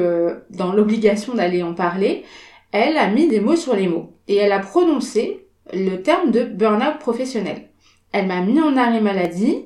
dans 0.50 0.72
l'obligation 0.72 1.34
d'aller 1.34 1.62
en 1.62 1.74
parler, 1.74 2.24
elle 2.72 2.96
a 2.96 3.08
mis 3.08 3.28
des 3.28 3.40
mots 3.40 3.56
sur 3.56 3.74
les 3.74 3.88
mots. 3.88 4.12
Et 4.28 4.36
elle 4.36 4.52
a 4.52 4.58
prononcé 4.58 5.46
le 5.72 5.96
terme 5.96 6.30
de 6.30 6.44
burn-out 6.44 6.98
professionnel. 6.98 7.68
Elle 8.12 8.26
m'a 8.26 8.42
mis 8.42 8.60
en 8.60 8.76
arrêt 8.76 9.00
maladie 9.00 9.64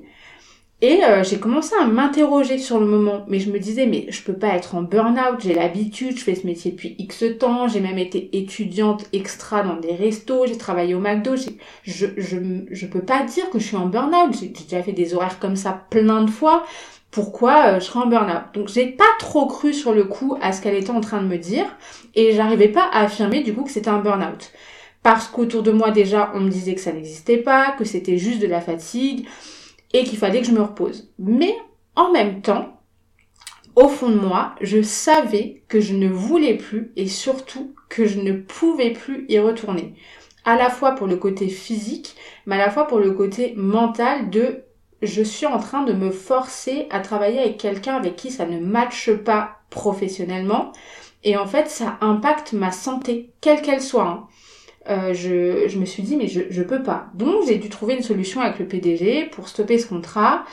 et 0.80 1.02
euh, 1.02 1.24
j'ai 1.24 1.38
commencé 1.40 1.74
à 1.80 1.86
m'interroger 1.86 2.58
sur 2.58 2.78
le 2.78 2.86
moment. 2.86 3.24
Mais 3.26 3.40
je 3.40 3.50
me 3.50 3.58
disais, 3.58 3.86
mais 3.86 4.06
je 4.10 4.22
peux 4.22 4.34
pas 4.34 4.54
être 4.54 4.76
en 4.76 4.82
burn-out, 4.82 5.40
j'ai 5.40 5.54
l'habitude, 5.54 6.16
je 6.16 6.22
fais 6.22 6.36
ce 6.36 6.46
métier 6.46 6.70
depuis 6.70 6.94
X 6.98 7.24
temps, 7.40 7.66
j'ai 7.66 7.80
même 7.80 7.98
été 7.98 8.30
étudiante 8.32 9.06
extra 9.12 9.62
dans 9.62 9.76
des 9.76 9.92
restos, 9.92 10.46
j'ai 10.46 10.56
travaillé 10.56 10.94
au 10.94 11.00
McDo, 11.00 11.34
je, 11.36 12.06
je, 12.16 12.36
je 12.70 12.86
peux 12.86 13.02
pas 13.02 13.24
dire 13.24 13.50
que 13.50 13.58
je 13.58 13.64
suis 13.64 13.76
en 13.76 13.86
burn-out, 13.86 14.36
j'ai 14.40 14.48
déjà 14.48 14.82
fait 14.82 14.92
des 14.92 15.14
horaires 15.14 15.40
comme 15.40 15.56
ça 15.56 15.86
plein 15.90 16.22
de 16.22 16.30
fois. 16.30 16.64
Pourquoi 17.10 17.66
euh, 17.66 17.80
je 17.80 17.86
serais 17.86 18.00
en 18.00 18.06
burn-out? 18.06 18.54
Donc 18.54 18.68
j'ai 18.68 18.86
pas 18.86 19.04
trop 19.18 19.46
cru 19.46 19.74
sur 19.74 19.92
le 19.92 20.04
coup 20.04 20.36
à 20.40 20.52
ce 20.52 20.62
qu'elle 20.62 20.76
était 20.76 20.90
en 20.90 21.00
train 21.00 21.22
de 21.22 21.26
me 21.26 21.38
dire. 21.38 21.64
Et 22.14 22.34
j'arrivais 22.34 22.68
pas 22.68 22.84
à 22.92 23.04
affirmer 23.04 23.42
du 23.42 23.54
coup 23.54 23.64
que 23.64 23.70
c'était 23.70 23.88
un 23.88 23.98
burn-out. 23.98 24.52
Parce 25.02 25.26
qu'autour 25.26 25.62
de 25.62 25.72
moi 25.72 25.90
déjà 25.90 26.30
on 26.34 26.40
me 26.40 26.50
disait 26.50 26.74
que 26.74 26.80
ça 26.80 26.92
n'existait 26.92 27.38
pas, 27.38 27.74
que 27.78 27.84
c'était 27.84 28.18
juste 28.18 28.40
de 28.40 28.46
la 28.46 28.60
fatigue 28.60 29.26
et 29.92 30.04
qu'il 30.04 30.18
fallait 30.18 30.40
que 30.40 30.46
je 30.46 30.52
me 30.52 30.62
repose. 30.62 31.10
Mais 31.18 31.54
en 31.96 32.12
même 32.12 32.42
temps, 32.42 32.80
au 33.76 33.88
fond 33.88 34.08
de 34.08 34.18
moi, 34.18 34.54
je 34.60 34.82
savais 34.82 35.62
que 35.68 35.80
je 35.80 35.94
ne 35.94 36.08
voulais 36.08 36.56
plus 36.56 36.92
et 36.96 37.06
surtout 37.06 37.74
que 37.88 38.06
je 38.06 38.20
ne 38.20 38.32
pouvais 38.32 38.90
plus 38.90 39.24
y 39.28 39.38
retourner. 39.38 39.94
À 40.44 40.56
la 40.56 40.70
fois 40.70 40.92
pour 40.92 41.06
le 41.06 41.16
côté 41.16 41.48
physique, 41.48 42.16
mais 42.46 42.56
à 42.56 42.58
la 42.58 42.70
fois 42.70 42.86
pour 42.86 42.98
le 42.98 43.12
côté 43.12 43.54
mental 43.56 44.30
de 44.30 44.64
je 45.02 45.22
suis 45.22 45.46
en 45.46 45.58
train 45.58 45.84
de 45.84 45.92
me 45.92 46.10
forcer 46.10 46.86
à 46.90 47.00
travailler 47.00 47.38
avec 47.38 47.58
quelqu'un 47.58 47.94
avec 47.94 48.16
qui 48.16 48.30
ça 48.30 48.46
ne 48.46 48.58
matche 48.58 49.12
pas 49.12 49.58
professionnellement. 49.70 50.72
Et 51.24 51.36
en 51.36 51.46
fait, 51.46 51.68
ça 51.68 51.98
impacte 52.00 52.52
ma 52.52 52.72
santé, 52.72 53.32
quelle 53.40 53.62
qu'elle 53.62 53.82
soit. 53.82 54.08
Hein. 54.08 54.26
Euh, 54.88 55.12
je, 55.12 55.68
je, 55.68 55.78
me 55.78 55.84
suis 55.84 56.02
dit, 56.02 56.16
mais 56.16 56.28
je, 56.28 56.40
je 56.48 56.62
peux 56.62 56.82
pas. 56.82 57.08
Donc, 57.14 57.46
j'ai 57.46 57.56
dû 57.56 57.68
trouver 57.68 57.94
une 57.94 58.02
solution 58.02 58.40
avec 58.40 58.58
le 58.58 58.66
PDG 58.66 59.26
pour 59.26 59.48
stopper 59.48 59.78
ce 59.78 59.86
contrat. 59.86 60.44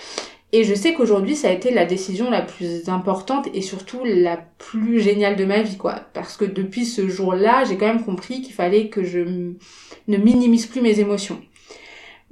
Et 0.52 0.64
je 0.64 0.74
sais 0.74 0.94
qu'aujourd'hui, 0.94 1.36
ça 1.36 1.50
a 1.50 1.52
été 1.52 1.72
la 1.72 1.86
décision 1.86 2.30
la 2.30 2.42
plus 2.42 2.88
importante 2.88 3.48
et 3.54 3.62
surtout 3.62 4.02
la 4.06 4.38
plus 4.58 5.02
géniale 5.02 5.36
de 5.36 5.46
ma 5.46 5.62
vie, 5.62 5.78
quoi. 5.78 6.02
Parce 6.14 6.38
que 6.38 6.46
depuis 6.46 6.86
ce 6.86 7.08
jour-là, 7.08 7.66
j'ai 7.66 7.78
quand 7.78 7.88
même 7.88 8.04
compris 8.04 8.42
qu'il 8.42 8.54
fallait 8.54 8.88
que 8.88 9.04
je 9.04 9.20
ne 9.20 10.18
minimise 10.18 10.66
plus 10.66 10.82
mes 10.82 11.00
émotions. 11.00 11.42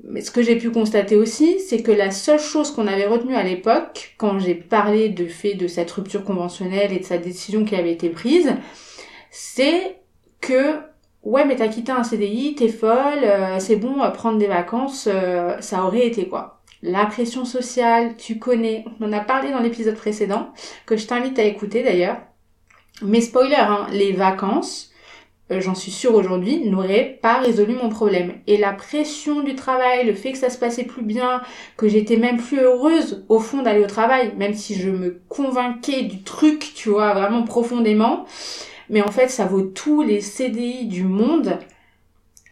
Mais 0.03 0.21
ce 0.21 0.31
que 0.31 0.41
j'ai 0.41 0.57
pu 0.57 0.69
constater 0.69 1.15
aussi, 1.15 1.59
c'est 1.59 1.81
que 1.81 1.91
la 1.91 2.11
seule 2.11 2.39
chose 2.39 2.71
qu'on 2.71 2.87
avait 2.87 3.05
retenue 3.05 3.35
à 3.35 3.43
l'époque, 3.43 4.15
quand 4.17 4.39
j'ai 4.39 4.55
parlé 4.55 5.09
de 5.09 5.27
fait 5.27 5.55
de 5.55 5.67
cette 5.67 5.91
rupture 5.91 6.23
conventionnelle 6.23 6.91
et 6.91 6.99
de 6.99 7.05
sa 7.05 7.17
décision 7.17 7.63
qui 7.63 7.75
avait 7.75 7.93
été 7.93 8.09
prise, 8.09 8.53
c'est 9.31 9.97
que 10.41 10.79
ouais 11.23 11.45
mais 11.45 11.55
t'as 11.55 11.67
quitté 11.67 11.91
un 11.91 12.03
CDI, 12.03 12.55
t'es 12.55 12.67
folle, 12.69 13.23
euh, 13.23 13.59
c'est 13.59 13.77
bon, 13.77 14.01
euh, 14.03 14.09
prendre 14.09 14.37
des 14.37 14.47
vacances, 14.47 15.07
euh, 15.11 15.59
ça 15.61 15.83
aurait 15.85 16.05
été 16.07 16.27
quoi. 16.27 16.61
La 16.81 17.05
pression 17.05 17.45
sociale, 17.45 18.15
tu 18.17 18.39
connais, 18.39 18.85
on 18.99 19.07
en 19.07 19.13
a 19.13 19.21
parlé 19.21 19.51
dans 19.51 19.61
l'épisode 19.61 19.95
précédent, 19.95 20.49
que 20.85 20.97
je 20.97 21.07
t'invite 21.07 21.39
à 21.39 21.43
écouter 21.43 21.81
d'ailleurs. 21.81 22.17
Mais 23.01 23.21
spoiler, 23.21 23.55
hein, 23.55 23.87
les 23.91 24.11
vacances, 24.11 24.91
j'en 25.49 25.75
suis 25.75 25.91
sûre 25.91 26.13
aujourd'hui, 26.13 26.69
n'aurait 26.69 27.19
pas 27.21 27.39
résolu 27.39 27.73
mon 27.73 27.87
problème. 27.87 28.33
Et 28.47 28.57
la 28.57 28.73
pression 28.73 29.43
du 29.43 29.55
travail, 29.55 30.05
le 30.05 30.13
fait 30.13 30.33
que 30.33 30.37
ça 30.37 30.49
se 30.49 30.57
passait 30.57 30.83
plus 30.83 31.03
bien, 31.03 31.41
que 31.77 31.87
j'étais 31.87 32.17
même 32.17 32.37
plus 32.37 32.59
heureuse 32.59 33.25
au 33.29 33.39
fond 33.39 33.61
d'aller 33.61 33.83
au 33.83 33.87
travail, 33.87 34.33
même 34.37 34.53
si 34.53 34.75
je 34.75 34.89
me 34.89 35.21
convainquais 35.29 36.03
du 36.03 36.21
truc, 36.23 36.73
tu 36.75 36.89
vois, 36.89 37.13
vraiment 37.13 37.43
profondément. 37.43 38.25
Mais 38.89 39.01
en 39.01 39.11
fait, 39.11 39.29
ça 39.29 39.45
vaut 39.45 39.63
tous 39.63 40.01
les 40.01 40.21
CDI 40.21 40.85
du 40.85 41.03
monde 41.03 41.59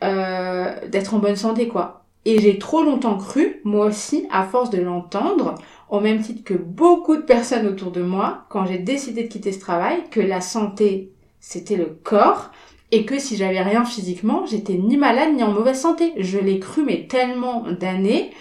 euh, 0.03 0.73
d'être 0.87 1.13
en 1.13 1.19
bonne 1.19 1.35
santé, 1.35 1.67
quoi. 1.67 2.05
Et 2.25 2.39
j'ai 2.39 2.59
trop 2.59 2.83
longtemps 2.83 3.17
cru, 3.17 3.61
moi 3.63 3.87
aussi, 3.87 4.27
à 4.31 4.43
force 4.43 4.69
de 4.69 4.81
l'entendre, 4.81 5.55
au 5.89 5.99
même 5.99 6.21
titre 6.21 6.43
que 6.43 6.53
beaucoup 6.53 7.15
de 7.15 7.21
personnes 7.21 7.67
autour 7.67 7.91
de 7.91 8.01
moi, 8.01 8.45
quand 8.49 8.65
j'ai 8.65 8.77
décidé 8.77 9.23
de 9.23 9.27
quitter 9.27 9.51
ce 9.51 9.59
travail, 9.59 10.03
que 10.11 10.19
la 10.19 10.39
santé, 10.39 11.11
c'était 11.39 11.77
le 11.77 11.97
corps, 12.03 12.51
et 12.91 13.05
que 13.05 13.19
si 13.19 13.37
j'avais 13.37 13.61
rien 13.61 13.85
physiquement, 13.85 14.45
j'étais 14.45 14.73
ni 14.73 14.97
malade 14.97 15.33
ni 15.33 15.43
en 15.43 15.51
mauvaise 15.51 15.79
santé. 15.79 16.13
Je 16.17 16.37
l'ai 16.37 16.59
cru 16.59 16.83
mais 16.83 17.07
tellement 17.07 17.63
d'années. 17.71 18.31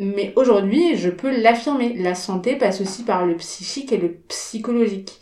Mais 0.00 0.32
aujourd'hui, 0.34 0.96
je 0.96 1.08
peux 1.10 1.30
l'affirmer. 1.30 1.94
La 1.94 2.16
santé 2.16 2.56
passe 2.56 2.80
aussi 2.80 3.04
par 3.04 3.24
le 3.24 3.36
psychique 3.36 3.92
et 3.92 3.96
le 3.96 4.12
psychologique. 4.28 5.20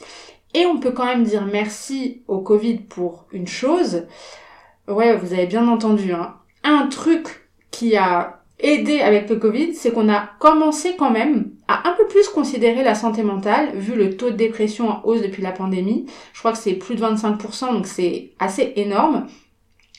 Et 0.55 0.67
on 0.67 0.79
peut 0.79 0.93
quand 0.93 1.07
même 1.07 1.25
dire 1.25 1.47
merci 1.51 2.23
au 2.29 2.39
Covid 2.39 2.79
pour 2.79 3.27
une 3.33 3.47
chose. 3.47 4.07
Ouais, 4.89 5.17
vous 5.17 5.33
avez 5.33 5.47
bien 5.47 5.69
entendu, 5.69 6.13
hein. 6.13 6.35
Un 6.65 6.87
truc 6.87 7.49
qui 7.71 7.97
a 7.97 8.43
aidé 8.63 9.01
avec 9.01 9.29
le 9.29 9.37
Covid, 9.37 9.75
c'est 9.75 9.93
qu'on 9.93 10.09
a 10.09 10.31
commencé 10.39 10.95
quand 10.97 11.11
même 11.11 11.51
à 11.69 11.89
un 11.89 11.93
peu 11.95 12.07
plus 12.07 12.29
considérer 12.29 12.85
la 12.85 12.95
santé 12.95 13.23
mentale, 13.23 13.77
vu 13.77 13.95
le 13.95 14.17
taux 14.17 14.31
de 14.31 14.37
dépression 14.37 14.89
en 14.89 15.01
hausse 15.05 15.23
depuis 15.23 15.43
la 15.43 15.53
pandémie. 15.53 16.07
Je 16.33 16.39
crois 16.39 16.53
que 16.53 16.59
c'est 16.59 16.75
plus 16.75 16.95
de 16.95 17.03
25%, 17.03 17.73
donc 17.73 17.87
c'est 17.87 18.33
assez 18.39 18.73
énorme. 18.77 19.27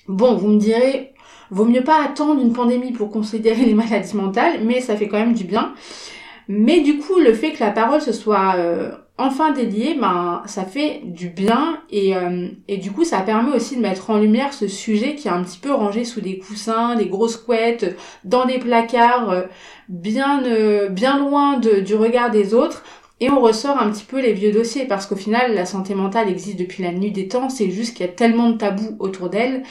Bon, 0.07 0.35
vous 0.35 0.47
me 0.47 0.59
direz, 0.59 1.13
vaut 1.49 1.65
mieux 1.65 1.83
pas 1.83 2.03
attendre 2.03 2.41
une 2.41 2.53
pandémie 2.53 2.91
pour 2.91 3.09
considérer 3.09 3.65
les 3.65 3.73
maladies 3.73 4.15
mentales, 4.15 4.61
mais 4.63 4.81
ça 4.81 4.95
fait 4.95 5.07
quand 5.07 5.19
même 5.19 5.33
du 5.33 5.43
bien. 5.43 5.73
Mais 6.47 6.81
du 6.81 6.97
coup, 6.99 7.19
le 7.19 7.33
fait 7.33 7.51
que 7.51 7.59
la 7.59 7.71
parole 7.71 8.01
se 8.01 8.11
soit 8.11 8.55
euh, 8.57 8.91
enfin 9.17 9.51
déliée, 9.51 9.95
ben 9.99 10.41
ça 10.47 10.65
fait 10.65 11.01
du 11.05 11.29
bien 11.29 11.79
et, 11.91 12.15
euh, 12.15 12.47
et 12.67 12.77
du 12.77 12.91
coup 12.91 13.03
ça 13.03 13.19
permet 13.21 13.55
aussi 13.55 13.75
de 13.75 13.81
mettre 13.81 14.09
en 14.09 14.17
lumière 14.17 14.53
ce 14.53 14.67
sujet 14.67 15.15
qui 15.15 15.27
est 15.27 15.31
un 15.31 15.43
petit 15.43 15.59
peu 15.59 15.71
rangé 15.71 16.03
sous 16.03 16.19
des 16.21 16.39
coussins, 16.39 16.95
des 16.95 17.05
grosses 17.05 17.37
couettes, 17.37 17.95
dans 18.23 18.45
des 18.45 18.57
placards, 18.59 19.29
euh, 19.29 19.43
bien 19.87 20.41
bien 20.89 21.19
loin 21.19 21.57
de, 21.57 21.79
du 21.79 21.95
regard 21.95 22.31
des 22.31 22.53
autres. 22.53 22.83
Et 23.19 23.29
on 23.29 23.39
ressort 23.39 23.77
un 23.79 23.89
petit 23.91 24.03
peu 24.03 24.19
les 24.19 24.33
vieux 24.33 24.51
dossiers 24.51 24.85
parce 24.85 25.05
qu'au 25.05 25.15
final 25.15 25.53
la 25.53 25.65
santé 25.65 25.93
mentale 25.95 26.29
existe 26.29 26.59
depuis 26.59 26.83
la 26.83 26.91
nuit 26.91 27.11
des 27.11 27.27
temps, 27.27 27.49
c'est 27.49 27.69
juste 27.69 27.95
qu'il 27.95 28.05
y 28.05 28.09
a 28.09 28.11
tellement 28.11 28.49
de 28.49 28.57
tabous 28.57 28.95
autour 28.99 29.29
d'elle 29.29 29.63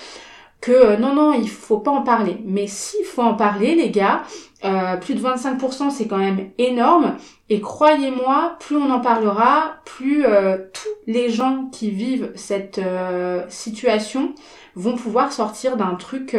que 0.60 0.96
non 1.00 1.14
non 1.14 1.32
il 1.34 1.48
faut 1.48 1.78
pas 1.78 1.90
en 1.90 2.02
parler. 2.02 2.36
Mais 2.46 2.66
s'il 2.68 3.04
faut 3.04 3.22
en 3.22 3.34
parler 3.34 3.74
les 3.74 3.90
gars, 3.90 4.22
euh, 4.64 4.96
plus 4.96 5.14
de 5.14 5.20
25%, 5.20 5.90
c'est 5.90 6.06
quand 6.06 6.18
même 6.18 6.50
énorme. 6.58 7.16
Et 7.48 7.60
croyez-moi, 7.60 8.56
plus 8.60 8.76
on 8.76 8.90
en 8.90 9.00
parlera, 9.00 9.74
plus 9.84 10.24
euh, 10.24 10.58
tous 10.72 11.10
les 11.12 11.30
gens 11.30 11.68
qui 11.72 11.90
vivent 11.90 12.30
cette 12.36 12.78
euh, 12.78 13.44
situation 13.48 14.34
vont 14.76 14.96
pouvoir 14.96 15.32
sortir 15.32 15.76
d'un 15.76 15.96
truc 15.96 16.36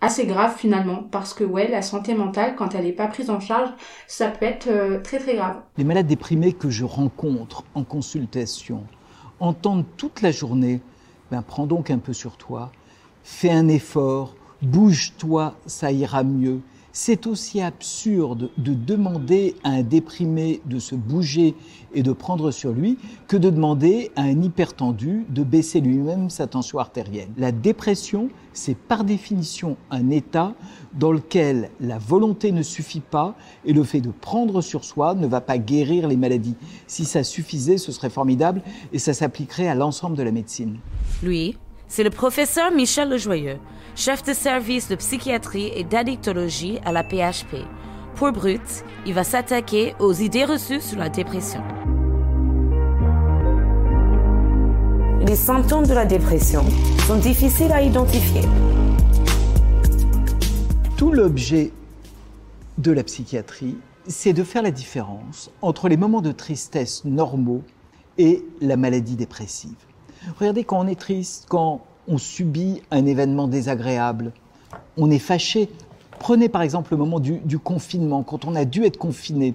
assez 0.00 0.26
grave 0.26 0.54
finalement. 0.56 1.02
Parce 1.10 1.34
que 1.34 1.44
ouais, 1.44 1.68
la 1.68 1.82
santé 1.82 2.14
mentale, 2.14 2.54
quand 2.56 2.74
elle 2.74 2.84
n'est 2.84 2.92
pas 2.92 3.08
prise 3.08 3.30
en 3.30 3.40
charge, 3.40 3.70
ça 4.06 4.28
peut 4.28 4.46
être 4.46 5.02
très 5.02 5.18
très 5.18 5.34
grave. 5.34 5.56
Les 5.76 5.84
malades 5.84 6.06
déprimés 6.06 6.52
que 6.52 6.70
je 6.70 6.84
rencontre 6.84 7.64
en 7.74 7.84
consultation 7.84 8.84
entendent 9.40 9.84
toute 9.96 10.22
la 10.22 10.30
journée, 10.30 10.80
ben, 11.30 11.42
prends 11.42 11.66
donc 11.66 11.90
un 11.90 11.98
peu 11.98 12.12
sur 12.12 12.36
toi, 12.36 12.70
fais 13.24 13.50
un 13.50 13.68
effort, 13.68 14.34
bouge-toi, 14.62 15.54
ça 15.66 15.92
ira 15.92 16.22
mieux 16.22 16.60
c'est 16.94 17.26
aussi 17.26 17.60
absurde 17.60 18.50
de 18.56 18.72
demander 18.72 19.56
à 19.64 19.70
un 19.70 19.82
déprimé 19.82 20.62
de 20.64 20.78
se 20.78 20.94
bouger 20.94 21.56
et 21.92 22.04
de 22.04 22.12
prendre 22.12 22.52
sur 22.52 22.72
lui 22.72 22.98
que 23.26 23.36
de 23.36 23.50
demander 23.50 24.12
à 24.14 24.22
un 24.22 24.40
hypertendu 24.40 25.26
de 25.28 25.42
baisser 25.42 25.80
lui-même 25.80 26.30
sa 26.30 26.46
tension 26.46 26.78
artérielle. 26.78 27.28
La 27.36 27.50
dépression, 27.50 28.30
c'est 28.52 28.76
par 28.76 29.02
définition 29.02 29.76
un 29.90 30.08
état 30.10 30.54
dans 30.94 31.10
lequel 31.10 31.70
la 31.80 31.98
volonté 31.98 32.52
ne 32.52 32.62
suffit 32.62 33.00
pas 33.00 33.34
et 33.64 33.72
le 33.72 33.82
fait 33.82 34.00
de 34.00 34.10
prendre 34.10 34.62
sur 34.62 34.84
soi 34.84 35.16
ne 35.16 35.26
va 35.26 35.40
pas 35.40 35.58
guérir 35.58 36.06
les 36.06 36.16
maladies. 36.16 36.54
Si 36.86 37.04
ça 37.04 37.24
suffisait, 37.24 37.76
ce 37.76 37.90
serait 37.90 38.08
formidable 38.08 38.62
et 38.92 39.00
ça 39.00 39.14
s'appliquerait 39.14 39.66
à 39.66 39.74
l'ensemble 39.74 40.16
de 40.16 40.22
la 40.22 40.30
médecine. 40.30 40.78
Lui, 41.24 41.56
c'est 41.94 42.02
le 42.02 42.10
professeur 42.10 42.72
Michel 42.72 43.08
Lejoyeux 43.08 43.60
chef 43.94 44.24
de 44.24 44.32
service 44.32 44.88
de 44.88 44.96
psychiatrie 44.96 45.70
et 45.76 45.84
d'addictologie 45.84 46.80
à 46.84 46.90
la 46.90 47.04
PHP. 47.04 47.58
Pour 48.16 48.32
Brut, 48.32 48.84
il 49.06 49.14
va 49.14 49.22
s'attaquer 49.22 49.94
aux 50.00 50.12
idées 50.12 50.44
reçues 50.44 50.80
sur 50.80 50.98
la 50.98 51.08
dépression. 51.08 51.62
Les 55.24 55.36
symptômes 55.36 55.86
de 55.86 55.94
la 55.94 56.04
dépression 56.04 56.64
sont 57.06 57.18
difficiles 57.18 57.70
à 57.70 57.80
identifier. 57.80 58.42
Tout 60.96 61.12
l'objet 61.12 61.70
de 62.76 62.90
la 62.90 63.04
psychiatrie, 63.04 63.76
c'est 64.08 64.32
de 64.32 64.42
faire 64.42 64.62
la 64.62 64.72
différence 64.72 65.48
entre 65.62 65.88
les 65.88 65.96
moments 65.96 66.22
de 66.22 66.32
tristesse 66.32 67.04
normaux 67.04 67.62
et 68.18 68.44
la 68.60 68.76
maladie 68.76 69.14
dépressive. 69.14 69.76
Regardez, 70.38 70.64
quand 70.64 70.80
on 70.80 70.86
est 70.86 70.98
triste, 70.98 71.46
quand 71.48 71.82
on 72.08 72.18
subit 72.18 72.82
un 72.90 73.06
événement 73.06 73.48
désagréable, 73.48 74.32
on 74.96 75.10
est 75.10 75.18
fâché. 75.18 75.68
Prenez 76.18 76.48
par 76.48 76.62
exemple 76.62 76.92
le 76.92 76.98
moment 76.98 77.20
du, 77.20 77.58
confinement, 77.58 78.22
quand 78.22 78.44
on 78.44 78.54
a 78.54 78.64
dû 78.64 78.84
être 78.84 78.98
confiné. 78.98 79.54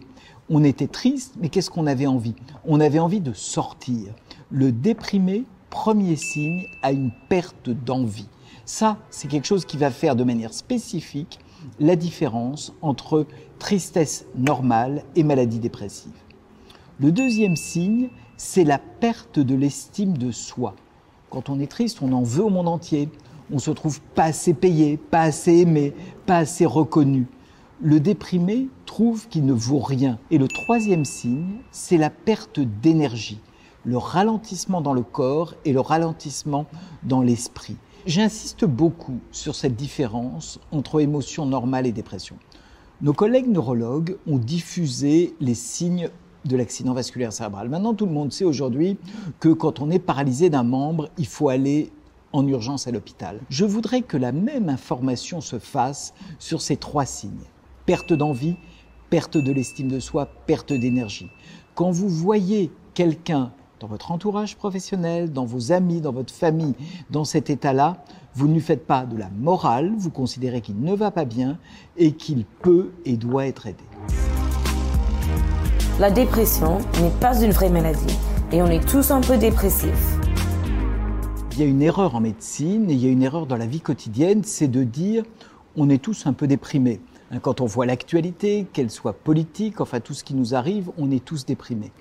On 0.49 0.63
était 0.63 0.87
triste, 0.87 1.35
mais 1.39 1.49
qu'est-ce 1.49 1.69
qu'on 1.69 1.87
avait 1.87 2.07
envie? 2.07 2.35
On 2.65 2.79
avait 2.79 2.99
envie 2.99 3.21
de 3.21 3.33
sortir. 3.33 4.13
Le 4.49 4.71
déprimé, 4.71 5.43
premier 5.69 6.15
signe, 6.15 6.65
a 6.81 6.91
une 6.91 7.11
perte 7.29 7.69
d'envie. 7.69 8.27
Ça, 8.65 8.97
c'est 9.09 9.27
quelque 9.27 9.45
chose 9.45 9.65
qui 9.65 9.77
va 9.77 9.91
faire 9.91 10.15
de 10.15 10.23
manière 10.23 10.53
spécifique 10.53 11.39
la 11.79 11.95
différence 11.95 12.73
entre 12.81 13.27
tristesse 13.59 14.25
normale 14.35 15.03
et 15.15 15.23
maladie 15.23 15.59
dépressive. 15.59 16.11
Le 16.99 17.11
deuxième 17.11 17.55
signe, 17.55 18.09
c'est 18.39 18.63
la 18.63 18.77
perte 18.77 19.37
de 19.37 19.53
l'estime 19.53 20.17
de 20.17 20.31
soi. 20.31 20.73
Quand 21.29 21.49
on 21.49 21.59
est 21.59 21.69
triste, 21.69 22.01
on 22.01 22.13
en 22.13 22.23
veut 22.23 22.45
au 22.45 22.49
monde 22.49 22.69
entier. 22.69 23.09
On 23.51 23.59
se 23.59 23.69
trouve 23.69 23.99
pas 24.15 24.23
assez 24.23 24.53
payé, 24.53 24.95
pas 24.95 25.23
assez 25.23 25.57
aimé, 25.57 25.93
pas 26.25 26.37
assez 26.37 26.65
reconnu. 26.65 27.27
Le 27.81 27.99
déprimé 27.99 28.69
trouve 28.85 29.27
qu'il 29.27 29.45
ne 29.45 29.51
vaut 29.51 29.79
rien. 29.79 30.19
Et 30.31 30.37
le 30.37 30.47
troisième 30.47 31.03
signe, 31.03 31.57
c'est 31.71 31.97
la 31.97 32.09
perte 32.09 32.61
d'énergie, 32.61 33.41
le 33.83 33.97
ralentissement 33.97 34.79
dans 34.79 34.93
le 34.93 35.03
corps 35.03 35.53
et 35.65 35.73
le 35.73 35.81
ralentissement 35.81 36.65
dans 37.03 37.21
l'esprit. 37.21 37.75
J'insiste 38.05 38.63
beaucoup 38.63 39.19
sur 39.31 39.53
cette 39.53 39.75
différence 39.75 40.61
entre 40.71 41.01
émotion 41.01 41.45
normale 41.45 41.87
et 41.87 41.91
dépression. 41.91 42.37
Nos 43.01 43.13
collègues 43.13 43.49
neurologues 43.49 44.17
ont 44.27 44.37
diffusé 44.37 45.35
les 45.41 45.55
signes 45.55 46.09
de 46.45 46.55
l'accident 46.55 46.93
vasculaire 46.93 47.33
cérébral. 47.33 47.69
Maintenant, 47.69 47.93
tout 47.93 48.05
le 48.05 48.11
monde 48.11 48.31
sait 48.31 48.45
aujourd'hui 48.45 48.97
que 49.39 49.49
quand 49.49 49.79
on 49.79 49.89
est 49.89 49.99
paralysé 49.99 50.49
d'un 50.49 50.63
membre, 50.63 51.09
il 51.17 51.27
faut 51.27 51.49
aller 51.49 51.91
en 52.31 52.47
urgence 52.47 52.87
à 52.87 52.91
l'hôpital. 52.91 53.39
Je 53.49 53.65
voudrais 53.65 54.01
que 54.01 54.17
la 54.17 54.31
même 54.31 54.69
information 54.69 55.41
se 55.41 55.59
fasse 55.59 56.13
sur 56.37 56.61
ces 56.61 56.77
trois 56.77 57.05
signes. 57.05 57.31
Perte 57.85 58.13
d'envie, 58.13 58.55
perte 59.09 59.37
de 59.37 59.51
l'estime 59.51 59.87
de 59.87 59.99
soi, 59.99 60.27
perte 60.45 60.73
d'énergie. 60.73 61.29
Quand 61.75 61.91
vous 61.91 62.09
voyez 62.09 62.71
quelqu'un 62.93 63.51
dans 63.79 63.87
votre 63.87 64.11
entourage 64.11 64.57
professionnel, 64.57 65.31
dans 65.31 65.45
vos 65.45 65.71
amis, 65.71 66.01
dans 66.01 66.11
votre 66.11 66.33
famille, 66.33 66.75
dans 67.09 67.23
cet 67.23 67.49
état-là, 67.49 68.03
vous 68.35 68.47
ne 68.47 68.53
lui 68.53 68.61
faites 68.61 68.85
pas 68.85 69.05
de 69.05 69.17
la 69.17 69.29
morale, 69.29 69.93
vous 69.97 70.11
considérez 70.11 70.61
qu'il 70.61 70.79
ne 70.79 70.93
va 70.93 71.11
pas 71.11 71.25
bien 71.25 71.57
et 71.97 72.11
qu'il 72.11 72.45
peut 72.45 72.91
et 73.05 73.17
doit 73.17 73.47
être 73.47 73.67
aidé. 73.67 73.83
La 75.99 76.11
dépression 76.11 76.77
n'est 77.01 77.19
pas 77.19 77.41
une 77.41 77.51
vraie 77.51 77.69
maladie 77.69 78.17
et 78.53 78.61
on 78.61 78.67
est 78.67 78.87
tous 78.87 79.11
un 79.11 79.19
peu 79.19 79.35
dépressifs. 79.35 80.17
Il 81.51 81.59
y 81.59 81.63
a 81.63 81.65
une 81.65 81.81
erreur 81.81 82.15
en 82.15 82.21
médecine 82.21 82.89
et 82.89 82.93
il 82.93 83.03
y 83.03 83.05
a 83.05 83.11
une 83.11 83.21
erreur 83.21 83.47
dans 83.47 83.57
la 83.57 83.65
vie 83.65 83.81
quotidienne, 83.81 84.45
c'est 84.45 84.69
de 84.69 84.85
dire 84.85 85.25
on 85.75 85.89
est 85.89 86.01
tous 86.01 86.25
un 86.25 86.31
peu 86.31 86.47
déprimés. 86.47 87.01
Hein, 87.31 87.39
quand 87.39 87.59
on 87.59 87.65
voit 87.65 87.85
l'actualité, 87.85 88.65
qu'elle 88.71 88.89
soit 88.89 89.11
politique, 89.11 89.81
enfin 89.81 89.99
tout 89.99 90.13
ce 90.13 90.23
qui 90.23 90.35
nous 90.35 90.55
arrive, 90.55 90.89
on 90.97 91.11
est 91.11 91.23
tous 91.23 91.45
déprimés. 91.45 91.91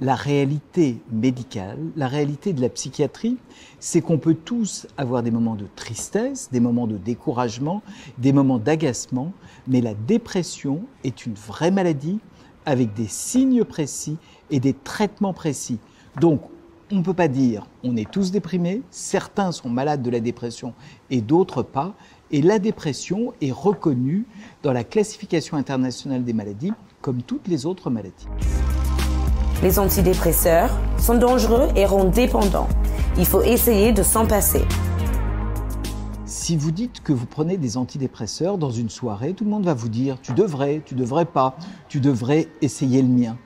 La 0.00 0.14
réalité 0.14 1.00
médicale, 1.10 1.80
la 1.96 2.06
réalité 2.06 2.52
de 2.52 2.60
la 2.60 2.68
psychiatrie, 2.68 3.38
c'est 3.80 4.02
qu'on 4.02 4.18
peut 4.18 4.36
tous 4.36 4.86
avoir 4.96 5.24
des 5.24 5.32
moments 5.32 5.56
de 5.56 5.66
tristesse, 5.74 6.48
des 6.52 6.60
moments 6.60 6.86
de 6.86 6.96
découragement, 6.96 7.82
des 8.18 8.32
moments 8.32 8.58
d'agacement, 8.58 9.32
mais 9.66 9.80
la 9.80 9.94
dépression 9.94 10.82
est 11.02 11.26
une 11.26 11.34
vraie 11.34 11.72
maladie 11.72 12.20
avec 12.68 12.92
des 12.92 13.08
signes 13.08 13.64
précis 13.64 14.18
et 14.50 14.60
des 14.60 14.74
traitements 14.74 15.32
précis. 15.32 15.78
Donc, 16.20 16.42
on 16.92 16.96
ne 16.96 17.02
peut 17.02 17.14
pas 17.14 17.26
dire 17.26 17.66
on 17.82 17.96
est 17.96 18.10
tous 18.10 18.30
déprimés, 18.30 18.82
certains 18.90 19.52
sont 19.52 19.70
malades 19.70 20.02
de 20.02 20.10
la 20.10 20.20
dépression 20.20 20.74
et 21.08 21.22
d'autres 21.22 21.62
pas. 21.62 21.94
Et 22.30 22.42
la 22.42 22.58
dépression 22.58 23.32
est 23.40 23.52
reconnue 23.52 24.26
dans 24.62 24.74
la 24.74 24.84
classification 24.84 25.56
internationale 25.56 26.24
des 26.24 26.34
maladies 26.34 26.74
comme 27.00 27.22
toutes 27.22 27.48
les 27.48 27.64
autres 27.64 27.88
maladies. 27.88 28.28
Les 29.62 29.78
antidépresseurs 29.78 30.70
sont 30.98 31.16
dangereux 31.16 31.68
et 31.74 31.86
rendent 31.86 32.10
dépendants. 32.10 32.68
Il 33.16 33.24
faut 33.24 33.42
essayer 33.42 33.92
de 33.92 34.02
s'en 34.02 34.26
passer. 34.26 34.62
Si 36.48 36.56
vous 36.56 36.70
dites 36.70 37.02
que 37.02 37.12
vous 37.12 37.26
prenez 37.26 37.58
des 37.58 37.76
antidépresseurs 37.76 38.56
dans 38.56 38.70
une 38.70 38.88
soirée, 38.88 39.34
tout 39.34 39.44
le 39.44 39.50
monde 39.50 39.66
va 39.66 39.74
vous 39.74 39.90
dire 39.90 40.18
tu 40.22 40.32
devrais, 40.32 40.80
tu 40.82 40.94
devrais 40.94 41.26
pas, 41.26 41.58
tu 41.90 42.00
devrais 42.00 42.48
essayer 42.62 43.02
le 43.02 43.08
mien. 43.08 43.36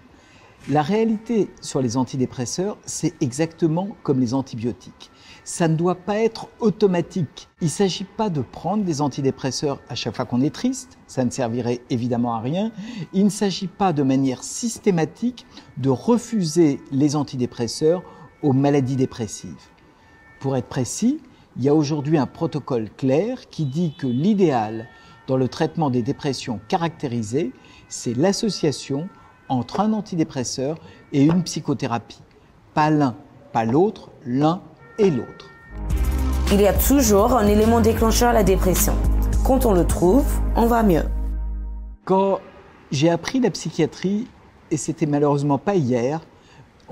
La 0.68 0.82
réalité 0.82 1.50
sur 1.60 1.82
les 1.82 1.96
antidépresseurs, 1.96 2.78
c'est 2.86 3.20
exactement 3.20 3.88
comme 4.04 4.20
les 4.20 4.34
antibiotiques. 4.34 5.10
Ça 5.42 5.66
ne 5.66 5.74
doit 5.74 5.96
pas 5.96 6.20
être 6.20 6.46
automatique. 6.60 7.48
Il 7.60 7.64
ne 7.64 7.70
s'agit 7.70 8.04
pas 8.04 8.30
de 8.30 8.40
prendre 8.40 8.84
des 8.84 9.00
antidépresseurs 9.00 9.80
à 9.88 9.96
chaque 9.96 10.14
fois 10.14 10.24
qu'on 10.24 10.40
est 10.40 10.54
triste, 10.54 10.96
ça 11.08 11.24
ne 11.24 11.30
servirait 11.30 11.80
évidemment 11.90 12.36
à 12.36 12.40
rien. 12.40 12.70
Il 13.12 13.24
ne 13.24 13.30
s'agit 13.30 13.66
pas 13.66 13.92
de 13.92 14.04
manière 14.04 14.44
systématique 14.44 15.44
de 15.76 15.90
refuser 15.90 16.78
les 16.92 17.16
antidépresseurs 17.16 18.04
aux 18.42 18.52
maladies 18.52 18.94
dépressives. 18.94 19.70
Pour 20.38 20.56
être 20.56 20.68
précis, 20.68 21.18
il 21.56 21.64
y 21.64 21.68
a 21.68 21.74
aujourd'hui 21.74 22.16
un 22.18 22.26
protocole 22.26 22.88
clair 22.96 23.48
qui 23.50 23.66
dit 23.66 23.94
que 23.96 24.06
l'idéal 24.06 24.88
dans 25.26 25.36
le 25.36 25.48
traitement 25.48 25.90
des 25.90 26.02
dépressions 26.02 26.60
caractérisées, 26.68 27.52
c'est 27.88 28.16
l'association 28.16 29.08
entre 29.48 29.80
un 29.80 29.92
antidépresseur 29.92 30.78
et 31.12 31.24
une 31.24 31.42
psychothérapie. 31.42 32.22
Pas 32.74 32.90
l'un, 32.90 33.16
pas 33.52 33.64
l'autre, 33.64 34.10
l'un 34.24 34.62
et 34.98 35.10
l'autre. 35.10 35.50
Il 36.52 36.60
y 36.60 36.66
a 36.66 36.72
toujours 36.72 37.34
un 37.34 37.46
élément 37.46 37.80
déclencheur 37.80 38.30
à 38.30 38.32
la 38.32 38.42
dépression. 38.42 38.94
Quand 39.44 39.66
on 39.66 39.72
le 39.72 39.86
trouve, 39.86 40.26
on 40.56 40.66
va 40.66 40.82
mieux. 40.82 41.04
Quand 42.04 42.40
j'ai 42.90 43.10
appris 43.10 43.40
la 43.40 43.50
psychiatrie, 43.50 44.26
et 44.70 44.76
c'était 44.76 45.06
malheureusement 45.06 45.58
pas 45.58 45.74
hier, 45.74 46.20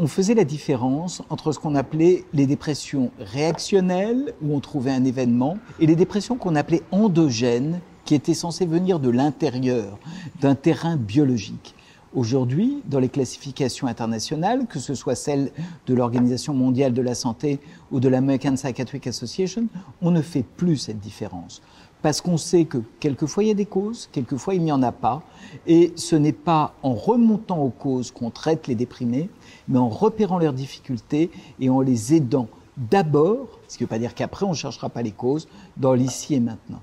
on 0.01 0.07
faisait 0.07 0.35
la 0.35 0.45
différence 0.45 1.21
entre 1.29 1.53
ce 1.53 1.59
qu'on 1.59 1.75
appelait 1.75 2.25
les 2.33 2.47
dépressions 2.47 3.11
réactionnelles, 3.19 4.33
où 4.41 4.55
on 4.55 4.61
trouvait 4.61 4.93
un 4.93 5.05
événement, 5.05 5.59
et 5.79 5.87
les 5.87 5.95
dépressions 5.95 6.37
qu'on 6.37 6.57
appelait 6.57 6.83
endogènes, 6.91 7.81
qui 8.07 8.15
étaient 8.15 8.33
censées 8.33 8.65
venir 8.65 8.99
de 8.99 9.11
l'intérieur, 9.11 9.99
d'un 10.41 10.55
terrain 10.55 10.97
biologique. 10.97 11.75
Aujourd'hui, 12.15 12.83
dans 12.87 12.99
les 12.99 13.11
classifications 13.11 13.87
internationales, 13.87 14.67
que 14.67 14.79
ce 14.79 14.95
soit 14.95 15.15
celle 15.15 15.53
de 15.87 15.93
l'Organisation 15.93 16.55
mondiale 16.55 16.95
de 16.95 17.03
la 17.03 17.15
santé 17.15 17.61
ou 17.93 18.01
de 18.01 18.09
l'American 18.09 18.55
Psychiatric 18.55 19.07
Association, 19.07 19.67
on 20.01 20.11
ne 20.11 20.23
fait 20.23 20.43
plus 20.43 20.79
cette 20.79 20.99
différence. 20.99 21.61
Parce 22.03 22.23
qu'on 22.23 22.39
sait 22.39 22.65
que 22.65 22.79
quelquefois 22.99 23.45
il 23.45 23.49
y 23.49 23.51
a 23.51 23.55
des 23.55 23.67
causes, 23.67 24.09
quelquefois 24.11 24.55
il 24.55 24.63
n'y 24.63 24.73
en 24.73 24.83
a 24.83 24.93
pas. 24.93 25.23
Et 25.67 25.93
ce 25.97 26.17
n'est 26.17 26.33
pas 26.33 26.75
en 26.83 26.95
remontant 26.95 27.59
aux 27.59 27.71
causes 27.71 28.11
qu'on 28.11 28.31
traite 28.31 28.67
les 28.67 28.75
déprimés, 28.75 29.29
mais 29.70 29.78
en 29.78 29.88
repérant 29.88 30.38
leurs 30.38 30.52
difficultés 30.52 31.30
et 31.61 31.70
en 31.70 31.80
les 31.80 32.14
aidant 32.14 32.48
d'abord, 32.76 33.46
ce 33.68 33.76
qui 33.76 33.85
ne 33.85 33.87
veut 33.87 33.90
pas 33.90 33.98
dire 33.98 34.14
qu'après 34.14 34.44
on 34.44 34.50
ne 34.50 34.54
cherchera 34.54 34.88
pas 34.88 35.02
les 35.02 35.12
causes, 35.12 35.48
dans 35.76 35.94
l'ici 35.94 36.35
et 36.35 36.40
maintenant. 36.40 36.80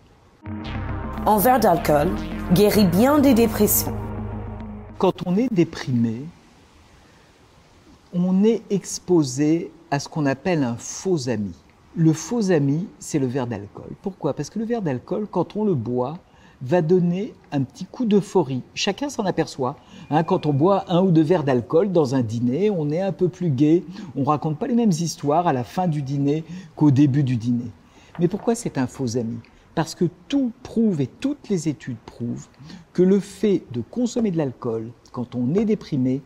Un 1.26 1.38
verre 1.38 1.60
d'alcool 1.60 2.10
guérit 2.54 2.86
bien 2.86 3.19
des 3.19 3.34
dépressions. 3.34 3.95
Quand 4.97 5.28
on 5.28 5.36
est 5.36 5.52
déprimé, 5.54 6.21
on 8.13 8.43
est 8.43 8.62
exposé 8.69 9.71
à 9.91 10.00
ce 10.00 10.08
qu'on 10.08 10.26
appelle 10.26 10.63
un 10.63 10.78
faux 10.78 11.30
ami. 11.30 11.54
Le 11.95 12.13
faux 12.13 12.52
ami, 12.52 12.88
c'est 13.00 13.19
le 13.19 13.28
verre 13.28 13.47
d'alcool. 13.47 13.89
Pourquoi? 14.02 14.34
Parce 14.34 14.50
que 14.50 14.60
le 14.60 14.65
verre 14.65 14.82
d'alcool, 14.82 15.28
quand 15.30 15.56
on 15.56 15.65
le 15.65 15.73
boit, 15.73 16.17
va 16.62 16.82
donner 16.82 17.34
un 17.52 17.63
petit 17.63 17.86
coup 17.86 18.06
d'euphorie. 18.06 18.62
Chacun 18.73 19.10
s'en 19.10 19.26
aperçoit. 19.26 19.76
Hein, 20.10 20.24
quand 20.24 20.46
on 20.46 20.54
boit 20.54 20.86
un 20.88 21.02
ou 21.02 21.12
deux 21.12 21.22
verres 21.22 21.43
d'alcool 21.43 21.91
dans 21.91 22.15
un 22.15 22.22
dîner, 22.22 22.70
on 22.70 22.89
est 22.89 23.02
un 23.02 23.12
peu 23.12 23.28
plus 23.28 23.50
gai, 23.50 23.84
on 24.15 24.24
raconte 24.24 24.58
pas 24.58 24.67
les 24.67 24.76
mêmes 24.76 24.91
histoires 24.91 25.48
à 25.48 25.54
la 25.54 25.65
fin 25.65 25.88
du 25.88 26.02
dîner 26.02 26.46
qu'au 26.76 26.91
début 26.91 27.24
du 27.24 27.36
dîner. 27.36 27.72
Mais 28.20 28.28
pourquoi 28.28 28.56
c'est 28.56 28.78
un 28.78 28.88
faux 28.88 29.17
ami? 29.17 29.38
Parce 29.76 29.96
que 29.96 30.06
tout 30.28 30.52
prouve 30.63 31.02
et 31.02 31.08
toutes 31.08 31.50
les 31.50 31.67
études 31.67 31.98
prouvent 32.06 32.48
que 32.93 33.04
le 33.04 33.20
fait 33.20 33.63
de 33.74 33.82
consommer 33.82 34.32
de 34.32 34.38
l'alcool 34.38 34.91
quand 35.12 35.36
on 35.36 35.54
est 35.56 35.65
déprimé 35.65 36.22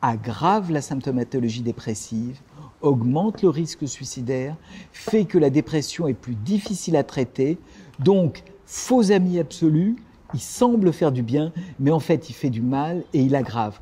aggrave 0.00 0.70
la 0.70 0.80
symptomatologie 0.80 1.62
dépressive, 1.62 2.40
augmente 2.80 3.42
le 3.42 3.48
risque 3.48 3.86
suicidaire, 3.86 4.56
fait 4.92 5.24
que 5.24 5.38
la 5.38 5.50
dépression 5.50 6.08
est 6.08 6.14
plus 6.14 6.34
difficile 6.34 6.96
à 6.96 7.04
traiter. 7.04 7.58
Donc, 7.98 8.42
faux 8.64 9.10
ami 9.10 9.38
absolu, 9.38 9.96
il 10.34 10.40
semble 10.40 10.92
faire 10.92 11.12
du 11.12 11.22
bien, 11.22 11.52
mais 11.78 11.90
en 11.90 12.00
fait, 12.00 12.28
il 12.28 12.34
fait 12.34 12.50
du 12.50 12.60
mal 12.60 13.04
et 13.12 13.20
il 13.20 13.34
aggrave. 13.34 13.78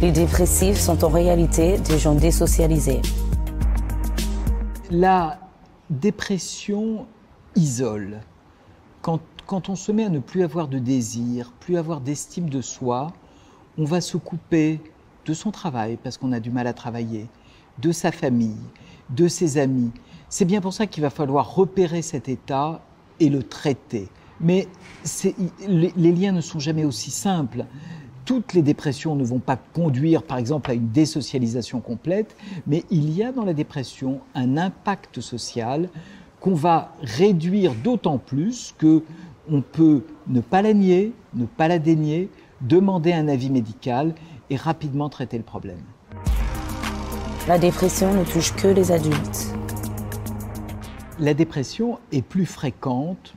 Les 0.00 0.10
dépressifs 0.10 0.78
sont 0.78 1.04
en 1.04 1.08
réalité 1.08 1.78
des 1.78 1.98
gens 1.98 2.14
désocialisés. 2.14 3.02
La 4.90 5.38
dépression 5.90 7.06
isole. 7.56 8.20
Quand, 9.02 9.20
quand 9.46 9.68
on 9.68 9.76
se 9.76 9.92
met 9.92 10.04
à 10.04 10.08
ne 10.08 10.18
plus 10.18 10.42
avoir 10.42 10.68
de 10.68 10.78
désir, 10.78 11.52
plus 11.60 11.76
avoir 11.76 12.00
d'estime 12.00 12.48
de 12.48 12.60
soi, 12.60 13.12
on 13.76 13.84
va 13.84 14.00
se 14.00 14.16
couper 14.16 14.80
de 15.26 15.34
son 15.34 15.50
travail 15.50 15.98
parce 16.02 16.18
qu'on 16.18 16.32
a 16.32 16.40
du 16.40 16.50
mal 16.50 16.66
à 16.66 16.72
travailler, 16.72 17.28
de 17.78 17.92
sa 17.92 18.12
famille, 18.12 18.60
de 19.10 19.28
ses 19.28 19.58
amis. 19.58 19.90
C'est 20.28 20.44
bien 20.44 20.60
pour 20.60 20.72
ça 20.72 20.86
qu'il 20.86 21.02
va 21.02 21.10
falloir 21.10 21.54
repérer 21.54 22.02
cet 22.02 22.28
état 22.28 22.80
et 23.20 23.28
le 23.28 23.42
traiter. 23.42 24.08
Mais 24.40 24.68
les, 25.66 25.92
les 25.96 26.12
liens 26.12 26.32
ne 26.32 26.40
sont 26.40 26.58
jamais 26.58 26.84
aussi 26.84 27.10
simples 27.10 27.64
toutes 28.24 28.54
les 28.54 28.62
dépressions 28.62 29.14
ne 29.14 29.24
vont 29.24 29.38
pas 29.38 29.56
conduire, 29.56 30.22
par 30.22 30.38
exemple, 30.38 30.70
à 30.70 30.74
une 30.74 30.88
désocialisation 30.88 31.80
complète, 31.80 32.36
mais 32.66 32.84
il 32.90 33.10
y 33.10 33.22
a 33.22 33.32
dans 33.32 33.44
la 33.44 33.54
dépression 33.54 34.20
un 34.34 34.56
impact 34.56 35.20
social 35.20 35.88
qu'on 36.40 36.54
va 36.54 36.92
réduire 37.02 37.74
d'autant 37.74 38.18
plus 38.18 38.74
que 38.78 39.02
on 39.50 39.60
peut 39.60 40.04
ne 40.26 40.40
pas 40.40 40.62
la 40.62 40.72
nier, 40.72 41.12
ne 41.34 41.44
pas 41.44 41.68
la 41.68 41.78
dénier, 41.78 42.30
demander 42.62 43.12
un 43.12 43.28
avis 43.28 43.50
médical 43.50 44.14
et 44.48 44.56
rapidement 44.56 45.10
traiter 45.10 45.36
le 45.36 45.44
problème. 45.44 45.82
La 47.46 47.58
dépression 47.58 48.14
ne 48.14 48.24
touche 48.24 48.54
que 48.54 48.68
les 48.68 48.90
adultes. 48.90 49.54
La 51.18 51.34
dépression 51.34 51.98
est 52.10 52.22
plus 52.22 52.46
fréquente 52.46 53.34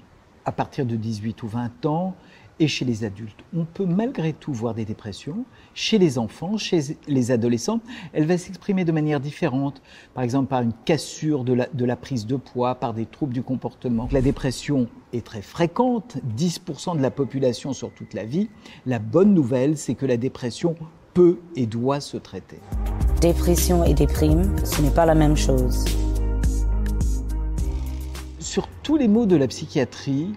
à 0.47 0.51
partir 0.53 0.85
de 0.85 0.95
18 0.95 1.43
ou 1.43 1.47
20 1.47 1.85
ans 1.85 2.15
et 2.59 2.67
chez 2.67 2.85
les 2.85 3.03
adultes. 3.03 3.43
On 3.55 3.65
peut 3.65 3.85
malgré 3.85 4.33
tout 4.33 4.53
voir 4.53 4.73
des 4.73 4.85
dépressions 4.85 5.45
chez 5.75 5.99
les 5.99 6.17
enfants, 6.17 6.57
chez 6.57 6.97
les 7.07 7.31
adolescents. 7.31 7.81
Elle 8.13 8.25
va 8.25 8.37
s'exprimer 8.37 8.85
de 8.85 8.91
manière 8.91 9.19
différente, 9.19 9.81
par 10.15 10.23
exemple 10.23 10.47
par 10.47 10.61
une 10.61 10.71
cassure 10.85 11.43
de 11.43 11.53
la, 11.53 11.67
de 11.71 11.85
la 11.85 11.95
prise 11.97 12.25
de 12.25 12.37
poids, 12.37 12.75
par 12.75 12.93
des 12.93 13.05
troubles 13.05 13.33
du 13.33 13.43
comportement. 13.43 14.07
La 14.11 14.21
dépression 14.21 14.87
est 15.13 15.25
très 15.25 15.41
fréquente, 15.41 16.17
10% 16.35 16.97
de 16.97 17.01
la 17.01 17.11
population 17.11 17.73
sur 17.73 17.91
toute 17.91 18.13
la 18.13 18.23
vie. 18.23 18.49
La 18.85 18.99
bonne 18.99 19.33
nouvelle, 19.33 19.77
c'est 19.77 19.95
que 19.95 20.05
la 20.05 20.17
dépression 20.17 20.75
peut 21.13 21.39
et 21.55 21.65
doit 21.65 21.99
se 21.99 22.17
traiter. 22.17 22.59
Dépression 23.21 23.83
et 23.83 23.93
déprime, 23.93 24.55
ce 24.63 24.81
n'est 24.81 24.91
pas 24.91 25.05
la 25.05 25.15
même 25.15 25.35
chose. 25.35 25.85
Sur 28.47 28.69
tous 28.81 28.95
les 28.95 29.09
mots 29.09 29.25
de 29.25 29.35
la 29.35 29.45
psychiatrie, 29.45 30.29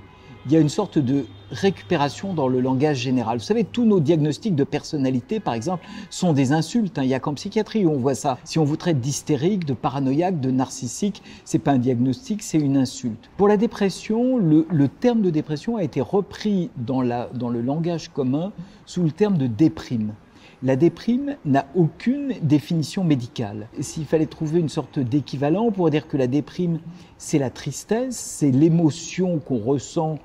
il 0.44 0.50
y 0.52 0.56
a 0.56 0.58
une 0.58 0.68
sorte 0.68 0.98
de 0.98 1.26
récupération 1.52 2.34
dans 2.34 2.48
le 2.48 2.60
langage 2.60 2.96
général. 2.96 3.38
Vous 3.38 3.44
savez, 3.44 3.62
tous 3.62 3.84
nos 3.84 4.00
diagnostics 4.00 4.56
de 4.56 4.64
personnalité, 4.64 5.38
par 5.38 5.54
exemple, 5.54 5.86
sont 6.10 6.32
des 6.32 6.50
insultes. 6.50 6.98
Hein. 6.98 7.04
Il 7.04 7.06
n'y 7.06 7.14
a 7.14 7.20
qu'en 7.20 7.34
psychiatrie 7.34 7.86
où 7.86 7.90
on 7.90 7.98
voit 7.98 8.16
ça. 8.16 8.38
Si 8.42 8.58
on 8.58 8.64
vous 8.64 8.76
traite 8.76 9.00
d'hystérique, 9.00 9.64
de 9.64 9.74
paranoïaque, 9.74 10.40
de 10.40 10.50
narcissique, 10.50 11.22
c'est 11.44 11.60
pas 11.60 11.70
un 11.70 11.78
diagnostic, 11.78 12.42
c'est 12.42 12.58
une 12.58 12.76
insulte. 12.76 13.30
Pour 13.36 13.46
la 13.46 13.56
dépression, 13.56 14.38
le, 14.38 14.66
le, 14.68 14.88
terme 14.88 15.22
de 15.22 15.30
dépression 15.30 15.76
a 15.76 15.84
été 15.84 16.00
repris 16.00 16.68
dans, 16.76 17.02
la, 17.02 17.30
dans 17.32 17.48
le 17.48 17.60
langage 17.60 18.08
commun 18.08 18.50
sous 18.86 19.04
le 19.04 19.12
terme 19.12 19.38
de 19.38 19.46
déprime. 19.46 20.14
La 20.62 20.76
déprime 20.76 21.36
n'a 21.46 21.66
aucune 21.74 22.34
définition 22.42 23.02
médicale. 23.02 23.68
S'il 23.80 24.04
fallait 24.04 24.26
trouver 24.26 24.60
une 24.60 24.68
sorte 24.68 24.98
d'équivalent, 24.98 25.64
on 25.64 25.72
pourrait 25.72 25.90
dire 25.90 26.06
que 26.06 26.18
la 26.18 26.26
déprime, 26.26 26.80
c'est 27.16 27.38
la 27.38 27.48
tristesse, 27.48 28.16
c'est 28.16 28.50
l'émotion 28.50 29.38
qu'on 29.38 29.58
ressent 29.58 30.18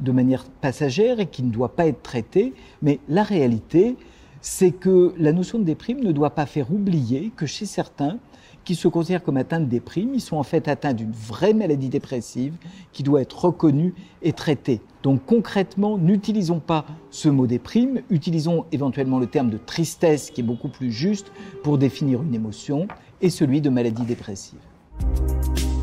de 0.00 0.10
manière 0.10 0.46
passagère 0.60 1.20
et 1.20 1.26
qui 1.26 1.44
ne 1.44 1.52
doit 1.52 1.76
pas 1.76 1.86
être 1.86 2.02
traitée. 2.02 2.54
Mais 2.82 2.98
la 3.08 3.22
réalité, 3.22 3.96
c'est 4.40 4.72
que 4.72 5.14
la 5.16 5.32
notion 5.32 5.60
de 5.60 5.64
déprime 5.64 6.02
ne 6.02 6.10
doit 6.10 6.34
pas 6.34 6.46
faire 6.46 6.72
oublier 6.72 7.30
que 7.36 7.46
chez 7.46 7.66
certains 7.66 8.18
qui 8.64 8.74
se 8.74 8.88
considèrent 8.88 9.22
comme 9.22 9.36
atteints 9.36 9.60
de 9.60 9.66
déprime, 9.66 10.10
ils 10.14 10.20
sont 10.20 10.36
en 10.36 10.42
fait 10.42 10.68
atteints 10.68 10.92
d'une 10.92 11.12
vraie 11.12 11.54
maladie 11.54 11.88
dépressive 11.88 12.54
qui 12.92 13.02
doit 13.02 13.22
être 13.22 13.44
reconnue 13.44 13.94
et 14.22 14.32
traitée. 14.32 14.80
Donc 15.02 15.24
concrètement, 15.24 15.96
n'utilisons 15.96 16.60
pas 16.60 16.84
ce 17.10 17.28
mot 17.28 17.46
déprime, 17.46 18.02
utilisons 18.10 18.66
éventuellement 18.72 19.18
le 19.18 19.26
terme 19.26 19.50
de 19.50 19.58
tristesse 19.58 20.30
qui 20.30 20.40
est 20.40 20.44
beaucoup 20.44 20.68
plus 20.68 20.92
juste 20.92 21.32
pour 21.62 21.78
définir 21.78 22.22
une 22.22 22.34
émotion 22.34 22.88
et 23.20 23.30
celui 23.30 23.60
de 23.60 23.70
maladie 23.70 24.04
dépressive. 24.04 24.58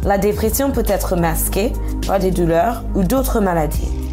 La 0.04 0.18
dépression 0.18 0.72
peut 0.72 0.84
être 0.86 1.16
masquée 1.16 1.74
par 2.06 2.20
des 2.20 2.32
douleurs 2.32 2.84
ou 2.94 3.04
d'autres 3.04 3.40
maladies. 3.40 4.05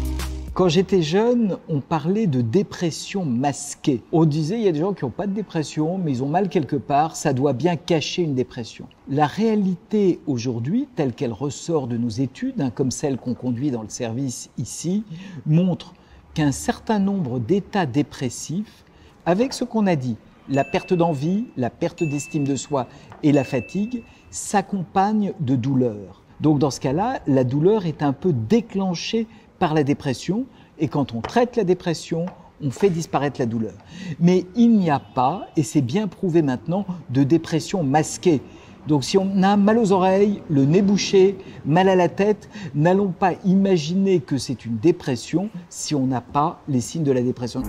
Quand 0.53 0.69
j'étais 0.69 1.01
jeune, 1.01 1.57
on 1.67 1.81
parlait 1.81 2.27
de 2.27 2.41
dépression 2.41 3.25
masquée. 3.25 4.03
On 4.11 4.23
disait, 4.23 4.59
il 4.59 4.63
y 4.63 4.67
a 4.67 4.71
des 4.71 4.81
gens 4.81 4.93
qui 4.93 5.03
n'ont 5.03 5.09
pas 5.09 5.25
de 5.25 5.33
dépression, 5.33 5.97
mais 5.97 6.11
ils 6.11 6.23
ont 6.23 6.27
mal 6.27 6.47
quelque 6.47 6.75
part, 6.75 7.15
ça 7.15 7.33
doit 7.33 7.53
bien 7.53 7.75
cacher 7.75 8.21
une 8.21 8.35
dépression. 8.35 8.85
La 9.09 9.25
réalité 9.25 10.19
aujourd'hui, 10.27 10.87
telle 10.95 11.13
qu'elle 11.13 11.33
ressort 11.33 11.87
de 11.87 11.97
nos 11.97 12.09
études, 12.09 12.61
hein, 12.61 12.69
comme 12.69 12.91
celle 12.91 13.17
qu'on 13.17 13.33
conduit 13.33 13.71
dans 13.71 13.81
le 13.81 13.89
service 13.89 14.51
ici, 14.59 15.03
montre 15.47 15.95
qu'un 16.35 16.51
certain 16.51 16.99
nombre 16.99 17.39
d'états 17.39 17.87
dépressifs, 17.87 18.85
avec 19.25 19.53
ce 19.53 19.63
qu'on 19.63 19.87
a 19.87 19.95
dit, 19.95 20.17
la 20.49 20.63
perte 20.63 20.93
d'envie, 20.93 21.45
la 21.57 21.71
perte 21.71 22.03
d'estime 22.03 22.43
de 22.43 22.55
soi 22.55 22.85
et 23.23 23.31
la 23.31 23.43
fatigue, 23.43 24.03
s'accompagnent 24.29 25.33
de 25.39 25.55
douleurs. 25.55 26.21
Donc 26.41 26.59
dans 26.59 26.71
ce 26.71 26.79
cas-là, 26.79 27.21
la 27.25 27.43
douleur 27.43 27.85
est 27.85 28.03
un 28.03 28.11
peu 28.13 28.33
déclenchée 28.33 29.27
par 29.63 29.73
la 29.73 29.85
dépression, 29.85 30.45
et 30.77 30.89
quand 30.89 31.13
on 31.13 31.21
traite 31.21 31.55
la 31.55 31.63
dépression, 31.63 32.25
on 32.61 32.69
fait 32.69 32.89
disparaître 32.89 33.39
la 33.39 33.45
douleur. 33.45 33.71
Mais 34.19 34.45
il 34.57 34.77
n'y 34.77 34.89
a 34.89 34.99
pas, 34.99 35.47
et 35.55 35.63
c'est 35.63 35.79
bien 35.79 36.09
prouvé 36.09 36.41
maintenant, 36.41 36.85
de 37.11 37.23
dépression 37.23 37.81
masquée. 37.81 38.41
Donc 38.87 39.05
si 39.05 39.17
on 39.17 39.41
a 39.41 39.55
mal 39.55 39.77
aux 39.77 39.93
oreilles, 39.93 40.43
le 40.49 40.65
nez 40.65 40.81
bouché, 40.81 41.37
mal 41.65 41.87
à 41.87 41.95
la 41.95 42.09
tête, 42.09 42.49
n'allons 42.75 43.13
pas 43.13 43.35
imaginer 43.45 44.19
que 44.19 44.37
c'est 44.37 44.65
une 44.65 44.79
dépression 44.79 45.49
si 45.69 45.95
on 45.95 46.07
n'a 46.07 46.19
pas 46.19 46.59
les 46.67 46.81
signes 46.81 47.05
de 47.05 47.13
la 47.13 47.21
dépression. 47.21 47.63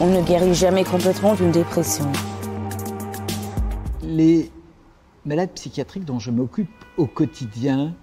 On 0.00 0.08
ne 0.08 0.22
guérit 0.22 0.54
jamais 0.54 0.82
complètement 0.82 1.36
d'une 1.36 1.52
dépression. 1.52 2.10
Les 4.02 4.50
malades 5.24 5.52
psychiatriques 5.54 6.04
dont 6.04 6.18
je 6.18 6.32
m'occupe 6.32 6.84
au 6.96 7.06
quotidien 7.06 7.94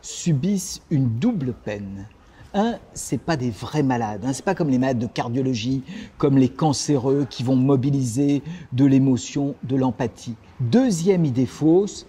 subissent 0.00 0.80
une 0.88 1.10
double 1.18 1.52
peine. 1.52 2.06
Un, 2.54 2.76
c'est 2.94 3.20
pas 3.20 3.36
des 3.36 3.50
vrais 3.50 3.82
malades. 3.82 4.24
Hein. 4.24 4.32
C'est 4.32 4.44
pas 4.44 4.54
comme 4.54 4.70
les 4.70 4.78
malades 4.78 4.98
de 4.98 5.06
cardiologie, 5.06 5.82
comme 6.16 6.38
les 6.38 6.48
cancéreux 6.48 7.26
qui 7.28 7.42
vont 7.42 7.56
mobiliser 7.56 8.42
de 8.72 8.84
l'émotion, 8.86 9.54
de 9.64 9.76
l'empathie. 9.76 10.34
Deuxième 10.60 11.24
idée 11.24 11.46
fausse, 11.46 12.06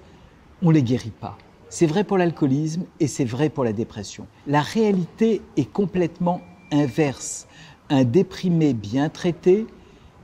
on 0.62 0.72
les 0.72 0.84
guérit 0.84 1.12
pas. 1.12 1.38
C'est 1.70 1.86
vrai 1.86 2.04
pour 2.04 2.18
l'alcoolisme 2.18 2.84
et 3.00 3.08
c'est 3.08 3.26
vrai 3.26 3.50
pour 3.50 3.64
la 3.64 3.74
dépression. 3.74 4.28
La 4.48 4.62
réalité 4.62 5.42
est 5.58 5.72
complètement 5.72 6.42
inverse. 6.72 7.48
Un 7.90 8.04
déprimé 8.04 8.74
bien 8.74 9.10
traité, 9.10 9.68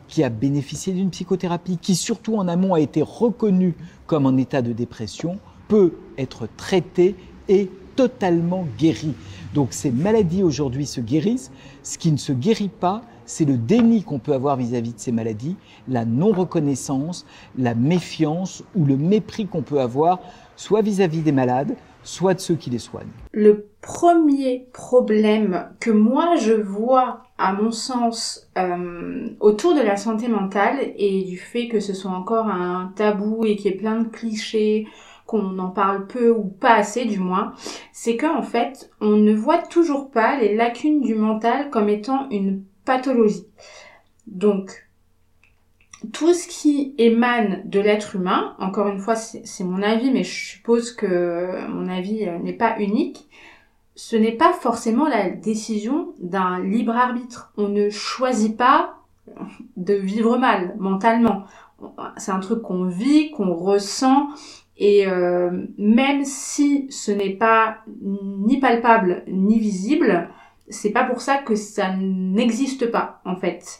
qui 0.07 0.23
a 0.23 0.29
bénéficié 0.29 0.93
d'une 0.93 1.09
psychothérapie, 1.09 1.77
qui 1.77 1.95
surtout 1.95 2.37
en 2.37 2.47
amont 2.47 2.73
a 2.73 2.79
été 2.79 3.01
reconnu 3.01 3.75
comme 4.05 4.25
en 4.25 4.37
état 4.37 4.61
de 4.61 4.71
dépression, 4.71 5.39
peut 5.67 5.93
être 6.17 6.47
traité 6.57 7.15
et 7.47 7.69
totalement 7.95 8.67
guéri. 8.77 9.13
Donc 9.55 9.69
ces 9.71 9.89
maladies 9.89 10.43
aujourd'hui 10.43 10.85
se 10.85 10.99
guérissent. 10.99 11.49
Ce 11.81 11.97
qui 11.97 12.11
ne 12.11 12.17
se 12.17 12.33
guérit 12.33 12.69
pas, 12.69 13.01
c'est 13.25 13.45
le 13.45 13.57
déni 13.57 14.03
qu'on 14.03 14.19
peut 14.19 14.33
avoir 14.33 14.57
vis-à-vis 14.57 14.93
de 14.93 14.99
ces 14.99 15.13
maladies, 15.13 15.55
la 15.87 16.03
non-reconnaissance, 16.03 17.25
la 17.57 17.73
méfiance 17.73 18.65
ou 18.75 18.83
le 18.85 18.97
mépris 18.97 19.47
qu'on 19.47 19.61
peut 19.61 19.79
avoir, 19.79 20.19
soit 20.57 20.81
vis-à-vis 20.81 21.21
des 21.21 21.31
malades, 21.31 21.77
soit 22.03 22.33
de 22.33 22.39
ceux 22.41 22.55
qui 22.55 22.69
les 22.69 22.79
soignent. 22.79 23.07
Le 23.31 23.67
premier 23.81 24.67
problème 24.73 25.69
que 25.79 25.89
moi 25.89 26.35
je 26.35 26.53
vois, 26.53 27.23
à 27.37 27.53
mon 27.53 27.71
sens, 27.71 28.51
euh, 28.57 29.29
autour 29.39 29.73
de 29.73 29.81
la 29.81 29.95
santé 29.95 30.27
mentale 30.27 30.79
et 30.97 31.23
du 31.23 31.37
fait 31.37 31.69
que 31.69 31.79
ce 31.79 31.93
soit 31.93 32.11
encore 32.11 32.47
un 32.47 32.91
tabou 32.97 33.45
et 33.45 33.55
qu'il 33.55 33.71
y 33.71 33.73
ait 33.73 33.77
plein 33.77 34.01
de 34.01 34.07
clichés, 34.09 34.85
qu'on 35.25 35.57
en 35.59 35.69
parle 35.69 36.07
peu 36.07 36.29
ou 36.29 36.43
pas 36.43 36.73
assez 36.73 37.05
du 37.05 37.19
moins, 37.19 37.53
c'est 37.91 38.17
qu'en 38.17 38.43
fait, 38.43 38.91
on 39.01 39.15
ne 39.17 39.33
voit 39.33 39.57
toujours 39.57 40.11
pas 40.11 40.37
les 40.37 40.55
lacunes 40.55 41.01
du 41.01 41.15
mental 41.15 41.69
comme 41.69 41.89
étant 41.89 42.29
une 42.29 42.63
pathologie. 42.85 43.47
Donc, 44.27 44.87
tout 46.13 46.33
ce 46.33 46.47
qui 46.47 46.93
émane 46.97 47.63
de 47.65 47.79
l'être 47.79 48.15
humain, 48.15 48.55
encore 48.59 48.87
une 48.87 48.99
fois 48.99 49.15
c'est 49.15 49.63
mon 49.63 49.81
avis, 49.81 50.11
mais 50.11 50.23
je 50.23 50.49
suppose 50.51 50.91
que 50.91 51.67
mon 51.67 51.87
avis 51.87 52.27
euh, 52.27 52.37
n'est 52.39 52.53
pas 52.53 52.77
unique, 52.79 53.27
ce 53.95 54.15
n'est 54.15 54.33
pas 54.33 54.53
forcément 54.53 55.07
la 55.07 55.29
décision 55.29 56.13
d'un 56.19 56.59
libre 56.59 56.95
arbitre. 56.95 57.53
On 57.57 57.69
ne 57.69 57.89
choisit 57.89 58.55
pas 58.55 58.97
de 59.77 59.93
vivre 59.93 60.37
mal 60.37 60.75
mentalement. 60.77 61.45
C'est 62.17 62.31
un 62.31 62.39
truc 62.39 62.61
qu'on 62.61 62.85
vit, 62.85 63.31
qu'on 63.31 63.53
ressent, 63.53 64.27
et 64.77 65.07
euh, 65.07 65.51
même 65.77 66.25
si 66.25 66.87
ce 66.89 67.11
n'est 67.11 67.35
pas 67.35 67.77
ni 68.01 68.59
palpable 68.59 69.23
ni 69.27 69.57
visible, 69.59 70.29
c'est 70.69 70.91
pas 70.91 71.03
pour 71.03 71.21
ça 71.21 71.37
que 71.37 71.55
ça 71.55 71.93
n'existe 71.95 72.91
pas 72.91 73.21
en 73.25 73.35
fait. 73.35 73.79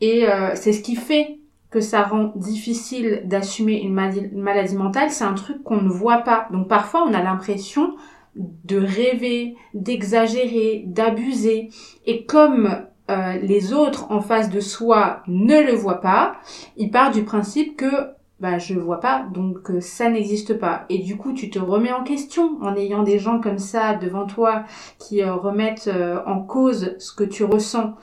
Et 0.00 0.28
euh, 0.28 0.50
c'est 0.54 0.72
ce 0.72 0.82
qui 0.82 0.96
fait 0.96 1.38
que 1.70 1.80
ça 1.80 2.02
rend 2.02 2.32
difficile 2.36 3.22
d'assumer 3.24 3.80
une 3.80 3.94
maladie 3.94 4.76
mentale, 4.76 5.10
c'est 5.10 5.24
un 5.24 5.34
truc 5.34 5.62
qu'on 5.62 5.80
ne 5.80 5.88
voit 5.88 6.18
pas. 6.18 6.48
Donc 6.52 6.68
parfois 6.68 7.04
on 7.04 7.14
a 7.14 7.22
l'impression 7.22 7.94
de 8.36 8.78
rêver, 8.78 9.56
d'exagérer, 9.74 10.84
d'abuser. 10.86 11.70
Et 12.06 12.24
comme 12.24 12.86
euh, 13.10 13.36
les 13.38 13.72
autres 13.72 14.10
en 14.10 14.20
face 14.20 14.50
de 14.50 14.60
soi 14.60 15.22
ne 15.26 15.60
le 15.62 15.72
voient 15.72 16.00
pas, 16.00 16.36
il 16.76 16.90
part 16.90 17.10
du 17.10 17.22
principe 17.22 17.76
que 17.76 18.14
bah 18.40 18.58
je 18.58 18.74
vois 18.74 19.00
pas 19.00 19.26
donc 19.32 19.70
euh, 19.70 19.80
ça 19.80 20.10
n'existe 20.10 20.58
pas. 20.58 20.86
Et 20.88 20.98
du 20.98 21.16
coup 21.16 21.32
tu 21.32 21.50
te 21.50 21.58
remets 21.58 21.92
en 21.92 22.02
question 22.02 22.58
en 22.62 22.74
ayant 22.76 23.02
des 23.02 23.18
gens 23.18 23.40
comme 23.40 23.58
ça 23.58 23.94
devant 23.94 24.26
toi 24.26 24.64
qui 24.98 25.22
euh, 25.22 25.34
remettent 25.34 25.88
euh, 25.88 26.20
en 26.26 26.40
cause 26.40 26.96
ce 26.98 27.12
que 27.14 27.24
tu 27.24 27.44
ressens. 27.44 27.94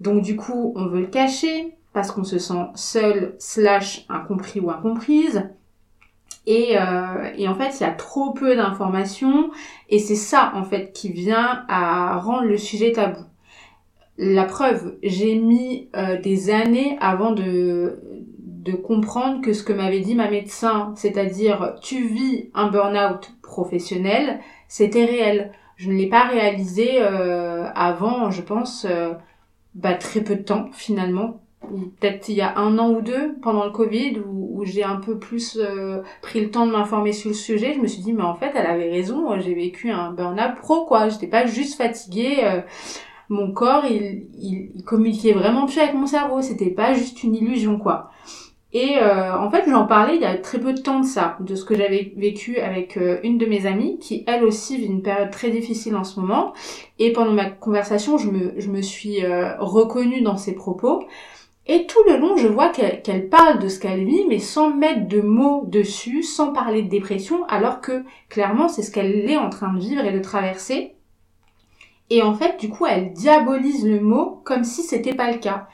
Donc 0.00 0.22
du 0.22 0.36
coup 0.36 0.72
on 0.76 0.86
veut 0.86 1.02
le 1.02 1.06
cacher 1.06 1.76
parce 1.92 2.10
qu'on 2.10 2.24
se 2.24 2.38
sent 2.38 2.66
seul 2.74 3.34
slash 3.38 4.04
incompris 4.08 4.60
ou 4.60 4.70
incomprise. 4.70 5.48
Et, 6.46 6.76
et 7.36 7.46
en 7.46 7.54
fait 7.54 7.78
il 7.78 7.82
y 7.82 7.86
a 7.86 7.90
trop 7.90 8.32
peu 8.32 8.56
d'informations 8.56 9.50
et 9.90 9.98
c'est 9.98 10.14
ça 10.14 10.52
en 10.54 10.64
fait 10.64 10.92
qui 10.92 11.12
vient 11.12 11.66
à 11.68 12.16
rendre 12.16 12.44
le 12.44 12.56
sujet 12.56 12.92
tabou. 12.92 13.20
La 14.16 14.44
preuve 14.44 14.96
j'ai 15.02 15.34
mis 15.34 15.90
des 16.22 16.48
années 16.48 16.96
avant 17.02 17.32
de 17.32 18.00
de 18.58 18.72
comprendre 18.72 19.40
que 19.40 19.52
ce 19.52 19.62
que 19.62 19.72
m'avait 19.72 20.00
dit 20.00 20.14
ma 20.14 20.28
médecin, 20.28 20.92
c'est-à-dire 20.96 21.76
tu 21.80 22.06
vis 22.06 22.50
un 22.54 22.68
burn-out 22.68 23.32
professionnel, 23.42 24.40
c'était 24.66 25.04
réel. 25.04 25.52
Je 25.76 25.90
ne 25.90 25.96
l'ai 25.96 26.08
pas 26.08 26.24
réalisé 26.24 26.98
euh, 27.00 27.66
avant, 27.74 28.30
je 28.30 28.42
pense, 28.42 28.84
euh, 28.84 29.12
bah, 29.74 29.94
très 29.94 30.22
peu 30.22 30.34
de 30.34 30.42
temps 30.42 30.68
finalement. 30.72 31.40
Peut-être 32.00 32.28
il 32.28 32.36
y 32.36 32.40
a 32.40 32.58
un 32.58 32.78
an 32.78 32.90
ou 32.90 33.00
deux 33.00 33.36
pendant 33.42 33.64
le 33.64 33.70
Covid 33.70 34.20
où, 34.26 34.64
j'ai 34.64 34.82
un 34.82 34.96
peu 34.96 35.18
plus 35.18 35.56
euh, 35.60 36.02
pris 36.20 36.40
le 36.40 36.50
temps 36.50 36.66
de 36.66 36.72
m'informer 36.72 37.12
sur 37.12 37.30
le 37.30 37.34
sujet. 37.34 37.74
Je 37.74 37.80
me 37.80 37.86
suis 37.86 38.02
dit 38.02 38.12
mais 38.12 38.22
en 38.24 38.34
fait 38.34 38.50
elle 38.54 38.66
avait 38.66 38.90
raison. 38.90 39.38
J'ai 39.38 39.54
vécu 39.54 39.90
un 39.90 40.10
burn-out 40.10 40.56
pro 40.56 40.84
quoi. 40.84 41.08
J'étais 41.08 41.28
pas 41.28 41.46
juste 41.46 41.76
fatiguée 41.76 42.62
mon 43.28 43.52
corps, 43.52 43.84
il, 43.84 44.26
il, 44.38 44.70
il 44.74 44.84
communiquait 44.84 45.32
vraiment 45.32 45.66
plus 45.66 45.78
avec 45.78 45.94
mon 45.94 46.06
cerveau. 46.06 46.40
C'était 46.40 46.70
pas 46.70 46.94
juste 46.94 47.22
une 47.22 47.34
illusion, 47.34 47.78
quoi. 47.78 48.10
Et 48.74 48.98
euh, 48.98 49.38
en 49.38 49.50
fait, 49.50 49.64
j'en 49.66 49.86
parlais 49.86 50.16
il 50.16 50.20
y 50.20 50.26
a 50.26 50.36
très 50.36 50.60
peu 50.60 50.74
de 50.74 50.80
temps 50.80 51.00
de 51.00 51.06
ça, 51.06 51.38
de 51.40 51.54
ce 51.54 51.64
que 51.64 51.74
j'avais 51.74 52.12
vécu 52.16 52.58
avec 52.58 52.98
euh, 52.98 53.18
une 53.22 53.38
de 53.38 53.46
mes 53.46 53.64
amies, 53.64 53.98
qui 53.98 54.24
elle 54.26 54.44
aussi 54.44 54.76
vit 54.76 54.86
une 54.86 55.02
période 55.02 55.30
très 55.30 55.50
difficile 55.50 55.96
en 55.96 56.04
ce 56.04 56.20
moment. 56.20 56.52
Et 56.98 57.12
pendant 57.12 57.32
ma 57.32 57.46
conversation, 57.46 58.18
je 58.18 58.30
me, 58.30 58.54
je 58.58 58.68
me 58.68 58.82
suis 58.82 59.24
euh, 59.24 59.56
reconnue 59.58 60.20
dans 60.20 60.36
ses 60.36 60.54
propos. 60.54 61.04
Et 61.66 61.86
tout 61.86 61.98
le 62.06 62.18
long, 62.18 62.36
je 62.36 62.48
vois 62.48 62.68
qu'elle 62.68 63.28
parle 63.28 63.58
de 63.58 63.68
ce 63.68 63.78
qu'elle 63.78 64.04
vit, 64.04 64.24
mais 64.28 64.38
sans 64.38 64.70
mettre 64.70 65.06
de 65.06 65.20
mots 65.20 65.64
dessus, 65.66 66.22
sans 66.22 66.52
parler 66.52 66.82
de 66.82 66.88
dépression, 66.88 67.44
alors 67.46 67.80
que 67.80 68.04
clairement, 68.28 68.68
c'est 68.68 68.82
ce 68.82 68.90
qu'elle 68.90 69.30
est 69.30 69.36
en 69.36 69.50
train 69.50 69.72
de 69.74 69.78
vivre 69.78 70.04
et 70.04 70.12
de 70.12 70.20
traverser. 70.20 70.94
Et 72.10 72.22
en 72.22 72.34
fait, 72.34 72.58
du 72.58 72.70
coup, 72.70 72.86
elle 72.86 73.12
diabolise 73.12 73.86
le 73.86 74.00
mot 74.00 74.40
comme 74.44 74.64
si 74.64 74.82
c'était 74.82 75.14
pas 75.14 75.30
le 75.30 75.38
cas. 75.38 75.68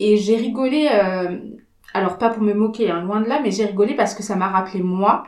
Et 0.00 0.16
j'ai 0.16 0.36
rigolé 0.36 0.88
euh, 0.90 1.38
alors 1.94 2.18
pas 2.18 2.30
pour 2.30 2.42
me 2.42 2.52
moquer, 2.52 2.90
hein, 2.90 3.02
loin 3.02 3.20
de 3.20 3.28
là, 3.28 3.40
mais 3.42 3.50
j'ai 3.50 3.64
rigolé 3.64 3.94
parce 3.94 4.14
que 4.14 4.22
ça 4.22 4.36
m'a 4.36 4.48
rappelé 4.48 4.82
moi. 4.82 5.24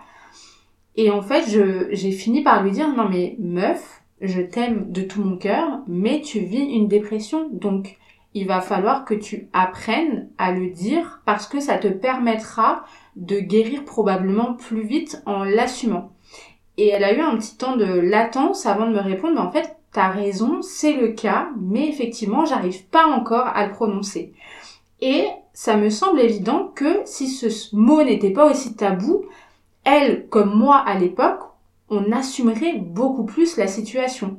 Et 0.97 1.11
en 1.11 1.23
fait, 1.23 1.49
je, 1.49 1.89
j'ai 1.93 2.11
fini 2.11 2.43
par 2.43 2.63
lui 2.63 2.73
dire, 2.73 2.89
non 2.89 3.09
mais 3.09 3.37
meuf, 3.39 4.03
je 4.21 4.41
t'aime 4.41 4.91
de 4.91 5.03
tout 5.03 5.23
mon 5.23 5.37
cœur, 5.37 5.81
mais 5.87 6.21
tu 6.21 6.41
vis 6.41 6.65
une 6.65 6.89
dépression, 6.89 7.49
donc 7.53 7.99
il 8.35 8.47
va 8.47 8.61
falloir 8.61 9.05
que 9.05 9.15
tu 9.15 9.49
apprennes 9.53 10.29
à 10.37 10.53
le 10.53 10.69
dire 10.69 11.23
parce 11.25 11.47
que 11.47 11.61
ça 11.61 11.79
te 11.79 11.89
permettra 11.89 12.85
de 13.15 13.39
guérir 13.39 13.85
probablement 13.85 14.55
plus 14.55 14.83
vite 14.83 15.23
en 15.25 15.45
l'assumant. 15.45 16.13
Et 16.77 16.89
elle 16.89 17.05
a 17.05 17.15
eu 17.15 17.21
un 17.21 17.37
petit 17.37 17.57
temps 17.57 17.77
de 17.77 17.87
latence 17.87 18.67
avant 18.67 18.87
de 18.87 18.93
me 18.93 19.01
répondre, 19.01 19.35
mais 19.35 19.41
en 19.41 19.51
fait, 19.51 19.77
t'as 19.93 20.09
raison, 20.09 20.61
c'est 20.61 20.93
le 20.93 21.13
cas, 21.13 21.49
mais 21.59 21.89
effectivement, 21.89 22.45
j'arrive 22.45 22.85
pas 22.89 23.07
encore 23.07 23.47
à 23.47 23.67
le 23.67 23.73
prononcer. 23.73 24.35
Et 25.01 25.27
ça 25.57 25.79
me 25.79 25.89
semble 25.89 26.21
évident 26.21 26.71
que 26.75 27.01
si 27.07 27.29
ce 27.29 27.75
mot 27.75 28.03
n'était 28.03 28.31
pas 28.31 28.51
aussi 28.51 28.77
tabou, 28.77 29.25
elle, 29.85 30.29
comme 30.29 30.55
moi 30.55 30.77
à 30.77 30.99
l'époque, 30.99 31.41
on 31.89 32.13
assumerait 32.13 32.75
beaucoup 32.77 33.25
plus 33.25 33.57
la 33.57 33.67
situation. 33.67 34.39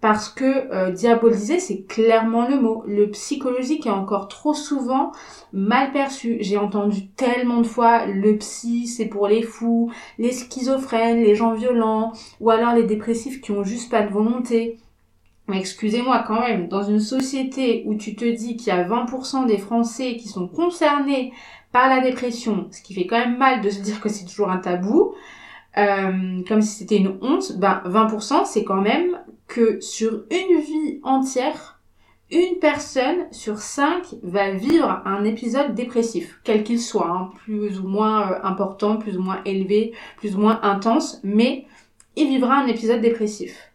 Parce 0.00 0.28
que 0.28 0.44
euh, 0.74 0.90
diaboliser, 0.90 1.60
c'est 1.60 1.82
clairement 1.82 2.48
le 2.48 2.60
mot. 2.60 2.82
Le 2.84 3.08
psychologique 3.10 3.86
est 3.86 3.90
encore 3.90 4.26
trop 4.26 4.54
souvent 4.54 5.12
mal 5.52 5.92
perçu. 5.92 6.38
J'ai 6.40 6.58
entendu 6.58 7.06
tellement 7.10 7.60
de 7.60 7.66
fois 7.66 8.04
le 8.06 8.36
psy, 8.36 8.88
c'est 8.88 9.06
pour 9.06 9.28
les 9.28 9.42
fous, 9.42 9.92
les 10.18 10.32
schizophrènes, 10.32 11.22
les 11.22 11.36
gens 11.36 11.54
violents, 11.54 12.12
ou 12.40 12.50
alors 12.50 12.74
les 12.74 12.82
dépressifs 12.82 13.40
qui 13.40 13.52
ont 13.52 13.62
juste 13.62 13.88
pas 13.88 14.02
de 14.02 14.12
volonté. 14.12 14.78
Mais 15.48 15.58
excusez-moi 15.58 16.24
quand 16.26 16.40
même, 16.40 16.68
dans 16.68 16.82
une 16.82 17.00
société 17.00 17.84
où 17.86 17.94
tu 17.94 18.16
te 18.16 18.24
dis 18.24 18.56
qu'il 18.56 18.68
y 18.68 18.76
a 18.76 18.84
20% 18.84 19.46
des 19.46 19.58
Français 19.58 20.16
qui 20.16 20.28
sont 20.28 20.48
concernés 20.48 21.32
par 21.72 21.88
la 21.88 22.00
dépression, 22.00 22.68
ce 22.70 22.82
qui 22.82 22.94
fait 22.94 23.06
quand 23.06 23.18
même 23.18 23.38
mal 23.38 23.60
de 23.60 23.70
se 23.70 23.80
dire 23.80 24.00
que 24.00 24.08
c'est 24.08 24.24
toujours 24.24 24.50
un 24.50 24.58
tabou, 24.58 25.14
euh, 25.78 26.42
comme 26.48 26.62
si 26.62 26.78
c'était 26.78 26.96
une 26.96 27.18
honte, 27.20 27.58
ben 27.58 27.82
20% 27.86 28.44
c'est 28.44 28.64
quand 28.64 28.80
même 28.80 29.20
que 29.46 29.80
sur 29.80 30.24
une 30.30 30.60
vie 30.60 31.00
entière, 31.04 31.80
une 32.32 32.58
personne 32.60 33.26
sur 33.30 33.58
cinq 33.58 34.16
va 34.22 34.50
vivre 34.50 35.02
un 35.04 35.22
épisode 35.24 35.74
dépressif, 35.74 36.40
quel 36.42 36.64
qu'il 36.64 36.80
soit, 36.80 37.08
hein, 37.08 37.30
plus 37.44 37.78
ou 37.78 37.86
moins 37.86 38.32
euh, 38.32 38.38
important, 38.42 38.96
plus 38.96 39.16
ou 39.16 39.22
moins 39.22 39.40
élevé, 39.44 39.92
plus 40.16 40.34
ou 40.34 40.40
moins 40.40 40.58
intense, 40.62 41.20
mais 41.22 41.66
il 42.16 42.28
vivra 42.28 42.56
un 42.56 42.66
épisode 42.66 43.00
dépressif. 43.00 43.70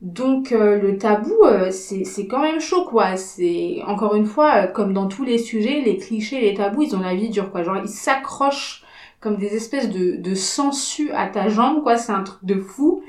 Donc 0.00 0.52
euh, 0.52 0.80
le 0.80 0.96
tabou, 0.96 1.34
euh, 1.44 1.70
c'est 1.72 2.26
quand 2.28 2.40
même 2.40 2.60
chaud 2.60 2.84
quoi. 2.84 3.16
C'est 3.16 3.82
encore 3.86 4.14
une 4.14 4.26
fois, 4.26 4.64
euh, 4.64 4.66
comme 4.68 4.92
dans 4.92 5.08
tous 5.08 5.24
les 5.24 5.38
sujets, 5.38 5.80
les 5.80 5.96
clichés, 5.96 6.40
les 6.40 6.54
tabous, 6.54 6.82
ils 6.82 6.94
ont 6.96 7.00
la 7.00 7.16
vie 7.16 7.30
dure 7.30 7.50
quoi. 7.50 7.64
Genre 7.64 7.78
ils 7.82 7.88
s'accrochent 7.88 8.84
comme 9.20 9.36
des 9.36 9.56
espèces 9.56 9.90
de, 9.90 10.16
de 10.16 10.34
sangsues 10.36 11.10
à 11.10 11.26
ta 11.26 11.48
jambe 11.48 11.82
quoi. 11.82 11.96
C'est 11.96 12.12
un 12.12 12.22
truc 12.22 12.44
de 12.44 12.60
fou. 12.60 13.02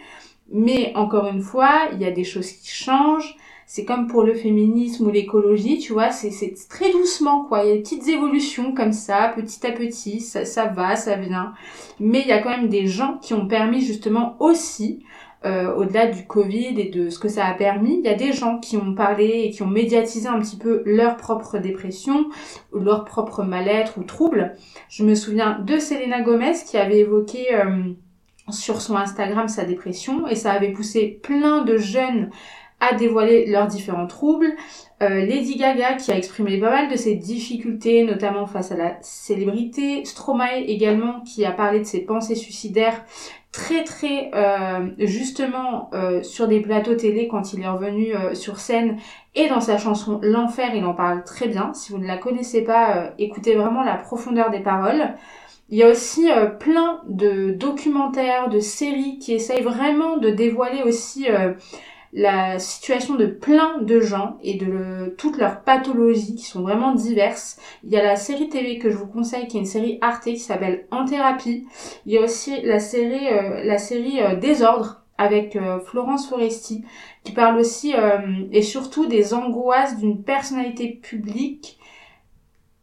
Mais 0.51 0.91
encore 0.95 1.27
une 1.27 1.41
fois, 1.41 1.89
il 1.93 2.01
y 2.01 2.05
a 2.05 2.11
des 2.11 2.23
choses 2.23 2.51
qui 2.51 2.69
changent. 2.69 3.35
C'est 3.67 3.85
comme 3.85 4.07
pour 4.07 4.23
le 4.23 4.33
féminisme 4.33 5.05
ou 5.05 5.11
l'écologie, 5.11 5.77
tu 5.77 5.93
vois, 5.93 6.09
c'est 6.09 6.31
très 6.69 6.91
doucement 6.91 7.43
quoi. 7.43 7.63
Il 7.63 7.69
y 7.69 7.71
a 7.71 7.75
des 7.75 7.81
petites 7.81 8.07
évolutions 8.07 8.73
comme 8.73 8.93
ça, 8.93 9.31
petit 9.35 9.67
à 9.67 9.71
petit, 9.71 10.21
ça, 10.21 10.43
ça 10.43 10.65
va, 10.65 10.95
ça 10.95 11.17
vient. 11.17 11.53
Mais 11.99 12.21
il 12.21 12.27
y 12.27 12.31
a 12.31 12.39
quand 12.41 12.49
même 12.49 12.69
des 12.69 12.87
gens 12.87 13.19
qui 13.21 13.35
ont 13.35 13.47
permis 13.47 13.81
justement 13.81 14.35
aussi 14.39 15.03
euh, 15.45 15.73
au-delà 15.73 16.07
du 16.07 16.25
Covid 16.25 16.79
et 16.79 16.89
de 16.89 17.09
ce 17.09 17.17
que 17.17 17.29
ça 17.29 17.45
a 17.45 17.53
permis, 17.53 17.99
il 17.99 18.05
y 18.05 18.09
a 18.09 18.15
des 18.15 18.33
gens 18.33 18.59
qui 18.59 18.75
ont 18.75 18.93
parlé 18.93 19.43
et 19.45 19.49
qui 19.51 19.63
ont 19.63 19.67
médiatisé 19.67 20.27
un 20.27 20.39
petit 20.39 20.57
peu 20.57 20.83
leur 20.85 21.15
propre 21.15 21.59
dépression, 21.59 22.29
ou 22.73 22.79
leur 22.79 23.05
propre 23.05 23.43
mal-être 23.43 23.97
ou 23.97 24.03
trouble. 24.03 24.55
Je 24.89 25.03
me 25.03 25.15
souviens 25.15 25.59
de 25.59 25.79
Selena 25.79 26.21
Gomez 26.21 26.55
qui 26.69 26.77
avait 26.77 26.99
évoqué 26.99 27.55
euh, 27.55 27.93
sur 28.49 28.81
son 28.81 28.97
Instagram 28.97 29.47
sa 29.47 29.63
dépression 29.63 30.27
et 30.27 30.35
ça 30.35 30.51
avait 30.51 30.73
poussé 30.73 31.19
plein 31.23 31.63
de 31.63 31.77
jeunes 31.77 32.29
à 32.81 32.95
dévoiler 32.95 33.45
leurs 33.45 33.67
différents 33.67 34.07
troubles. 34.07 34.53
Euh, 35.01 35.25
Lady 35.25 35.55
Gaga 35.55 35.93
qui 35.93 36.11
a 36.11 36.17
exprimé 36.17 36.59
pas 36.59 36.69
mal 36.69 36.89
de 36.89 36.95
ses 36.95 37.15
difficultés, 37.15 38.03
notamment 38.03 38.45
face 38.45 38.71
à 38.71 38.77
la 38.77 38.97
célébrité. 39.01 40.03
Stromae 40.05 40.63
également 40.67 41.21
qui 41.21 41.45
a 41.45 41.51
parlé 41.51 41.79
de 41.79 41.85
ses 41.85 42.01
pensées 42.01 42.35
suicidaires 42.35 43.05
très 43.51 43.83
très 43.83 44.29
euh, 44.35 44.89
justement 44.99 45.89
euh, 45.93 46.21
sur 46.21 46.47
des 46.47 46.59
plateaux 46.59 46.95
télé 46.95 47.27
quand 47.27 47.53
il 47.53 47.61
est 47.61 47.67
revenu 47.67 48.15
euh, 48.15 48.35
sur 48.35 48.59
scène 48.59 48.97
et 49.33 49.49
dans 49.49 49.61
sa 49.61 49.77
chanson 49.77 50.19
L'enfer 50.21 50.69
il 50.75 50.85
en 50.85 50.93
parle 50.93 51.23
très 51.23 51.47
bien. 51.47 51.73
Si 51.73 51.91
vous 51.91 51.97
ne 51.97 52.07
la 52.07 52.17
connaissez 52.17 52.63
pas, 52.63 53.11
écoutez 53.17 53.55
vraiment 53.55 53.83
la 53.83 53.95
profondeur 53.95 54.51
des 54.51 54.59
paroles. 54.59 55.15
Il 55.71 55.77
y 55.77 55.83
a 55.83 55.89
aussi 55.89 56.27
plein 56.59 57.01
de 57.07 57.51
documentaires, 57.51 58.49
de 58.49 58.59
séries 58.59 59.19
qui 59.19 59.33
essayent 59.33 59.61
vraiment 59.61 60.17
de 60.17 60.31
dévoiler 60.31 60.81
aussi 60.81 61.27
la 62.14 62.57
situation 62.60 63.16
de 63.16 63.26
plein 63.26 63.80
de 63.82 63.99
gens 63.99 64.38
et 64.41 64.55
de 64.55 65.14
toutes 65.18 65.38
leurs 65.38 65.62
pathologies 65.62 66.36
qui 66.36 66.45
sont 66.45 66.62
vraiment 66.62 66.93
diverses. 66.93 67.57
Il 67.84 67.91
y 67.91 67.97
a 67.97 68.03
la 68.03 68.16
série 68.16 68.49
TV 68.49 68.80
que 68.80 68.89
je 68.89 68.97
vous 68.97 69.07
conseille 69.07 69.47
qui 69.47 69.57
est 69.57 69.62
une 69.62 69.66
série 69.66 69.99
Arte 70.01 70.24
qui 70.24 70.39
s'appelle 70.39 70.88
En 70.91 71.05
thérapie. 71.05 71.68
Il 72.05 72.14
y 72.14 72.18
a 72.18 72.22
aussi 72.22 72.62
la 72.62 72.80
série 72.80 73.28
euh, 73.28 73.64
la 73.64 73.78
série 73.78 74.22
euh, 74.22 74.36
Désordre 74.36 75.03
avec 75.18 75.55
euh, 75.55 75.80
Florence 75.82 76.28
Foresti 76.28 76.84
qui 77.24 77.34
parle 77.34 77.60
aussi 77.60 77.93
et 78.53 78.62
surtout 78.62 79.05
des 79.05 79.34
angoisses 79.34 79.97
d'une 79.97 80.24
personnalité 80.24 80.88
publique 80.88 81.78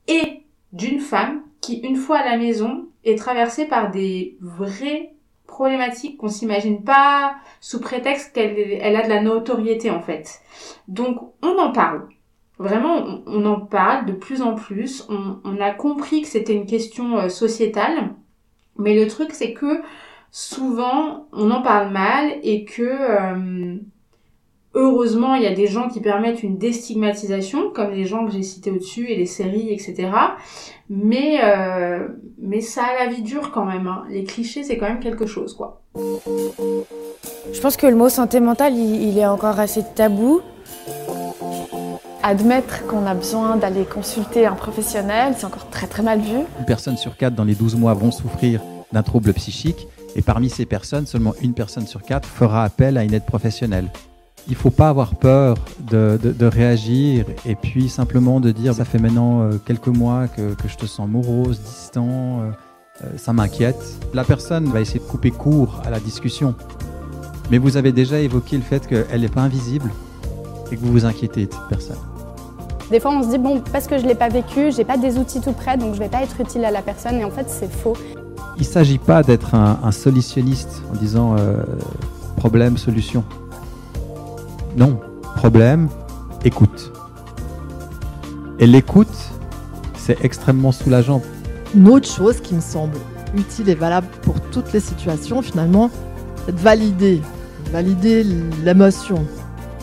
et 0.07 0.43
d'une 0.73 1.01
femme 1.01 1.43
qui 1.63 1.79
une 1.79 1.97
fois 1.97 2.19
à 2.19 2.31
la 2.31 2.37
maison 2.37 2.87
est 3.05 3.17
traversée 3.17 3.65
par 3.65 3.91
des 3.91 4.37
vrais 4.41 5.16
problématique 5.47 6.19
qu'on 6.19 6.29
s'imagine 6.29 6.85
pas 6.85 7.37
sous 7.61 7.81
prétexte 7.81 8.35
qu'elle 8.35 8.59
elle 8.59 8.97
a 8.97 9.03
de 9.03 9.09
la 9.09 9.23
notoriété 9.23 9.91
en 9.91 10.01
fait. 10.01 10.41
Donc 10.89 11.21
on 11.43 11.59
en 11.59 11.73
parle. 11.73 12.09
Vraiment, 12.59 13.23
on, 13.27 13.45
en 13.45 13.61
parle 13.61 14.07
de 14.07 14.13
plus 14.13 14.41
en 14.41 14.55
plus. 14.55 15.07
On, 15.11 15.41
on 15.45 15.61
a 15.61 15.73
compris 15.73 16.23
que 16.23 16.29
c'était 16.29 16.55
une 16.55 16.65
question 16.65 17.19
euh, 17.19 17.29
sociétale. 17.29 18.15
Mais 18.79 18.99
le 18.99 19.09
truc, 19.09 19.33
c'est 19.33 19.53
que 19.53 19.83
souvent, 20.31 21.29
on 21.33 21.51
en 21.51 21.61
parle 21.61 21.91
mal 21.91 22.39
et 22.43 22.65
que 22.65 22.83
euh, 22.83 23.77
heureusement, 24.77 25.35
il 25.35 25.43
y 25.43 25.47
a 25.47 25.55
des 25.55 25.67
gens 25.67 25.89
qui 25.89 26.01
permettent 26.01 26.43
une 26.43 26.59
déstigmatisation, 26.59 27.71
comme 27.71 27.91
les 27.93 28.05
gens 28.05 28.27
que 28.27 28.33
j'ai 28.33 28.43
cités 28.43 28.71
au-dessus 28.71 29.09
et 29.11 29.17
les 29.17 29.27
séries, 29.27 29.73
etc. 29.73 30.11
Mais, 30.91 31.41
euh, 31.43 32.07
mais 32.39 32.61
ça 32.61 32.83
a 32.85 33.07
la 33.07 33.11
vie 33.11 33.23
dure 33.23 33.51
quand 33.51 33.65
même. 33.65 33.87
Hein. 33.87 34.05
Les 34.11 34.25
clichés, 34.25 34.63
c'est 34.63 34.77
quand 34.77 34.87
même 34.87 35.01
quelque 35.01 35.27
chose, 35.27 35.55
quoi. 35.55 35.83
Je 37.53 37.61
pense 37.61 37.77
que 37.77 37.87
le 37.87 37.97
mot 37.97 38.11
santé 38.11 38.39
mentale, 38.39 38.75
il, 38.75 39.19
est 39.19 39.27
encore 39.27 39.59
assez 39.59 39.83
tabou. 39.95 40.41
Admettre 42.23 42.87
qu'on 42.87 43.07
a 43.07 43.15
besoin 43.15 43.57
d'aller 43.57 43.85
consulter 43.85 44.47
un 44.47 44.55
professionnel, 44.55 45.35
c'est 45.37 45.47
encore 45.47 45.71
très 45.71 45.87
très 45.87 46.03
mal 46.03 46.21
vu. 46.21 46.39
Une 46.59 46.67
personne 46.67 46.97
sur 46.97 47.17
quatre 47.17 47.35
dans 47.35 47.45
les 47.45 47.55
12 47.55 47.77
mois 47.77 47.95
vont 47.95 48.11
souffrir 48.11 48.61
d'un 48.93 49.05
trouble 49.05 49.33
psychique 49.33 49.87
et 50.17 50.23
parmi 50.23 50.51
ces 50.51 50.67
personnes, 50.67 51.07
seulement 51.07 51.35
une 51.41 51.55
personne 51.55 51.87
sur 51.87 52.03
quatre 52.03 52.29
fera 52.29 52.65
appel 52.65 52.99
à 52.99 53.05
une 53.05 53.15
aide 53.15 53.27
professionnelle 53.27 53.89
il 54.49 54.55
faut 54.55 54.71
pas 54.71 54.89
avoir 54.89 55.15
peur 55.15 55.57
de, 55.91 56.19
de, 56.23 56.47
réagir 56.47 57.27
et 57.45 57.55
puis 57.55 57.89
simplement 57.89 58.41
de 58.41 58.53
dire 58.53 58.75
ça 58.75 58.85
fait 58.85 58.99
maintenant 58.99 59.43
euh, 59.43 59.59
quelques 59.65 59.89
mois 59.89 60.29
que, 60.29 60.55
que, 60.55 60.69
je 60.69 60.77
te 60.77 60.87
sens 60.87 61.09
morose, 61.09 61.61
distant, 61.61 62.41
euh, 62.41 62.51
euh, 63.05 63.11
ça 63.17 63.33
m'inquiète. 63.33 63.83
La 64.15 64.25
personne 64.25 64.67
va 64.67 64.81
essayer 64.81 65.01
de 65.01 65.05
couper 65.05 65.31
court 65.31 65.83
à 65.85 65.91
la 65.91 65.99
discussion. 65.99 66.55
Mais 67.51 67.59
vous 67.59 67.77
avez 67.77 67.93
déjà 67.93 68.21
évoqué 68.21 68.57
le 68.57 68.63
fait 68.63 68.87
qu'elle 68.87 69.21
n'est 69.21 69.29
pas 69.29 69.43
invisible 69.43 69.91
et 70.71 70.77
que 70.77 70.81
vous 70.81 70.93
vous 70.93 71.05
inquiétez 71.05 71.47
de 71.47 71.53
cette 71.53 71.69
personne. 71.69 71.99
Des 72.91 73.01
fois, 73.01 73.13
on 73.13 73.23
se 73.23 73.29
dit, 73.29 73.39
bon, 73.39 73.63
parce 73.73 73.89
que 73.89 73.99
je 73.99 74.05
ne 74.05 74.09
l'ai 74.09 74.15
pas 74.15 74.29
vécu, 74.29 74.71
j'ai 74.71 74.85
pas 74.85 74.97
des 74.97 75.19
outils 75.19 75.41
tout 75.41 75.53
près, 75.53 75.77
donc 75.77 75.95
je 75.95 75.99
vais 75.99 76.09
pas 76.09 76.23
être 76.23 76.41
utile 76.41 76.65
à 76.65 76.71
la 76.71 76.83
personne. 76.83 77.17
Et 77.17 77.25
en 77.25 77.31
fait, 77.31 77.47
c'est 77.49 77.71
faux. 77.71 77.97
Il 78.57 78.63
ne 78.63 78.67
s'agit 78.67 78.99
pas 78.99 79.23
d'être 79.23 79.55
un, 79.55 79.81
un, 79.83 79.93
solutionniste 79.93 80.83
en 80.93 80.97
disant 80.97 81.37
problème, 82.37 82.79
solution. 82.79 83.25
Non, 84.77 85.01
problème 85.37 85.89
écoute. 86.45 86.93
Et 88.59 88.67
l'écoute, 88.67 89.09
c'est 89.97 90.23
extrêmement 90.23 90.71
soulageant. 90.71 91.23
Une 91.75 91.89
autre 91.89 92.09
chose 92.09 92.41
qui 92.41 92.55
me 92.55 92.61
semble 92.61 92.99
utile 93.35 93.71
et 93.71 93.75
valable 93.75 94.07
pour 94.21 94.39
toutes 94.53 94.73
les 94.75 94.81
situations, 94.81 95.41
finalement, 95.41 95.91
c'est 96.45 96.55
de 96.55 96.61
valider, 96.61 97.23
valider 97.73 98.23
l'émotion. 98.65 99.27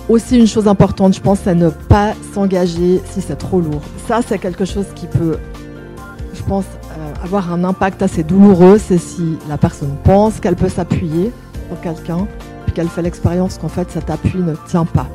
Aussi 0.10 0.38
une 0.38 0.48
chose 0.48 0.68
importante, 0.68 1.16
je 1.16 1.22
pense, 1.22 1.40
c'est 1.44 1.56
ne 1.56 1.70
pas 1.70 2.14
s'engager 2.34 3.02
si 3.06 3.22
c'est 3.22 3.36
trop 3.36 3.62
lourd. 3.62 3.82
Ça, 4.08 4.20
c'est 4.26 4.38
quelque 4.38 4.66
chose 4.66 4.86
qui 4.94 5.08
peut, 5.08 5.40
je 6.36 6.44
pense, 6.44 6.66
euh, 6.66 7.24
avoir 7.24 7.52
un 7.52 7.64
impact 7.64 8.04
assez 8.04 8.24
douloureux. 8.24 8.78
C'est 8.78 9.00
si 9.00 9.38
la 9.50 9.58
personne 9.58 9.96
pense 10.04 10.40
qu'elle 10.40 10.56
peut 10.56 10.70
s'appuyer 10.70 11.32
sur 11.70 11.82
quelqu'un, 11.82 12.28
puis 12.66 12.74
qu'elle 12.74 12.88
fait 12.90 13.02
l'expérience 13.02 13.58
qu'en 13.58 13.68
fait 13.70 13.90
cet 13.92 14.10
appui 14.10 14.40
ne 14.40 14.54
tient 14.68 14.86
pas. 14.86 15.08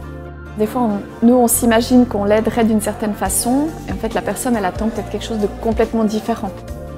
Des 0.58 0.66
fois, 0.66 0.82
on- 0.82 1.26
nous, 1.26 1.34
on 1.34 1.46
s'imagine 1.46 2.04
qu'on 2.06 2.24
l'aiderait 2.24 2.64
d'une 2.64 2.80
certaine 2.80 3.14
façon, 3.14 3.68
et 3.88 3.92
en 3.92 3.96
fait, 3.96 4.12
la 4.12 4.22
personne, 4.22 4.56
elle 4.56 4.64
attend 4.64 4.88
peut-être 4.88 5.08
quelque 5.08 5.24
chose 5.24 5.38
de 5.38 5.46
complètement 5.60 6.02
différent. 6.02 6.50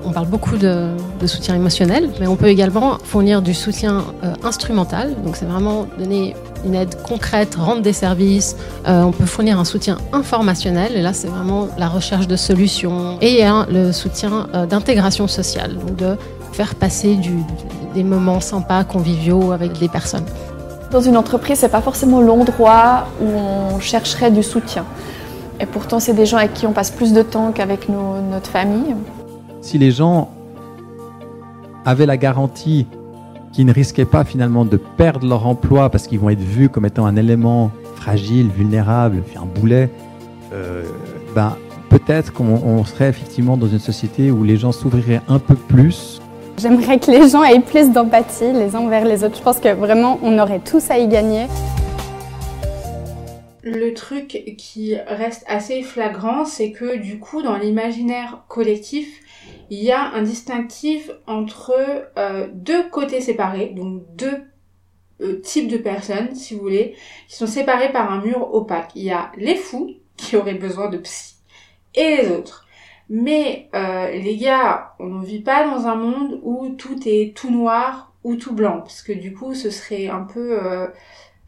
On 0.02 0.12
parle 0.12 0.28
beaucoup 0.28 0.56
de, 0.56 0.92
de 1.20 1.26
soutien 1.26 1.54
émotionnel, 1.56 2.08
mais 2.18 2.26
on 2.26 2.36
peut 2.36 2.46
également 2.46 2.96
fournir 3.04 3.42
du 3.42 3.52
soutien 3.52 4.02
euh, 4.24 4.32
instrumental. 4.42 5.14
Donc 5.26 5.36
c'est 5.36 5.44
vraiment 5.44 5.84
donner 5.98 6.34
une 6.64 6.74
aide 6.74 6.94
concrète, 7.02 7.54
rendre 7.56 7.82
des 7.82 7.92
services. 7.92 8.56
Euh, 8.88 9.02
on 9.02 9.12
peut 9.12 9.26
fournir 9.26 9.60
un 9.60 9.66
soutien 9.66 9.98
informationnel, 10.14 10.92
et 10.96 11.02
là 11.02 11.12
c'est 11.12 11.28
vraiment 11.28 11.68
la 11.76 11.88
recherche 11.88 12.26
de 12.26 12.36
solutions. 12.36 13.18
Et 13.20 13.44
a 13.44 13.66
le 13.70 13.92
soutien 13.92 14.46
euh, 14.54 14.64
d'intégration 14.64 15.28
sociale, 15.28 15.74
donc 15.74 15.96
de 15.96 16.16
faire 16.60 16.74
passer 16.74 17.14
du- 17.16 17.42
des 17.94 18.04
moments 18.04 18.38
sympas, 18.40 18.84
conviviaux 18.84 19.52
avec 19.52 19.78
des 19.78 19.88
personnes. 19.88 20.26
Dans 20.90 21.00
une 21.00 21.16
entreprise, 21.16 21.60
c'est 21.60 21.70
pas 21.70 21.80
forcément 21.80 22.20
l'endroit 22.20 23.06
où 23.22 23.24
on 23.24 23.80
chercherait 23.80 24.30
du 24.30 24.42
soutien. 24.42 24.84
Et 25.58 25.64
pourtant, 25.64 26.00
c'est 26.00 26.12
des 26.12 26.26
gens 26.26 26.36
avec 26.36 26.52
qui 26.52 26.66
on 26.66 26.72
passe 26.72 26.90
plus 26.90 27.14
de 27.14 27.22
temps 27.22 27.52
qu'avec 27.52 27.88
nos- 27.88 28.20
notre 28.30 28.50
famille. 28.50 28.94
Si 29.62 29.78
les 29.78 29.90
gens 29.90 30.28
avaient 31.86 32.04
la 32.04 32.18
garantie 32.18 32.86
qu'ils 33.52 33.64
ne 33.64 33.72
risquaient 33.72 34.04
pas 34.04 34.24
finalement 34.24 34.66
de 34.66 34.76
perdre 34.76 35.26
leur 35.26 35.46
emploi 35.46 35.88
parce 35.88 36.06
qu'ils 36.06 36.20
vont 36.20 36.28
être 36.28 36.40
vus 36.56 36.68
comme 36.68 36.84
étant 36.84 37.06
un 37.06 37.16
élément 37.16 37.70
fragile, 37.96 38.50
vulnérable, 38.54 39.22
puis 39.26 39.38
un 39.38 39.46
boulet, 39.46 39.88
euh, 40.52 40.82
ben, 41.34 41.56
peut-être 41.88 42.34
qu'on 42.34 42.44
on 42.66 42.84
serait 42.84 43.08
effectivement 43.08 43.56
dans 43.56 43.66
une 43.66 43.78
société 43.78 44.30
où 44.30 44.44
les 44.44 44.58
gens 44.58 44.72
s'ouvriraient 44.72 45.22
un 45.26 45.38
peu 45.38 45.54
plus 45.54 46.19
J'aimerais 46.60 46.98
que 46.98 47.10
les 47.10 47.30
gens 47.30 47.42
aient 47.42 47.60
plus 47.60 47.90
d'empathie 47.90 48.52
les 48.52 48.76
uns 48.76 48.80
envers 48.80 49.06
les 49.06 49.24
autres. 49.24 49.38
Je 49.38 49.42
pense 49.42 49.60
que 49.60 49.72
vraiment, 49.72 50.18
on 50.22 50.38
aurait 50.38 50.58
tous 50.58 50.90
à 50.90 50.98
y 50.98 51.08
gagner. 51.08 51.46
Le 53.62 53.94
truc 53.94 54.56
qui 54.58 54.94
reste 54.94 55.42
assez 55.46 55.82
flagrant, 55.82 56.44
c'est 56.44 56.72
que 56.72 56.98
du 56.98 57.18
coup, 57.18 57.40
dans 57.40 57.56
l'imaginaire 57.56 58.44
collectif, 58.48 59.08
il 59.70 59.82
y 59.82 59.90
a 59.90 60.10
un 60.10 60.20
distinctif 60.20 61.10
entre 61.26 61.74
euh, 62.18 62.48
deux 62.52 62.90
côtés 62.90 63.22
séparés, 63.22 63.72
donc 63.74 64.02
deux 64.14 64.42
euh, 65.22 65.40
types 65.40 65.68
de 65.68 65.78
personnes, 65.78 66.34
si 66.34 66.54
vous 66.54 66.60
voulez, 66.60 66.94
qui 67.28 67.36
sont 67.36 67.46
séparés 67.46 67.90
par 67.90 68.12
un 68.12 68.20
mur 68.20 68.52
opaque. 68.52 68.90
Il 68.96 69.04
y 69.04 69.12
a 69.12 69.32
les 69.38 69.56
fous, 69.56 69.94
qui 70.18 70.36
auraient 70.36 70.52
besoin 70.52 70.90
de 70.90 70.98
psy, 70.98 71.36
et 71.94 72.16
les 72.16 72.30
autres. 72.30 72.66
Mais 73.10 73.68
euh, 73.74 74.12
les 74.12 74.36
gars, 74.36 74.94
on 75.00 75.06
ne 75.06 75.24
vit 75.26 75.42
pas 75.42 75.68
dans 75.68 75.88
un 75.88 75.96
monde 75.96 76.38
où 76.44 76.68
tout 76.70 76.96
est 77.06 77.36
tout 77.36 77.50
noir 77.50 78.12
ou 78.22 78.36
tout 78.36 78.54
blanc, 78.54 78.78
parce 78.78 79.02
que 79.02 79.12
du 79.12 79.34
coup, 79.34 79.54
ce 79.54 79.68
serait 79.70 80.06
un 80.06 80.22
peu 80.22 80.62
euh, 80.62 80.86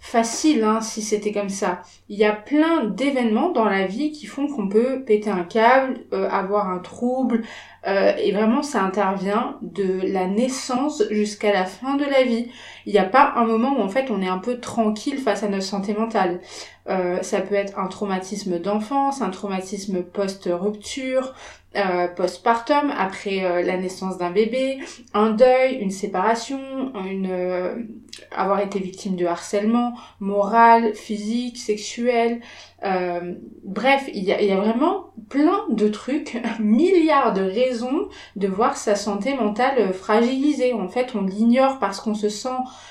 facile 0.03 0.65
hein, 0.65 0.81
si 0.81 1.01
c'était 1.01 1.31
comme 1.33 1.49
ça. 1.49 1.81
Il 2.09 2.19
y 2.19 2.25
a 2.25 2.33
plein 2.33 2.85
d'événements 2.85 3.51
dans 3.51 3.65
la 3.65 3.87
vie 3.87 4.11
qui 4.11 4.27
font 4.27 4.49
qu'on 4.49 4.69
peut 4.69 5.05
péter 5.05 5.31
un 5.31 5.45
câble, 5.45 6.01
euh, 6.13 6.29
avoir 6.29 6.69
un 6.69 6.81
trouble, 6.81 7.45
euh, 7.87 8.13
et 8.17 8.33
vraiment 8.33 8.65
ça 8.65 8.83
intervient 8.83 9.59
de 9.63 10.01
la 10.13 10.27
naissance 10.27 11.05
jusqu'à 11.13 11.53
la 11.53 11.65
fin 11.67 11.95
de 11.95 12.05
la 12.05 12.25
vie. 12.25 12.51
Il 12.85 12.93
n'y 12.93 12.99
a 12.99 13.05
pas 13.05 13.33
un 13.37 13.45
moment 13.45 13.79
où 13.79 13.81
en 13.81 13.89
fait 13.89 14.11
on 14.11 14.21
est 14.21 14.29
un 14.29 14.39
peu 14.39 14.59
tranquille 14.59 15.19
face 15.19 15.45
à 15.45 15.49
notre 15.49 15.63
santé 15.63 15.95
mentale. 15.95 16.41
Euh, 16.89 17.23
ça 17.23 17.41
peut 17.41 17.55
être 17.55 17.79
un 17.79 17.87
traumatisme 17.87 18.59
d'enfance, 18.59 19.23
un 19.23 19.31
traumatisme 19.31 20.03
post-rupture, 20.03 21.33
euh, 21.77 22.09
postpartum, 22.09 22.93
après 22.99 23.63
la 23.63 23.77
naissance 23.77 24.19
d'un 24.19 24.33
bébé, 24.33 24.81
un 25.15 25.31
deuil, 25.31 25.77
une 25.77 25.93
séparation, 25.93 26.61
une, 27.07 27.87
avoir 28.31 28.61
été 28.61 28.79
victime 28.79 29.17
de 29.17 29.27
harcèlement 29.27 29.95
moral, 30.21 30.95
physique, 30.95 31.59
sexuel. 31.59 32.41
Euh, 32.85 33.35
bref, 33.65 34.09
il 34.13 34.25
y, 34.25 34.33
a, 34.33 34.57
vraiment 34.57 35.13
plein 35.29 35.65
de 35.71 35.89
trucs, 35.89 36.41
milliards 36.61 37.33
de 37.33 37.43
raisons 37.43 38.09
de 38.37 38.49
voir 38.49 38.77
sa 38.77 38.97
santé 38.97 39.35
mentale 39.35 39.93
fragilisée. 39.93 40.73
En 40.73 40.89
fait, 40.89 41.15
on 41.15 41.23
l'ignore 41.23 41.79
parce 41.79 42.01
qu'on 42.01 42.15
se 42.15 42.29
sent 42.29 42.49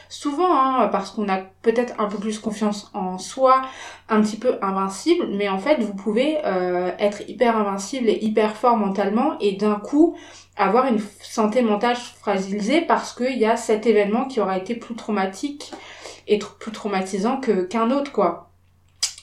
souvent, 0.09 0.55
hein, 0.55 0.87
parce 0.87 1.11
qu'on 1.11 1.29
a 1.29 1.39
peut-être 1.61 1.93
un 1.99 2.07
peu 2.07 2.17
plus 2.17 2.39
confiance 2.39 2.89
en 2.93 3.17
soi, 3.17 3.61
un 4.09 4.21
petit 4.21 4.37
peu 4.37 4.57
invincible, 4.61 5.27
mais 5.31 5.49
en 5.49 5.59
fait, 5.59 5.81
vous 5.81 5.93
pouvez 5.93 6.37
euh, 6.45 6.91
être 6.99 7.29
hyper 7.29 7.57
invincible 7.57 8.09
et 8.09 8.19
hyper 8.23 8.55
fort 8.55 8.77
mentalement 8.77 9.37
et 9.39 9.53
d'un 9.53 9.75
coup 9.75 10.15
avoir 10.61 10.85
une 10.85 11.01
santé 11.21 11.61
mentale 11.61 11.95
fragilisée 11.95 12.81
parce 12.81 13.13
qu'il 13.13 13.37
y 13.37 13.45
a 13.45 13.57
cet 13.57 13.85
événement 13.85 14.25
qui 14.25 14.39
aura 14.39 14.57
été 14.57 14.75
plus 14.75 14.95
traumatique 14.95 15.71
et 16.27 16.39
plus 16.59 16.71
traumatisant 16.71 17.37
que 17.39 17.63
qu'un 17.63 17.91
autre, 17.91 18.11
quoi. 18.11 18.51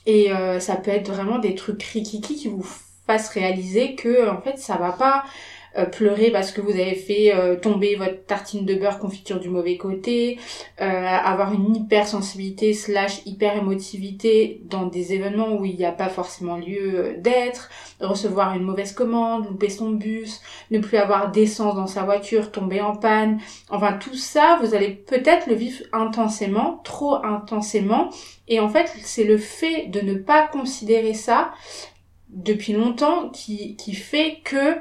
Et 0.07 0.33
euh, 0.33 0.59
ça 0.61 0.77
peut 0.77 0.91
être 0.91 1.11
vraiment 1.11 1.39
des 1.39 1.55
trucs 1.55 1.83
rikiki 1.83 2.37
qui 2.37 2.49
vous 2.49 2.67
fassent 3.07 3.31
réaliser 3.31 3.95
que 3.95 4.29
en 4.29 4.41
fait 4.41 4.59
ça 4.59 4.77
va 4.77 4.93
pas 4.93 5.25
euh, 5.79 5.85
pleurer 5.85 6.31
parce 6.31 6.51
que 6.51 6.61
vous 6.61 6.73
avez 6.73 6.95
fait 6.95 7.35
euh, 7.35 7.57
tomber 7.57 7.95
votre 7.95 8.25
tartine 8.27 8.65
de 8.65 8.75
beurre 8.75 8.99
confiture 8.99 9.39
du 9.39 9.49
mauvais 9.49 9.77
côté, 9.77 10.39
euh, 10.81 10.85
avoir 10.85 11.53
une 11.53 11.77
hypersensibilité 11.77 12.73
slash 12.73 13.21
hyper 13.27 13.57
émotivité 13.57 14.61
dans 14.65 14.87
des 14.87 15.13
événements 15.13 15.55
où 15.55 15.65
il 15.65 15.77
n'y 15.77 15.85
a 15.85 15.93
pas 15.93 16.09
forcément 16.09 16.57
lieu 16.57 17.17
d'être, 17.19 17.71
recevoir 18.01 18.57
une 18.57 18.65
mauvaise 18.65 18.93
commande, 18.93 19.47
louper 19.47 19.69
son 19.69 19.91
bus, 19.91 20.41
ne 20.71 20.81
plus 20.81 20.97
avoir 20.97 21.31
d'essence 21.31 21.77
dans 21.77 21.87
sa 21.87 22.03
voiture, 22.03 22.51
tomber 22.51 22.81
en 22.81 22.97
panne, 22.97 23.39
enfin 23.71 23.93
tout 23.93 24.15
ça 24.15 24.59
vous 24.61 24.75
allez 24.75 24.91
peut-être 24.91 25.47
le 25.47 25.55
vivre 25.55 25.85
intensément, 25.93 26.81
trop 26.83 27.25
intensément, 27.25 28.11
et 28.49 28.59
en 28.59 28.69
fait 28.69 28.91
c'est 29.03 29.25
le 29.25 29.39
fait 29.39 29.87
de 29.87 30.01
ne 30.01 30.15
pas 30.15 30.49
considérer 30.49 31.15
ça 31.15 31.53
depuis 32.31 32.73
longtemps 32.73 33.29
qui, 33.31 33.77
qui 33.77 33.95
fait 33.95 34.41
que 34.45 34.77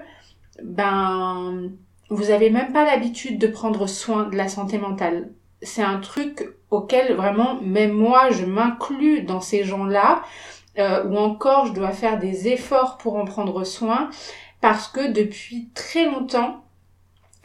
ben 0.64 1.72
vous 2.10 2.32
avez 2.32 2.50
même 2.50 2.72
pas 2.72 2.86
l'habitude 2.86 3.38
de 3.38 3.48
prendre 3.48 3.88
soin 3.88 4.24
de 4.24 4.36
la 4.36 4.48
santé 4.48 4.78
mentale. 4.78 5.32
C'est 5.62 5.84
un 5.84 6.00
truc 6.00 6.48
auquel 6.70 7.16
vraiment 7.16 7.60
même 7.62 7.92
moi 7.92 8.30
je 8.32 8.46
m'inclus 8.46 9.24
dans 9.24 9.42
ces 9.42 9.64
gens-là 9.64 10.22
euh, 10.78 11.04
ou 11.06 11.18
encore 11.18 11.66
je 11.66 11.74
dois 11.74 11.92
faire 11.92 12.20
des 12.20 12.48
efforts 12.48 12.98
pour 12.98 13.16
en 13.16 13.26
prendre 13.26 13.64
soin 13.64 14.10
parce 14.62 14.88
que 14.88 15.12
depuis 15.12 15.70
très 15.74 16.06
longtemps 16.06 16.64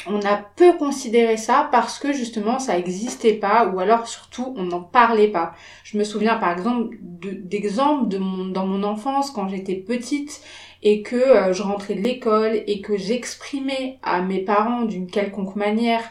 on 0.07 0.21
a 0.27 0.37
peu 0.37 0.77
considéré 0.77 1.37
ça 1.37 1.69
parce 1.71 1.99
que 1.99 2.13
justement 2.13 2.59
ça 2.59 2.77
existait 2.77 3.35
pas 3.35 3.67
ou 3.69 3.79
alors 3.79 4.09
surtout 4.09 4.53
on 4.57 4.65
n'en 4.65 4.83
parlait 4.83 5.29
pas. 5.29 5.53
Je 5.85 5.97
me 5.97 6.05
souviens 6.05 6.37
par 6.37 6.53
exemple 6.53 6.97
de- 7.01 7.31
d'exemples 7.31 8.09
de 8.09 8.19
mon, 8.19 8.47
dans 8.47 8.67
mon 8.67 8.83
enfance 8.83 9.31
quand 9.31 9.49
j'étais 9.49 9.77
petite 9.77 10.43
et 10.83 11.03
que 11.03 11.17
euh, 11.17 11.53
je 11.53 11.63
rentrais 11.63 11.95
de 11.95 12.01
l'école 12.01 12.63
et 12.67 12.81
que 12.81 12.97
j'exprimais 12.97 13.99
à 14.03 14.23
mes 14.23 14.41
parents 14.41 14.83
d'une 14.83 15.07
quelconque 15.11 15.57
manière 15.57 16.03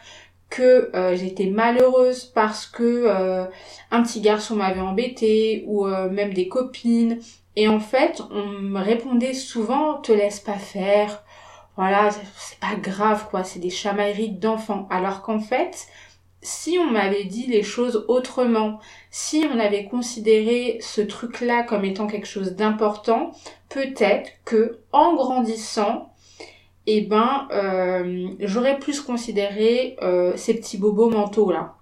que 0.49 0.89
euh, 0.95 1.15
j'étais 1.15 1.45
malheureuse 1.47 2.25
parce 2.25 2.65
que 2.65 3.05
euh, 3.07 3.45
un 3.91 4.03
petit 4.03 4.21
garçon 4.21 4.55
m'avait 4.55 4.81
embêtée 4.81 5.63
ou 5.67 5.85
même 5.85 6.33
des 6.33 6.47
copines. 6.47 7.19
Et 7.55 7.67
en 7.67 7.79
fait 7.79 8.21
on 8.31 8.45
me 8.47 8.79
répondait 8.81 9.33
souvent 9.33 9.95
te 9.95 10.11
laisse 10.11 10.39
pas 10.39 10.57
faire. 10.57 11.23
Voilà 11.77 12.11
c'est- 12.11 12.19
c'est 12.37 12.59
pas 12.59 12.75
grave 12.75 13.27
quoi 13.29 13.43
c'est 13.43 13.59
des 13.59 13.69
chamailleries 13.69 14.31
d'enfants 14.31 14.87
alors 14.89 15.21
qu'en 15.21 15.39
fait 15.39 15.87
si 16.43 16.77
on 16.79 16.89
m'avait 16.89 17.25
dit 17.25 17.45
les 17.45 17.61
choses 17.63 18.03
autrement, 18.07 18.79
si 19.11 19.45
on 19.53 19.59
avait 19.59 19.85
considéré 19.85 20.79
ce 20.81 21.01
truc-là 21.01 21.61
comme 21.63 21.85
étant 21.85 22.07
quelque 22.07 22.27
chose 22.27 22.53
d'important, 22.55 23.31
peut-être 23.73 24.29
que 24.45 24.79
en 24.91 25.15
grandissant, 25.15 26.13
eh 26.87 27.01
ben, 27.01 27.47
euh, 27.51 28.29
j'aurais 28.39 28.79
plus 28.79 29.01
considéré 29.01 29.95
euh, 30.01 30.33
ces 30.35 30.55
petits 30.55 30.77
bobos 30.77 31.09
mentaux 31.09 31.51
là, 31.51 31.75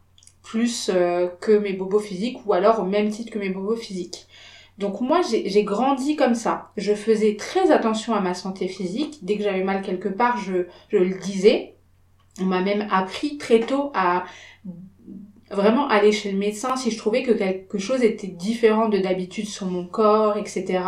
plus 0.43 0.91
euh, 0.93 1.27
que 1.41 1.51
mes 1.51 1.73
bobos 1.73 1.99
physiques, 1.99 2.45
ou 2.45 2.53
alors 2.53 2.81
au 2.81 2.85
même 2.85 3.09
titre 3.09 3.31
que 3.31 3.39
mes 3.39 3.49
bobos 3.49 3.75
physiques. 3.75 4.27
Donc 4.77 5.01
moi, 5.01 5.19
j'ai 5.29 5.63
grandi 5.65 6.15
comme 6.15 6.35
ça. 6.35 6.71
Je 6.77 6.93
faisais 6.93 7.35
très 7.35 7.69
attention 7.69 8.13
à 8.13 8.21
ma 8.21 8.33
santé 8.33 8.69
physique. 8.69 9.19
Dès 9.21 9.35
que 9.35 9.43
j'avais 9.43 9.65
mal 9.65 9.81
quelque 9.81 10.07
part, 10.07 10.37
je 10.37 10.67
le 10.91 11.19
disais. 11.19 11.75
On 12.39 12.45
m'a 12.45 12.61
même 12.61 12.87
appris 12.89 13.37
très 13.37 13.59
tôt 13.59 13.91
à 13.93 14.23
vraiment 15.51 15.89
aller 15.89 16.13
chez 16.13 16.31
le 16.31 16.37
médecin 16.37 16.77
si 16.77 16.91
je 16.91 16.97
trouvais 16.97 17.23
que 17.23 17.31
quelque 17.31 17.77
chose 17.77 18.03
était 18.03 18.27
différent 18.27 18.87
de 18.87 18.99
d'habitude 18.99 19.47
sur 19.47 19.65
mon 19.65 19.85
corps, 19.85 20.37
etc. 20.37 20.79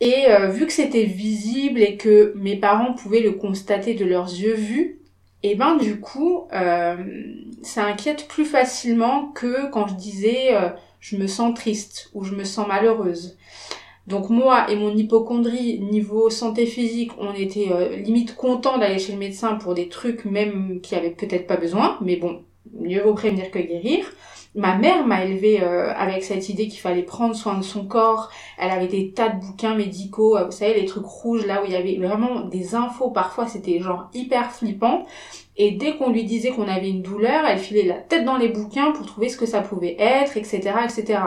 Et 0.00 0.26
euh, 0.28 0.48
vu 0.48 0.66
que 0.66 0.72
c'était 0.72 1.04
visible 1.04 1.80
et 1.82 1.96
que 1.96 2.32
mes 2.36 2.56
parents 2.56 2.94
pouvaient 2.94 3.20
le 3.20 3.32
constater 3.32 3.94
de 3.94 4.04
leurs 4.04 4.28
yeux 4.28 4.54
vus, 4.54 4.98
et 5.42 5.54
ben 5.54 5.76
du 5.76 6.00
coup, 6.00 6.46
euh, 6.52 6.96
ça 7.62 7.84
inquiète 7.84 8.26
plus 8.28 8.44
facilement 8.44 9.28
que 9.28 9.70
quand 9.70 9.86
je 9.86 9.94
disais 9.94 10.54
euh, 10.54 10.70
je 11.00 11.16
me 11.16 11.26
sens 11.26 11.54
triste 11.54 12.10
ou 12.14 12.24
je 12.24 12.34
me 12.34 12.44
sens 12.44 12.66
malheureuse. 12.66 13.36
Donc 14.08 14.30
moi 14.30 14.70
et 14.70 14.76
mon 14.76 14.96
hypochondrie 14.96 15.80
niveau 15.80 16.30
santé 16.30 16.66
physique, 16.66 17.12
on 17.18 17.34
était 17.34 17.68
euh, 17.70 17.96
limite 17.96 18.34
content 18.34 18.78
d'aller 18.78 18.98
chez 18.98 19.12
le 19.12 19.18
médecin 19.18 19.54
pour 19.56 19.74
des 19.74 19.88
trucs 19.88 20.24
même 20.24 20.80
qui 20.82 20.94
avaient 20.94 21.10
peut-être 21.10 21.46
pas 21.46 21.56
besoin, 21.56 21.98
mais 22.00 22.16
bon, 22.16 22.42
mieux 22.72 23.02
vaut 23.02 23.14
prévenir 23.14 23.50
que 23.50 23.58
guérir. 23.58 24.10
Ma 24.58 24.76
mère 24.76 25.06
m'a 25.06 25.24
élevée 25.24 25.62
euh, 25.62 25.94
avec 25.94 26.24
cette 26.24 26.48
idée 26.48 26.66
qu'il 26.66 26.80
fallait 26.80 27.04
prendre 27.04 27.36
soin 27.36 27.56
de 27.56 27.62
son 27.62 27.86
corps. 27.86 28.28
Elle 28.58 28.72
avait 28.72 28.88
des 28.88 29.12
tas 29.12 29.28
de 29.28 29.40
bouquins 29.40 29.76
médicaux, 29.76 30.36
euh, 30.36 30.46
vous 30.46 30.50
savez 30.50 30.74
les 30.74 30.84
trucs 30.84 31.06
rouges 31.06 31.46
là 31.46 31.62
où 31.62 31.64
il 31.64 31.70
y 31.70 31.76
avait 31.76 31.96
vraiment 31.96 32.40
des 32.40 32.74
infos. 32.74 33.10
Parfois 33.10 33.46
c'était 33.46 33.78
genre 33.78 34.10
hyper 34.14 34.50
flippant. 34.50 35.06
Et 35.56 35.70
dès 35.70 35.96
qu'on 35.96 36.10
lui 36.10 36.24
disait 36.24 36.50
qu'on 36.50 36.66
avait 36.66 36.90
une 36.90 37.02
douleur, 37.02 37.46
elle 37.46 37.60
filait 37.60 37.84
la 37.84 37.98
tête 37.98 38.24
dans 38.24 38.36
les 38.36 38.48
bouquins 38.48 38.90
pour 38.90 39.06
trouver 39.06 39.28
ce 39.28 39.36
que 39.36 39.46
ça 39.46 39.60
pouvait 39.60 39.94
être, 39.96 40.36
etc., 40.36 40.72
etc. 40.82 41.20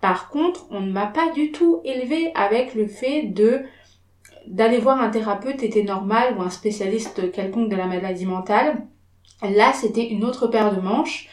Par 0.00 0.28
contre, 0.28 0.66
on 0.72 0.80
ne 0.80 0.90
m'a 0.90 1.06
pas 1.06 1.30
du 1.30 1.52
tout 1.52 1.82
élevée 1.84 2.32
avec 2.34 2.74
le 2.74 2.88
fait 2.88 3.22
de 3.22 3.62
d'aller 4.48 4.78
voir 4.78 5.00
un 5.00 5.10
thérapeute 5.10 5.62
était 5.62 5.84
normal 5.84 6.34
ou 6.36 6.42
un 6.42 6.50
spécialiste 6.50 7.30
quelconque 7.30 7.68
de 7.68 7.76
la 7.76 7.86
maladie 7.86 8.26
mentale. 8.26 8.86
Là, 9.42 9.72
c'était 9.72 10.08
une 10.08 10.24
autre 10.24 10.48
paire 10.48 10.74
de 10.74 10.80
manches 10.80 11.28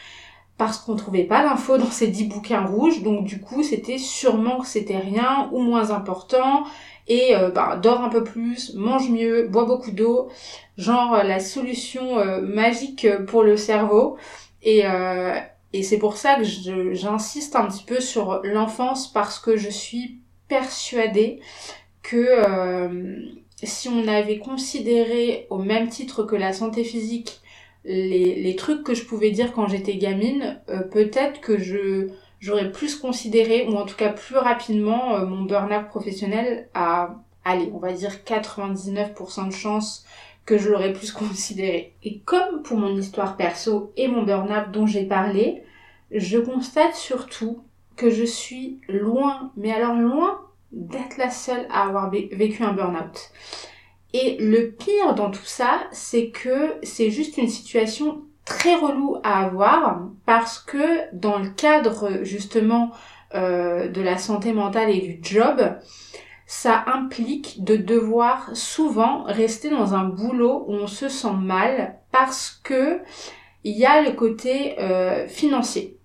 parce 0.56 0.78
qu'on 0.78 0.94
trouvait 0.94 1.24
pas 1.24 1.42
d'infos 1.42 1.78
dans 1.78 1.90
ces 1.90 2.06
dix 2.06 2.24
bouquins 2.24 2.64
rouges, 2.64 3.02
donc 3.02 3.24
du 3.24 3.40
coup 3.40 3.62
c'était 3.62 3.98
sûrement 3.98 4.60
que 4.60 4.66
c'était 4.66 4.98
rien 4.98 5.48
ou 5.52 5.60
moins 5.60 5.90
important, 5.90 6.64
et 7.08 7.34
euh, 7.34 7.50
bah, 7.50 7.76
dors 7.76 8.00
un 8.02 8.08
peu 8.08 8.22
plus, 8.22 8.74
mange 8.74 9.10
mieux, 9.10 9.48
bois 9.48 9.64
beaucoup 9.64 9.90
d'eau, 9.90 10.28
genre 10.78 11.22
la 11.24 11.40
solution 11.40 12.18
euh, 12.18 12.40
magique 12.40 13.08
pour 13.26 13.42
le 13.42 13.56
cerveau, 13.56 14.16
et, 14.62 14.86
euh, 14.86 15.34
et 15.72 15.82
c'est 15.82 15.98
pour 15.98 16.16
ça 16.16 16.36
que 16.36 16.44
j'insiste 16.94 17.56
un 17.56 17.66
petit 17.66 17.84
peu 17.84 18.00
sur 18.00 18.40
l'enfance 18.44 19.12
parce 19.12 19.40
que 19.40 19.56
je 19.56 19.68
suis 19.68 20.20
persuadée 20.48 21.40
que 22.02 22.28
si 23.62 23.88
on 23.88 24.06
avait 24.06 24.38
considéré 24.38 25.46
au 25.50 25.58
même 25.58 25.88
titre 25.88 26.22
que 26.22 26.36
la 26.36 26.52
santé 26.52 26.84
physique 26.84 27.40
les, 27.84 28.36
les 28.36 28.56
trucs 28.56 28.82
que 28.82 28.94
je 28.94 29.04
pouvais 29.04 29.30
dire 29.30 29.52
quand 29.52 29.68
j'étais 29.68 29.96
gamine, 29.96 30.60
euh, 30.68 30.80
peut-être 30.80 31.40
que 31.40 31.58
je 31.58 32.08
j'aurais 32.44 32.70
plus 32.70 32.96
considéré, 32.96 33.66
ou 33.66 33.76
en 33.76 33.86
tout 33.86 33.96
cas 33.96 34.10
plus 34.12 34.36
rapidement, 34.36 35.16
euh, 35.16 35.24
mon 35.24 35.44
burn-out 35.44 35.88
professionnel 35.88 36.68
à, 36.74 37.16
allez, 37.42 37.70
on 37.72 37.78
va 37.78 37.92
dire 37.94 38.10
99% 38.26 39.48
de 39.48 39.52
chance 39.52 40.04
que 40.44 40.58
je 40.58 40.68
l'aurais 40.68 40.92
plus 40.92 41.10
considéré. 41.12 41.94
Et 42.02 42.20
comme 42.20 42.62
pour 42.62 42.76
mon 42.76 42.94
histoire 42.96 43.38
perso 43.38 43.92
et 43.96 44.08
mon 44.08 44.24
burn-out 44.24 44.70
dont 44.72 44.86
j'ai 44.86 45.04
parlé, 45.04 45.62
je 46.10 46.38
constate 46.38 46.94
surtout 46.94 47.62
que 47.96 48.10
je 48.10 48.24
suis 48.24 48.80
loin, 48.88 49.50
mais 49.56 49.72
alors 49.72 49.94
loin 49.94 50.40
d'être 50.72 51.16
la 51.16 51.30
seule 51.30 51.66
à 51.70 51.84
avoir 51.86 52.10
vécu 52.10 52.62
un 52.62 52.72
burn-out. 52.72 53.30
Et 54.14 54.36
le 54.38 54.70
pire 54.70 55.16
dans 55.16 55.32
tout 55.32 55.44
ça, 55.44 55.80
c'est 55.90 56.28
que 56.28 56.76
c'est 56.84 57.10
juste 57.10 57.36
une 57.36 57.48
situation 57.48 58.22
très 58.44 58.76
relou 58.76 59.16
à 59.24 59.44
avoir 59.44 60.02
parce 60.24 60.60
que 60.60 61.12
dans 61.12 61.38
le 61.38 61.50
cadre 61.50 62.20
justement 62.22 62.92
euh, 63.34 63.88
de 63.88 64.00
la 64.00 64.16
santé 64.16 64.52
mentale 64.52 64.90
et 64.90 65.00
du 65.00 65.18
job, 65.20 65.60
ça 66.46 66.84
implique 66.86 67.64
de 67.64 67.74
devoir 67.74 68.50
souvent 68.54 69.24
rester 69.24 69.68
dans 69.68 69.94
un 69.94 70.04
boulot 70.04 70.64
où 70.68 70.74
on 70.74 70.86
se 70.86 71.08
sent 71.08 71.34
mal 71.36 71.98
parce 72.12 72.60
que 72.62 73.00
il 73.64 73.76
y 73.76 73.84
a 73.84 74.00
le 74.00 74.12
côté 74.12 74.78
euh, 74.78 75.26
financier. 75.26 75.98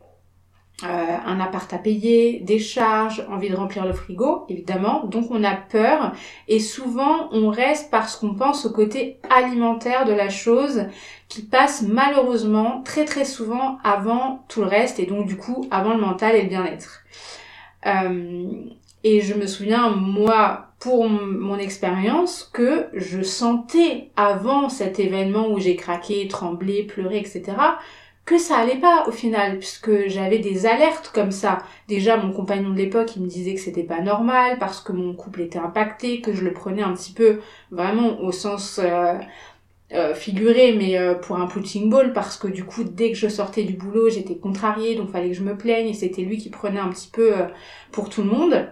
Euh, 0.83 0.87
un 1.25 1.41
appart 1.41 1.71
à 1.73 1.77
payer, 1.77 2.39
des 2.39 2.59
charges, 2.59 3.25
envie 3.29 3.49
de 3.49 3.55
remplir 3.55 3.85
le 3.85 3.91
frigo, 3.91 4.45
évidemment. 4.47 5.03
Donc 5.05 5.29
on 5.29 5.43
a 5.43 5.53
peur 5.53 6.13
et 6.47 6.59
souvent 6.59 7.27
on 7.31 7.49
reste 7.49 7.91
parce 7.91 8.15
qu'on 8.15 8.33
pense 8.33 8.65
au 8.65 8.69
côté 8.69 9.17
alimentaire 9.29 10.05
de 10.05 10.13
la 10.13 10.29
chose 10.29 10.85
qui 11.27 11.41
passe 11.41 11.81
malheureusement 11.81 12.81
très 12.83 13.03
très 13.03 13.25
souvent 13.25 13.77
avant 13.83 14.45
tout 14.47 14.61
le 14.61 14.67
reste 14.67 14.99
et 14.99 15.05
donc 15.05 15.27
du 15.27 15.35
coup 15.35 15.67
avant 15.69 15.93
le 15.93 15.99
mental 15.99 16.35
et 16.35 16.43
le 16.43 16.49
bien-être. 16.49 17.03
Euh, 17.85 18.45
et 19.03 19.21
je 19.21 19.33
me 19.33 19.47
souviens, 19.47 19.89
moi, 19.89 20.67
pour 20.79 21.09
mon 21.09 21.57
expérience, 21.57 22.49
que 22.53 22.87
je 22.93 23.21
sentais 23.21 24.11
avant 24.15 24.69
cet 24.69 24.99
événement 24.99 25.49
où 25.49 25.59
j'ai 25.59 25.75
craqué, 25.75 26.27
tremblé, 26.27 26.83
pleuré, 26.83 27.17
etc., 27.17 27.43
que 28.29 28.37
ça 28.37 28.57
allait 28.57 28.77
pas 28.77 29.07
au 29.07 29.11
final 29.11 29.57
puisque 29.57 30.07
j'avais 30.07 30.37
des 30.37 30.67
alertes 30.67 31.09
comme 31.15 31.31
ça. 31.31 31.63
Déjà 31.87 32.15
mon 32.15 32.31
compagnon 32.31 32.69
de 32.69 32.75
l'époque 32.75 33.15
il 33.15 33.23
me 33.23 33.27
disait 33.27 33.55
que 33.55 33.59
c'était 33.59 33.81
pas 33.81 34.01
normal 34.01 34.59
parce 34.59 34.81
que 34.81 34.91
mon 34.91 35.15
couple 35.15 35.41
était 35.41 35.57
impacté, 35.57 36.21
que 36.21 36.31
je 36.31 36.43
le 36.43 36.53
prenais 36.53 36.83
un 36.83 36.93
petit 36.93 37.11
peu 37.11 37.39
vraiment 37.71 38.21
au 38.21 38.31
sens 38.31 38.79
euh, 38.83 39.15
euh, 39.93 40.13
figuré 40.13 40.75
mais 40.77 40.99
euh, 40.99 41.15
pour 41.15 41.37
un 41.37 41.47
punching 41.47 41.89
ball 41.89 42.13
parce 42.13 42.37
que 42.37 42.47
du 42.47 42.65
coup 42.65 42.83
dès 42.83 43.09
que 43.09 43.17
je 43.17 43.27
sortais 43.27 43.63
du 43.63 43.73
boulot 43.73 44.11
j'étais 44.11 44.37
contrariée 44.37 44.95
donc 44.95 45.09
fallait 45.09 45.29
que 45.29 45.35
je 45.35 45.41
me 45.41 45.57
plaigne 45.57 45.87
et 45.87 45.95
c'était 45.95 46.21
lui 46.21 46.37
qui 46.37 46.51
prenait 46.51 46.79
un 46.79 46.89
petit 46.89 47.09
peu 47.09 47.33
pour 47.91 48.11
tout 48.11 48.21
le 48.21 48.29
monde. 48.29 48.69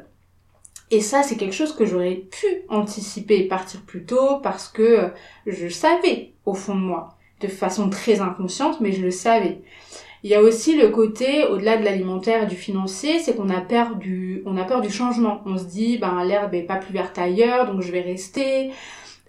Et 0.92 1.02
ça, 1.02 1.22
c'est 1.22 1.36
quelque 1.36 1.56
chose 1.56 1.76
que 1.76 1.84
j'aurais 1.84 2.16
pu 2.16 2.46
anticiper 2.70 3.44
partir 3.48 3.82
plus 3.82 4.06
tôt 4.06 4.38
parce 4.42 4.68
que 4.70 5.10
je 5.48 5.68
savais 5.68 6.34
au 6.46 6.54
fond 6.54 6.76
de 6.76 6.82
moi 6.82 7.17
de 7.42 7.48
façon 7.48 7.90
très 7.90 8.22
inconsciente, 8.22 8.82
mais 8.82 8.92
je 8.92 9.02
le 9.02 9.12
savais. 9.12 9.62
Il 10.24 10.32
y 10.32 10.36
a 10.36 10.42
aussi 10.42 10.76
le 10.76 10.90
côté, 10.90 11.46
au-delà 11.46 11.78
de 11.78 11.86
l'alimentaire 11.86 12.44
et 12.44 12.48
du 12.48 12.56
financier, 12.56 13.20
c'est 13.20 13.36
qu'on 13.36 13.50
a 13.50 13.62
peur 13.62 13.96
du, 13.96 14.42
on 14.46 14.58
a 14.58 14.64
peur 14.64 14.82
du 14.82 14.90
changement. 14.90 15.42
On 15.46 15.58
se 15.58 15.66
dit, 15.66 15.98
ben, 15.98 16.24
l'herbe 16.24 16.54
est 16.56 16.64
pas 16.64 16.78
plus 16.78 16.94
verte 16.94 17.18
ailleurs, 17.20 17.72
donc 17.72 17.82
je 17.82 17.92
vais 17.92 18.02
rester. 18.02 18.72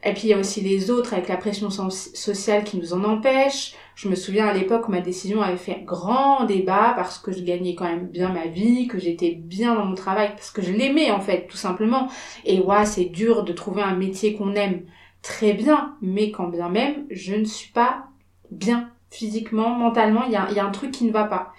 Et 0.04 0.12
puis 0.12 0.22
il 0.24 0.28
y 0.28 0.32
a 0.32 0.38
aussi 0.38 0.61
les 0.61 0.90
autres 0.90 1.12
avec 1.12 1.28
la 1.28 1.36
pression 1.36 1.70
sociale 1.70 2.64
qui 2.64 2.76
nous 2.76 2.94
en 2.94 3.04
empêche. 3.04 3.74
Je 3.96 4.09
me 4.09 4.14
souviens 4.14 4.46
à 4.46 4.52
l'époque 4.52 4.88
ma 4.88 5.00
décision 5.00 5.42
avait 5.42 5.56
fait 5.56 5.82
grand 5.84 6.44
débat 6.44 6.92
parce 6.94 7.18
que 7.18 7.32
je 7.32 7.40
gagnais 7.42 7.74
quand 7.74 7.84
même 7.84 8.06
bien 8.06 8.28
ma 8.28 8.46
vie, 8.46 8.86
que 8.86 8.98
j'étais 8.98 9.32
bien 9.32 9.74
dans 9.74 9.84
mon 9.84 9.96
travail, 9.96 10.30
parce 10.30 10.52
que 10.52 10.62
je 10.62 10.70
l'aimais 10.70 11.11
en 11.11 11.20
fait, 11.20 11.46
tout 11.48 11.56
simplement. 11.56 12.09
Et 12.44 12.61
ouais, 12.61 12.86
c'est 12.86 13.06
dur 13.06 13.42
de 13.42 13.52
trouver 13.52 13.82
un 13.82 13.96
métier 13.96 14.34
qu'on 14.34 14.54
aime 14.54 14.82
très 15.22 15.52
bien, 15.52 15.96
mais 16.00 16.30
quand 16.30 16.48
bien 16.48 16.68
même, 16.68 17.06
je 17.10 17.34
ne 17.34 17.44
suis 17.44 17.72
pas 17.72 18.06
bien 18.50 18.90
physiquement, 19.10 19.70
mentalement, 19.70 20.24
il 20.24 20.32
y 20.32 20.36
a, 20.36 20.64
un 20.64 20.70
truc 20.70 20.90
qui 20.90 21.04
ne 21.04 21.12
va 21.12 21.24
pas. 21.24 21.52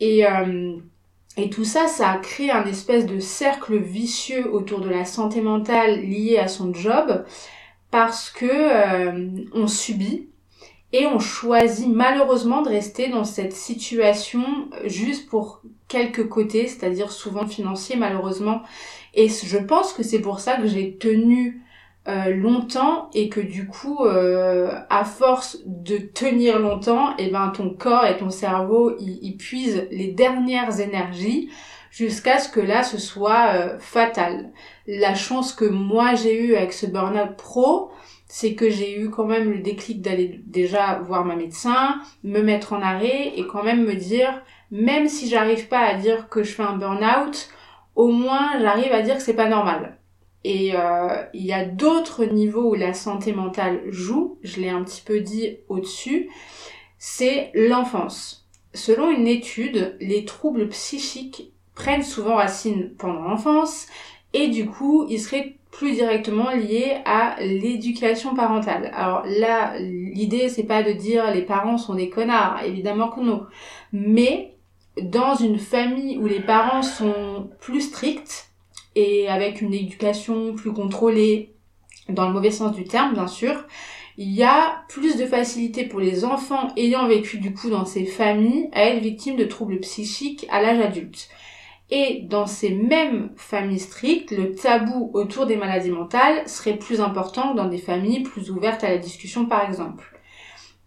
Et, 0.00 0.26
euh, 0.26 0.76
et 1.36 1.48
tout 1.48 1.64
ça, 1.64 1.86
ça 1.86 2.10
a 2.10 2.18
créé 2.18 2.50
un 2.50 2.64
espèce 2.66 3.06
de 3.06 3.18
cercle 3.18 3.76
vicieux 3.76 4.52
autour 4.52 4.80
de 4.80 4.88
la 4.88 5.04
santé 5.04 5.40
mentale 5.40 6.00
liée 6.00 6.38
à 6.38 6.48
son 6.48 6.74
job, 6.74 7.24
parce 7.90 8.30
que 8.30 8.46
euh, 8.46 9.28
on 9.52 9.66
subit 9.66 10.28
et 10.92 11.06
on 11.06 11.18
choisit 11.18 11.88
malheureusement 11.88 12.62
de 12.62 12.68
rester 12.68 13.08
dans 13.08 13.24
cette 13.24 13.54
situation 13.54 14.42
juste 14.84 15.28
pour 15.28 15.62
quelques 15.88 16.28
côtés, 16.28 16.66
c'est-à-dire 16.66 17.12
souvent 17.12 17.46
financier 17.46 17.96
malheureusement. 17.96 18.62
Et 19.14 19.28
je 19.28 19.58
pense 19.58 19.92
que 19.92 20.02
c'est 20.02 20.20
pour 20.20 20.40
ça 20.40 20.56
que 20.56 20.66
j'ai 20.66 20.96
tenu 20.96 21.62
euh, 22.08 22.34
longtemps 22.34 23.10
et 23.14 23.28
que 23.28 23.38
du 23.38 23.68
coup 23.68 24.04
euh, 24.04 24.72
à 24.90 25.04
force 25.04 25.58
de 25.66 25.98
tenir 25.98 26.58
longtemps 26.58 27.12
et 27.16 27.26
eh 27.26 27.30
ben 27.30 27.50
ton 27.50 27.70
corps 27.70 28.04
et 28.06 28.16
ton 28.16 28.28
cerveau 28.28 28.96
ils, 28.98 29.36
puisent 29.36 29.86
les 29.92 30.08
dernières 30.08 30.80
énergies 30.80 31.48
jusqu'à 31.92 32.40
ce 32.40 32.48
que 32.48 32.58
là 32.58 32.82
ce 32.82 32.98
soit 32.98 33.52
euh, 33.54 33.78
fatal. 33.78 34.50
La 34.88 35.14
chance 35.14 35.52
que 35.52 35.64
moi 35.64 36.16
j'ai 36.16 36.36
eu 36.42 36.56
avec 36.56 36.72
ce 36.72 36.86
burn-out 36.86 37.36
pro 37.36 37.92
c'est 38.26 38.56
que 38.56 38.68
j'ai 38.68 38.98
eu 38.98 39.08
quand 39.08 39.26
même 39.26 39.52
le 39.52 39.58
déclic 39.60 40.02
d'aller 40.02 40.40
déjà 40.44 40.98
voir 40.98 41.24
ma 41.24 41.36
médecin 41.36 42.00
me 42.24 42.40
mettre 42.40 42.72
en 42.72 42.82
arrêt 42.82 43.32
et 43.36 43.46
quand 43.46 43.62
même 43.62 43.84
me 43.84 43.94
dire 43.94 44.42
même 44.72 45.06
si 45.06 45.28
j'arrive 45.28 45.68
pas 45.68 45.78
à 45.78 45.94
dire 45.94 46.28
que 46.28 46.42
je 46.42 46.50
fais 46.50 46.64
un 46.64 46.76
burn-out 46.76 47.48
au 47.94 48.08
moins 48.08 48.58
j'arrive 48.60 48.92
à 48.92 49.02
dire 49.02 49.14
que 49.14 49.22
c'est 49.22 49.34
pas 49.34 49.48
normal 49.48 49.98
et 50.44 50.74
euh, 50.74 51.22
il 51.34 51.44
y 51.44 51.52
a 51.52 51.64
d'autres 51.64 52.24
niveaux 52.24 52.70
où 52.70 52.74
la 52.74 52.94
santé 52.94 53.32
mentale 53.32 53.82
joue, 53.88 54.38
je 54.42 54.60
l'ai 54.60 54.68
un 54.68 54.82
petit 54.82 55.02
peu 55.02 55.20
dit 55.20 55.58
au-dessus, 55.68 56.30
c'est 56.98 57.50
l'enfance. 57.54 58.48
Selon 58.74 59.10
une 59.10 59.26
étude, 59.26 59.96
les 60.00 60.24
troubles 60.24 60.68
psychiques 60.68 61.52
prennent 61.74 62.02
souvent 62.02 62.36
racine 62.36 62.92
pendant 62.98 63.22
l'enfance 63.22 63.86
et 64.32 64.48
du 64.48 64.66
coup, 64.66 65.06
il 65.08 65.20
serait 65.20 65.56
plus 65.70 65.92
directement 65.92 66.50
liées 66.50 66.98
à 67.04 67.36
l'éducation 67.40 68.34
parentale. 68.34 68.90
Alors 68.94 69.22
là, 69.24 69.78
l'idée 69.78 70.48
c'est 70.48 70.64
pas 70.64 70.82
de 70.82 70.92
dire 70.92 71.32
les 71.32 71.42
parents 71.42 71.78
sont 71.78 71.94
des 71.94 72.10
connards, 72.10 72.62
évidemment 72.64 73.08
que 73.08 73.20
non. 73.20 73.46
Mais 73.92 74.56
dans 75.00 75.34
une 75.34 75.58
famille 75.58 76.18
où 76.18 76.26
les 76.26 76.40
parents 76.40 76.82
sont 76.82 77.50
plus 77.60 77.80
stricts 77.80 78.51
et 78.94 79.28
avec 79.28 79.60
une 79.60 79.74
éducation 79.74 80.54
plus 80.54 80.72
contrôlée, 80.72 81.54
dans 82.08 82.26
le 82.26 82.34
mauvais 82.34 82.50
sens 82.50 82.72
du 82.72 82.84
terme 82.84 83.14
bien 83.14 83.26
sûr, 83.26 83.64
il 84.18 84.30
y 84.30 84.42
a 84.42 84.84
plus 84.88 85.16
de 85.16 85.24
facilité 85.24 85.84
pour 85.84 86.00
les 86.00 86.24
enfants 86.24 86.68
ayant 86.76 87.08
vécu 87.08 87.38
du 87.38 87.54
coup 87.54 87.70
dans 87.70 87.86
ces 87.86 88.04
familles 88.04 88.68
à 88.72 88.84
être 88.84 89.02
victimes 89.02 89.36
de 89.36 89.44
troubles 89.44 89.80
psychiques 89.80 90.46
à 90.50 90.60
l'âge 90.60 90.80
adulte. 90.80 91.28
Et 91.90 92.22
dans 92.28 92.46
ces 92.46 92.70
mêmes 92.70 93.30
familles 93.36 93.78
strictes, 93.78 94.30
le 94.30 94.54
tabou 94.54 95.10
autour 95.14 95.46
des 95.46 95.56
maladies 95.56 95.90
mentales 95.90 96.46
serait 96.48 96.78
plus 96.78 97.00
important 97.00 97.52
que 97.52 97.56
dans 97.56 97.68
des 97.68 97.78
familles 97.78 98.22
plus 98.22 98.50
ouvertes 98.50 98.84
à 98.84 98.90
la 98.90 98.98
discussion 98.98 99.46
par 99.46 99.66
exemple. 99.66 100.18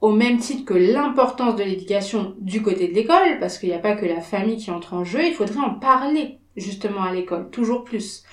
Au 0.02 0.12
même 0.12 0.38
titre 0.38 0.66
que 0.66 0.74
l'importance 0.74 1.56
de 1.56 1.64
l'éducation 1.64 2.36
du 2.40 2.62
côté 2.62 2.88
de 2.88 2.94
l'école, 2.94 3.40
parce 3.40 3.58
qu'il 3.58 3.70
n'y 3.70 3.76
a 3.76 3.80
pas 3.80 3.96
que 3.96 4.06
la 4.06 4.22
famille 4.22 4.58
qui 4.58 4.70
entre 4.70 4.94
en 4.94 5.04
jeu, 5.04 5.26
il 5.26 5.34
faudrait 5.34 5.60
en 5.60 5.76
parler 5.76 6.40
justement 6.58 7.04
à 7.04 7.14
l'école, 7.14 7.50
toujours 7.50 7.84
plus 7.84 8.24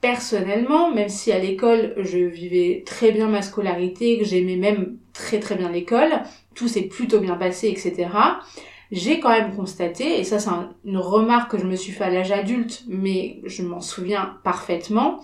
personnellement, 0.00 0.92
même 0.92 1.08
si 1.08 1.32
à 1.32 1.38
l'école 1.38 1.94
je 1.98 2.18
vivais 2.18 2.82
très 2.86 3.12
bien 3.12 3.28
ma 3.28 3.42
scolarité, 3.42 4.18
que 4.18 4.24
j'aimais 4.24 4.56
même 4.56 4.98
très 5.12 5.40
très 5.40 5.56
bien 5.56 5.70
l'école, 5.70 6.22
tout 6.54 6.68
s'est 6.68 6.82
plutôt 6.82 7.20
bien 7.20 7.36
passé, 7.36 7.68
etc. 7.68 8.08
J'ai 8.92 9.18
quand 9.18 9.30
même 9.30 9.56
constaté, 9.56 10.20
et 10.20 10.24
ça 10.24 10.38
c'est 10.38 10.50
une 10.84 10.98
remarque 10.98 11.52
que 11.52 11.58
je 11.58 11.66
me 11.66 11.74
suis 11.74 11.92
fait 11.92 12.04
à 12.04 12.10
l'âge 12.10 12.30
adulte, 12.30 12.84
mais 12.86 13.40
je 13.44 13.62
m'en 13.62 13.80
souviens 13.80 14.38
parfaitement, 14.44 15.20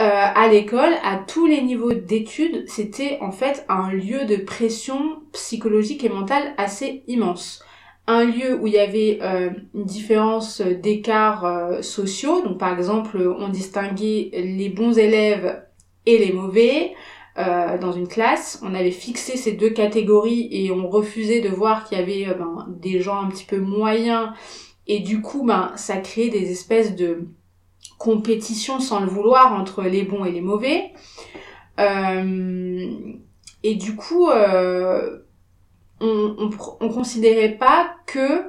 euh, 0.00 0.04
à 0.34 0.48
l'école, 0.48 0.94
à 1.02 1.16
tous 1.16 1.46
les 1.46 1.60
niveaux 1.60 1.92
d'études, 1.92 2.64
c'était 2.68 3.18
en 3.20 3.32
fait 3.32 3.66
un 3.68 3.90
lieu 3.90 4.24
de 4.24 4.36
pression 4.36 5.22
psychologique 5.32 6.04
et 6.04 6.08
mentale 6.08 6.54
assez 6.56 7.04
immense 7.06 7.62
un 8.10 8.24
lieu 8.24 8.58
où 8.60 8.66
il 8.66 8.72
y 8.72 8.78
avait 8.78 9.18
euh, 9.22 9.50
une 9.74 9.84
différence 9.84 10.60
d'écarts 10.60 11.44
euh, 11.44 11.82
sociaux. 11.82 12.42
Donc 12.42 12.58
par 12.58 12.76
exemple, 12.76 13.18
on 13.38 13.48
distinguait 13.48 14.30
les 14.32 14.68
bons 14.68 14.98
élèves 14.98 15.62
et 16.06 16.18
les 16.18 16.32
mauvais 16.32 16.92
euh, 17.38 17.78
dans 17.78 17.92
une 17.92 18.08
classe. 18.08 18.60
On 18.64 18.74
avait 18.74 18.90
fixé 18.90 19.36
ces 19.36 19.52
deux 19.52 19.70
catégories 19.70 20.48
et 20.50 20.70
on 20.72 20.88
refusait 20.88 21.40
de 21.40 21.48
voir 21.48 21.84
qu'il 21.84 21.98
y 21.98 22.00
avait 22.00 22.34
ben, 22.34 22.66
des 22.68 23.00
gens 23.00 23.20
un 23.20 23.28
petit 23.28 23.44
peu 23.44 23.58
moyens. 23.58 24.30
Et 24.86 25.00
du 25.00 25.20
coup, 25.20 25.44
ben, 25.44 25.72
ça 25.76 25.98
créait 25.98 26.30
des 26.30 26.50
espèces 26.50 26.96
de 26.96 27.28
compétition 27.98 28.80
sans 28.80 29.00
le 29.00 29.06
vouloir 29.06 29.52
entre 29.52 29.82
les 29.82 30.02
bons 30.02 30.24
et 30.24 30.32
les 30.32 30.40
mauvais. 30.40 30.92
et 33.62 33.74
du 33.74 33.94
coup, 33.94 34.28
on, 36.00 36.50
on, 36.80 36.88
considérait 36.88 37.56
pas 37.56 37.94
que 38.06 38.44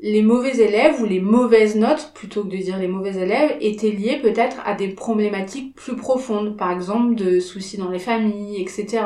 les 0.00 0.22
mauvais 0.22 0.58
élèves 0.58 1.00
ou 1.00 1.06
les 1.06 1.20
mauvaises 1.20 1.76
notes, 1.76 2.12
plutôt 2.14 2.44
que 2.44 2.48
de 2.48 2.56
dire 2.56 2.78
les 2.78 2.88
mauvais 2.88 3.16
élèves, 3.16 3.56
étaient 3.60 3.90
liés 3.90 4.18
peut-être 4.20 4.56
à 4.64 4.74
des 4.74 4.88
problématiques 4.88 5.74
plus 5.74 5.96
profondes, 5.96 6.56
par 6.56 6.70
exemple 6.70 7.14
de 7.14 7.40
soucis 7.40 7.78
dans 7.78 7.90
les 7.90 7.98
familles, 7.98 8.60
etc., 8.60 9.04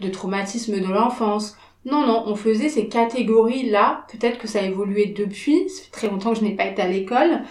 de 0.00 0.08
traumatisme 0.08 0.78
de 0.80 0.92
l'enfance. 0.92 1.56
Non, 1.86 2.04
non, 2.06 2.24
on 2.26 2.34
faisait 2.34 2.68
ces 2.68 2.88
catégories-là, 2.88 4.06
peut-être 4.10 4.38
que 4.38 4.48
ça 4.48 4.58
a 4.58 4.62
évolué 4.62 5.06
depuis, 5.06 5.68
ça 5.68 5.84
fait 5.84 5.90
très 5.90 6.08
longtemps 6.08 6.32
que 6.32 6.40
je 6.40 6.44
n'ai 6.44 6.56
pas 6.56 6.66
été 6.66 6.82
à 6.82 6.88
l'école, 6.88 7.42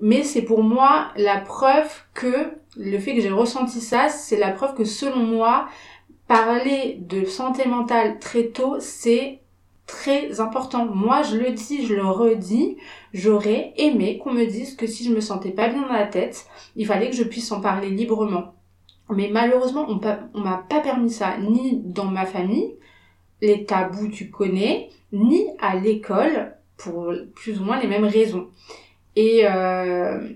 mais 0.00 0.22
c'est 0.22 0.42
pour 0.42 0.62
moi 0.62 1.08
la 1.16 1.38
preuve 1.38 1.90
que 2.14 2.52
le 2.76 2.98
fait 2.98 3.14
que 3.14 3.20
j'ai 3.20 3.30
ressenti 3.30 3.80
ça, 3.80 4.08
c'est 4.08 4.36
la 4.36 4.52
preuve 4.52 4.74
que 4.74 4.84
selon 4.84 5.24
moi, 5.24 5.66
parler 6.30 6.96
de 7.00 7.24
santé 7.24 7.66
mentale 7.66 8.20
très 8.20 8.50
tôt, 8.50 8.76
c'est 8.78 9.40
très 9.84 10.40
important. 10.40 10.86
Moi, 10.86 11.22
je 11.24 11.36
le 11.36 11.50
dis, 11.50 11.84
je 11.84 11.96
le 11.96 12.06
redis, 12.06 12.76
j'aurais 13.12 13.72
aimé 13.76 14.18
qu'on 14.18 14.32
me 14.32 14.44
dise 14.44 14.76
que 14.76 14.86
si 14.86 15.02
je 15.02 15.12
me 15.12 15.20
sentais 15.20 15.50
pas 15.50 15.68
bien 15.68 15.82
dans 15.82 15.92
la 15.92 16.06
tête, 16.06 16.46
il 16.76 16.86
fallait 16.86 17.10
que 17.10 17.16
je 17.16 17.24
puisse 17.24 17.50
en 17.50 17.60
parler 17.60 17.90
librement. 17.90 18.54
Mais 19.08 19.28
malheureusement, 19.28 19.88
on, 19.88 20.40
m'a 20.40 20.64
pas 20.68 20.78
permis 20.78 21.10
ça, 21.10 21.36
ni 21.38 21.80
dans 21.84 22.04
ma 22.04 22.26
famille, 22.26 22.76
les 23.40 23.64
tabous 23.64 24.06
tu 24.06 24.30
connais, 24.30 24.88
ni 25.12 25.48
à 25.58 25.74
l'école, 25.74 26.54
pour 26.76 27.12
plus 27.34 27.60
ou 27.60 27.64
moins 27.64 27.80
les 27.80 27.88
mêmes 27.88 28.04
raisons. 28.04 28.50
Et 29.16 29.48
euh, 29.48 30.28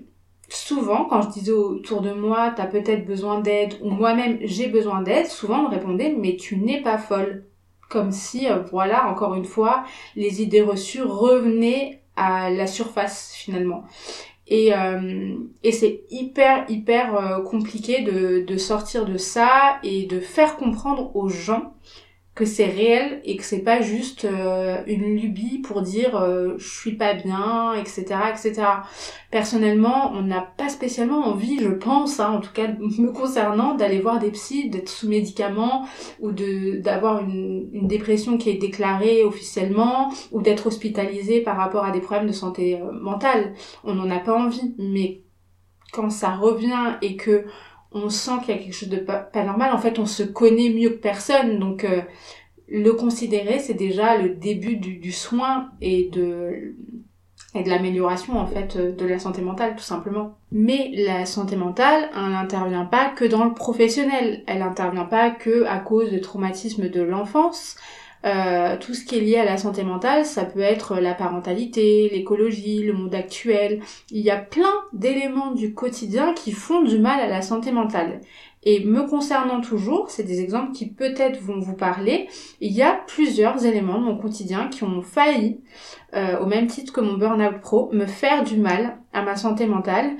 souvent, 0.49 1.05
quand 1.05 1.21
je 1.21 1.29
disais 1.29 1.51
autour 1.51 2.01
de 2.01 2.11
moi, 2.11 2.53
t'as 2.55 2.67
peut-être 2.67 3.05
besoin 3.05 3.39
d'aide, 3.39 3.75
ou 3.81 3.89
moi-même 3.89 4.39
j'ai 4.41 4.67
besoin 4.67 5.01
d'aide, 5.01 5.27
souvent 5.27 5.59
on 5.59 5.63
me 5.63 5.75
répondait, 5.75 6.15
mais 6.17 6.35
tu 6.35 6.57
n'es 6.57 6.81
pas 6.81 6.97
folle. 6.97 7.45
Comme 7.89 8.11
si, 8.11 8.49
euh, 8.49 8.59
voilà, 8.71 9.07
encore 9.07 9.35
une 9.35 9.45
fois, 9.45 9.83
les 10.15 10.41
idées 10.41 10.61
reçues 10.61 11.03
revenaient 11.03 12.01
à 12.15 12.49
la 12.49 12.65
surface 12.65 13.33
finalement. 13.35 13.83
Et, 14.47 14.73
euh, 14.75 15.35
et 15.63 15.71
c'est 15.71 16.01
hyper, 16.09 16.65
hyper 16.69 17.15
euh, 17.15 17.41
compliqué 17.41 18.01
de, 18.01 18.43
de 18.45 18.57
sortir 18.57 19.05
de 19.05 19.17
ça 19.17 19.79
et 19.83 20.05
de 20.05 20.19
faire 20.19 20.55
comprendre 20.57 21.15
aux 21.15 21.29
gens 21.29 21.73
que 22.35 22.43
c'est 22.43 22.65
réel 22.65 23.21
et 23.23 23.37
que 23.37 23.43
c'est 23.43 23.63
pas 23.63 23.81
juste 23.81 24.25
euh, 24.25 24.83
une 24.87 25.15
lubie 25.15 25.59
pour 25.59 25.81
dire 25.81 26.17
euh, 26.17 26.55
je 26.57 26.67
suis 26.67 26.97
pas 26.97 27.13
bien, 27.13 27.73
etc., 27.73 28.03
etc. 28.29 28.61
Personnellement, 29.31 30.11
on 30.13 30.21
n'a 30.21 30.41
pas 30.41 30.67
spécialement 30.67 31.25
envie, 31.25 31.59
je 31.59 31.69
pense, 31.69 32.19
hein, 32.19 32.29
en 32.29 32.41
tout 32.41 32.51
cas 32.53 32.67
me 32.79 33.13
concernant, 33.13 33.75
d'aller 33.75 34.01
voir 34.01 34.19
des 34.19 34.31
psys, 34.31 34.69
d'être 34.69 34.89
sous 34.89 35.07
médicaments 35.07 35.87
ou 36.19 36.33
de 36.33 36.81
d'avoir 36.81 37.23
une, 37.23 37.69
une 37.71 37.87
dépression 37.87 38.37
qui 38.37 38.49
est 38.49 38.57
déclarée 38.57 39.23
officiellement 39.23 40.11
ou 40.33 40.41
d'être 40.41 40.67
hospitalisé 40.67 41.39
par 41.39 41.55
rapport 41.55 41.85
à 41.85 41.91
des 41.91 42.01
problèmes 42.01 42.27
de 42.27 42.33
santé 42.33 42.81
euh, 42.81 42.91
mentale. 42.91 43.53
On 43.85 43.95
n'en 43.95 44.09
a 44.09 44.19
pas 44.19 44.37
envie, 44.37 44.75
mais 44.77 45.21
quand 45.93 46.09
ça 46.09 46.35
revient 46.35 46.97
et 47.01 47.15
que 47.15 47.45
on 47.95 48.09
sent 48.09 48.31
qu'il 48.43 48.53
y 48.53 48.59
a 48.59 48.61
quelque 48.61 48.75
chose 48.75 48.89
de 48.89 48.97
pas, 48.97 49.29
normal. 49.33 49.73
En 49.73 49.77
fait, 49.77 49.97
on 49.97 50.05
se 50.05 50.21
connaît 50.21 50.69
mieux 50.69 50.89
que 50.89 51.01
personne. 51.01 51.59
Donc, 51.59 51.85
euh, 51.85 52.01
le 52.67 52.91
considérer, 52.91 53.59
c'est 53.59 53.73
déjà 53.73 54.17
le 54.17 54.29
début 54.29 54.75
du, 54.75 55.11
soin 55.13 55.69
et 55.79 56.09
de, 56.11 56.75
et 57.55 57.63
de 57.63 57.69
l'amélioration, 57.69 58.37
en 58.37 58.45
fait, 58.45 58.75
euh, 58.75 58.91
de 58.91 59.05
la 59.05 59.17
santé 59.17 59.41
mentale, 59.41 59.75
tout 59.77 59.83
simplement. 59.83 60.37
Mais 60.51 60.91
la 60.93 61.25
santé 61.25 61.55
mentale, 61.55 62.09
elle 62.13 62.33
n'intervient 62.33 62.85
pas 62.85 63.09
que 63.09 63.23
dans 63.23 63.45
le 63.45 63.53
professionnel. 63.53 64.43
Elle 64.45 64.59
n'intervient 64.59 65.05
pas 65.05 65.31
que 65.31 65.63
à 65.63 65.79
cause 65.79 66.11
de 66.11 66.19
traumatismes 66.19 66.89
de 66.89 67.01
l'enfance. 67.01 67.77
Euh, 68.25 68.75
tout 68.77 68.95
ce 68.95 69.05
qui 69.05 69.17
est 69.17 69.21
lié 69.21 69.37
à 69.37 69.45
la 69.45 69.57
santé 69.57 69.83
mentale, 69.83 70.25
ça 70.25 70.45
peut 70.45 70.59
être 70.59 70.99
la 70.99 71.13
parentalité, 71.13 72.09
l'écologie, 72.11 72.83
le 72.83 72.93
monde 72.93 73.13
actuel. 73.13 73.81
Il 74.09 74.21
y 74.21 74.31
a 74.31 74.37
plein 74.37 74.73
d'éléments 74.93 75.51
du 75.51 75.73
quotidien 75.75 76.33
qui 76.33 76.51
font 76.51 76.81
du 76.81 76.97
mal 76.97 77.19
à 77.19 77.27
la 77.27 77.43
santé 77.43 77.71
mentale. 77.71 78.21
Et 78.63 78.83
me 78.83 79.03
concernant 79.03 79.61
toujours, 79.61 80.09
c'est 80.09 80.23
des 80.23 80.41
exemples 80.41 80.71
qui 80.71 80.87
peut-être 80.87 81.39
vont 81.39 81.59
vous 81.59 81.75
parler, 81.75 82.27
il 82.61 82.71
y 82.71 82.81
a 82.81 82.93
plusieurs 83.05 83.63
éléments 83.63 83.99
de 83.99 84.05
mon 84.05 84.17
quotidien 84.17 84.69
qui 84.69 84.83
ont 84.83 85.03
failli, 85.03 85.59
euh, 86.13 86.39
au 86.39 86.45
même 86.45 86.67
titre 86.67 86.93
que 86.93 87.01
mon 87.01 87.17
burn-out 87.17 87.59
pro, 87.61 87.89
me 87.91 88.05
faire 88.05 88.43
du 88.43 88.57
mal 88.57 88.97
à 89.13 89.21
ma 89.21 89.35
santé 89.35 89.65
mentale. 89.65 90.11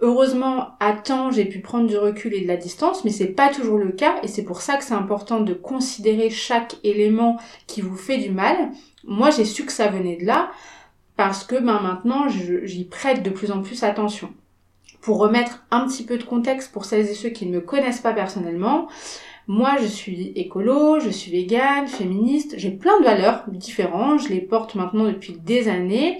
Heureusement, 0.00 0.70
à 0.80 0.92
temps, 0.92 1.30
j'ai 1.30 1.44
pu 1.44 1.60
prendre 1.60 1.86
du 1.86 1.96
recul 1.96 2.34
et 2.34 2.40
de 2.40 2.48
la 2.48 2.56
distance, 2.56 3.04
mais 3.04 3.10
c'est 3.10 3.26
pas 3.26 3.48
toujours 3.48 3.78
le 3.78 3.92
cas, 3.92 4.16
et 4.22 4.28
c'est 4.28 4.44
pour 4.44 4.62
ça 4.62 4.76
que 4.76 4.84
c'est 4.84 4.94
important 4.94 5.40
de 5.40 5.54
considérer 5.54 6.30
chaque 6.30 6.76
élément 6.84 7.38
qui 7.66 7.80
vous 7.80 7.96
fait 7.96 8.18
du 8.18 8.30
mal. 8.30 8.56
Moi, 9.04 9.30
j'ai 9.30 9.44
su 9.44 9.64
que 9.64 9.72
ça 9.72 9.88
venait 9.88 10.16
de 10.16 10.26
là, 10.26 10.50
parce 11.16 11.44
que 11.44 11.56
ben, 11.56 11.80
maintenant, 11.80 12.28
j'y 12.28 12.84
prête 12.84 13.22
de 13.22 13.30
plus 13.30 13.50
en 13.50 13.62
plus 13.62 13.82
attention 13.82 14.30
pour 15.00 15.18
remettre 15.18 15.64
un 15.70 15.86
petit 15.86 16.04
peu 16.04 16.18
de 16.18 16.24
contexte 16.24 16.72
pour 16.72 16.84
celles 16.84 17.08
et 17.08 17.14
ceux 17.14 17.28
qui 17.28 17.46
ne 17.46 17.54
me 17.54 17.60
connaissent 17.60 18.00
pas 18.00 18.12
personnellement, 18.12 18.88
moi 19.46 19.76
je 19.80 19.86
suis 19.86 20.32
écolo, 20.34 21.00
je 21.00 21.10
suis 21.10 21.30
végane, 21.30 21.86
féministe, 21.86 22.54
j'ai 22.58 22.70
plein 22.70 22.98
de 23.00 23.04
valeurs 23.04 23.44
différentes, 23.48 24.22
je 24.22 24.28
les 24.28 24.40
porte 24.40 24.74
maintenant 24.74 25.04
depuis 25.04 25.34
des 25.34 25.68
années. 25.68 26.18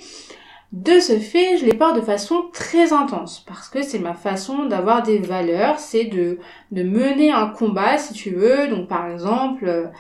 De 0.73 0.99
ce 0.99 1.19
fait, 1.19 1.57
je 1.59 1.65
les 1.65 1.75
porte 1.75 1.97
de 1.97 2.01
façon 2.01 2.47
très 2.53 2.93
intense 2.93 3.43
parce 3.47 3.69
que 3.69 3.83
c'est 3.83 4.01
ma 4.01 4.15
façon 4.15 4.67
d'avoir 4.67 5.03
des 5.03 5.19
valeurs, 5.19 5.79
c'est 5.79 6.05
de, 6.05 6.39
de 6.73 6.83
mener 6.83 7.31
un 7.31 7.47
combat 7.47 7.99
si 7.99 8.13
tu 8.13 8.31
veux. 8.31 8.67
Donc 8.69 8.89
par 8.89 9.09
exemple, 9.09 9.91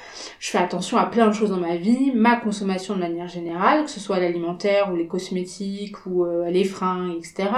je 0.40 0.50
fais 0.50 0.58
attention 0.58 0.98
à 0.98 1.06
plein 1.06 1.28
de 1.28 1.32
choses 1.32 1.50
dans 1.50 1.56
ma 1.56 1.76
vie, 1.76 2.10
ma 2.12 2.36
consommation 2.36 2.94
de 2.94 3.00
manière 3.00 3.28
générale, 3.28 3.84
que 3.84 3.90
ce 3.90 4.00
soit 4.00 4.18
l'alimentaire 4.18 4.92
ou 4.92 4.96
les 4.96 5.06
cosmétiques 5.06 6.04
ou 6.04 6.24
euh, 6.24 6.50
les 6.50 6.64
freins, 6.64 7.10
etc. 7.16 7.48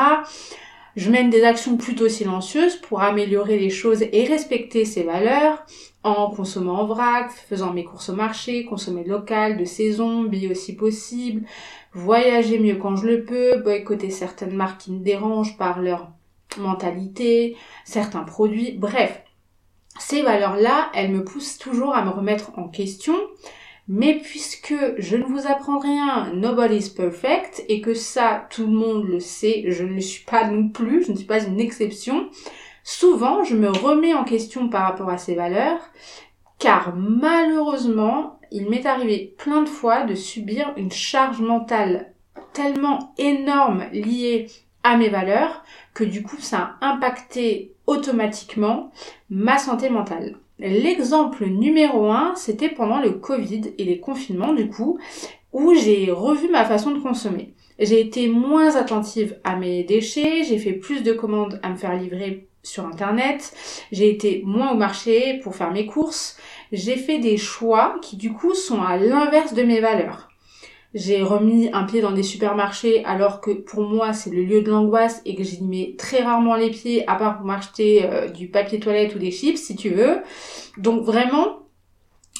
Je 0.98 1.12
mène 1.12 1.30
des 1.30 1.44
actions 1.44 1.76
plutôt 1.76 2.08
silencieuses 2.08 2.74
pour 2.74 3.02
améliorer 3.02 3.56
les 3.56 3.70
choses 3.70 4.02
et 4.02 4.24
respecter 4.24 4.84
ces 4.84 5.04
valeurs 5.04 5.64
en 6.02 6.28
consommant 6.28 6.80
en 6.80 6.86
vrac, 6.86 7.30
faisant 7.30 7.72
mes 7.72 7.84
courses 7.84 8.08
au 8.08 8.16
marché, 8.16 8.64
consommer 8.64 9.04
local, 9.04 9.56
de 9.58 9.64
saison, 9.64 10.24
bio 10.24 10.54
si 10.54 10.74
possible, 10.74 11.46
voyager 11.92 12.58
mieux 12.58 12.74
quand 12.74 12.96
je 12.96 13.06
le 13.06 13.24
peux, 13.24 13.58
boycotter 13.58 14.10
certaines 14.10 14.56
marques 14.56 14.80
qui 14.80 14.90
me 14.92 14.98
dérangent 14.98 15.56
par 15.56 15.80
leur 15.80 16.10
mentalité, 16.56 17.56
certains 17.84 18.24
produits, 18.24 18.72
bref. 18.72 19.22
Ces 20.00 20.22
valeurs-là, 20.22 20.90
elles 20.94 21.12
me 21.12 21.22
poussent 21.22 21.58
toujours 21.58 21.94
à 21.94 22.04
me 22.04 22.10
remettre 22.10 22.50
en 22.58 22.66
question, 22.66 23.14
mais 23.88 24.18
puisque 24.22 24.74
je 24.98 25.16
ne 25.16 25.24
vous 25.24 25.46
apprends 25.46 25.78
rien, 25.78 26.30
nobody's 26.34 26.90
perfect, 26.90 27.64
et 27.68 27.80
que 27.80 27.94
ça, 27.94 28.46
tout 28.50 28.66
le 28.66 28.72
monde 28.72 29.06
le 29.08 29.18
sait, 29.18 29.64
je 29.68 29.82
ne 29.82 29.94
le 29.94 30.00
suis 30.00 30.24
pas 30.24 30.46
non 30.46 30.68
plus, 30.68 31.04
je 31.04 31.12
ne 31.12 31.16
suis 31.16 31.26
pas 31.26 31.42
une 31.42 31.58
exception, 31.58 32.28
souvent 32.84 33.44
je 33.44 33.56
me 33.56 33.70
remets 33.70 34.14
en 34.14 34.24
question 34.24 34.68
par 34.68 34.82
rapport 34.82 35.08
à 35.08 35.18
ces 35.18 35.34
valeurs, 35.34 35.80
car 36.58 36.94
malheureusement, 36.94 38.38
il 38.50 38.68
m'est 38.68 38.86
arrivé 38.86 39.34
plein 39.38 39.62
de 39.62 39.68
fois 39.68 40.04
de 40.04 40.14
subir 40.14 40.72
une 40.76 40.92
charge 40.92 41.40
mentale 41.40 42.12
tellement 42.52 43.14
énorme 43.18 43.84
liée 43.92 44.48
à 44.82 44.96
mes 44.96 45.08
valeurs 45.08 45.62
que 45.94 46.04
du 46.04 46.22
coup 46.22 46.40
ça 46.40 46.76
a 46.80 46.88
impacté 46.92 47.74
automatiquement 47.86 48.90
ma 49.30 49.58
santé 49.58 49.90
mentale. 49.90 50.36
L'exemple 50.58 51.46
numéro 51.46 52.10
un, 52.10 52.34
c'était 52.34 52.68
pendant 52.68 53.00
le 53.00 53.12
Covid 53.12 53.62
et 53.78 53.84
les 53.84 54.00
confinements 54.00 54.52
du 54.52 54.68
coup, 54.68 54.98
où 55.52 55.74
j'ai 55.74 56.10
revu 56.10 56.48
ma 56.48 56.64
façon 56.64 56.90
de 56.90 56.98
consommer. 56.98 57.54
J'ai 57.78 58.00
été 58.00 58.28
moins 58.28 58.74
attentive 58.74 59.36
à 59.44 59.54
mes 59.54 59.84
déchets, 59.84 60.42
j'ai 60.42 60.58
fait 60.58 60.72
plus 60.72 61.04
de 61.04 61.12
commandes 61.12 61.60
à 61.62 61.70
me 61.70 61.76
faire 61.76 61.96
livrer 61.96 62.48
sur 62.64 62.84
internet, 62.84 63.54
j'ai 63.92 64.10
été 64.10 64.42
moins 64.44 64.72
au 64.72 64.76
marché 64.76 65.38
pour 65.44 65.54
faire 65.54 65.70
mes 65.70 65.86
courses, 65.86 66.36
j'ai 66.72 66.96
fait 66.96 67.18
des 67.18 67.36
choix 67.36 67.96
qui 68.02 68.16
du 68.16 68.32
coup 68.32 68.54
sont 68.54 68.82
à 68.82 68.96
l'inverse 68.96 69.54
de 69.54 69.62
mes 69.62 69.80
valeurs. 69.80 70.27
J'ai 70.94 71.22
remis 71.22 71.68
un 71.72 71.84
pied 71.84 72.00
dans 72.00 72.12
des 72.12 72.22
supermarchés 72.22 73.04
alors 73.04 73.42
que 73.42 73.50
pour 73.50 73.82
moi 73.82 74.14
c'est 74.14 74.30
le 74.30 74.42
lieu 74.42 74.62
de 74.62 74.70
l'angoisse 74.70 75.20
et 75.26 75.34
que 75.34 75.44
j'y 75.44 75.62
mets 75.62 75.94
très 75.98 76.22
rarement 76.22 76.56
les 76.56 76.70
pieds 76.70 77.06
à 77.06 77.16
part 77.16 77.36
pour 77.36 77.46
m'acheter 77.46 78.06
euh, 78.06 78.28
du 78.28 78.48
papier 78.48 78.80
toilette 78.80 79.14
ou 79.14 79.18
des 79.18 79.30
chips 79.30 79.58
si 79.58 79.76
tu 79.76 79.90
veux. 79.90 80.22
Donc 80.78 81.02
vraiment, 81.02 81.58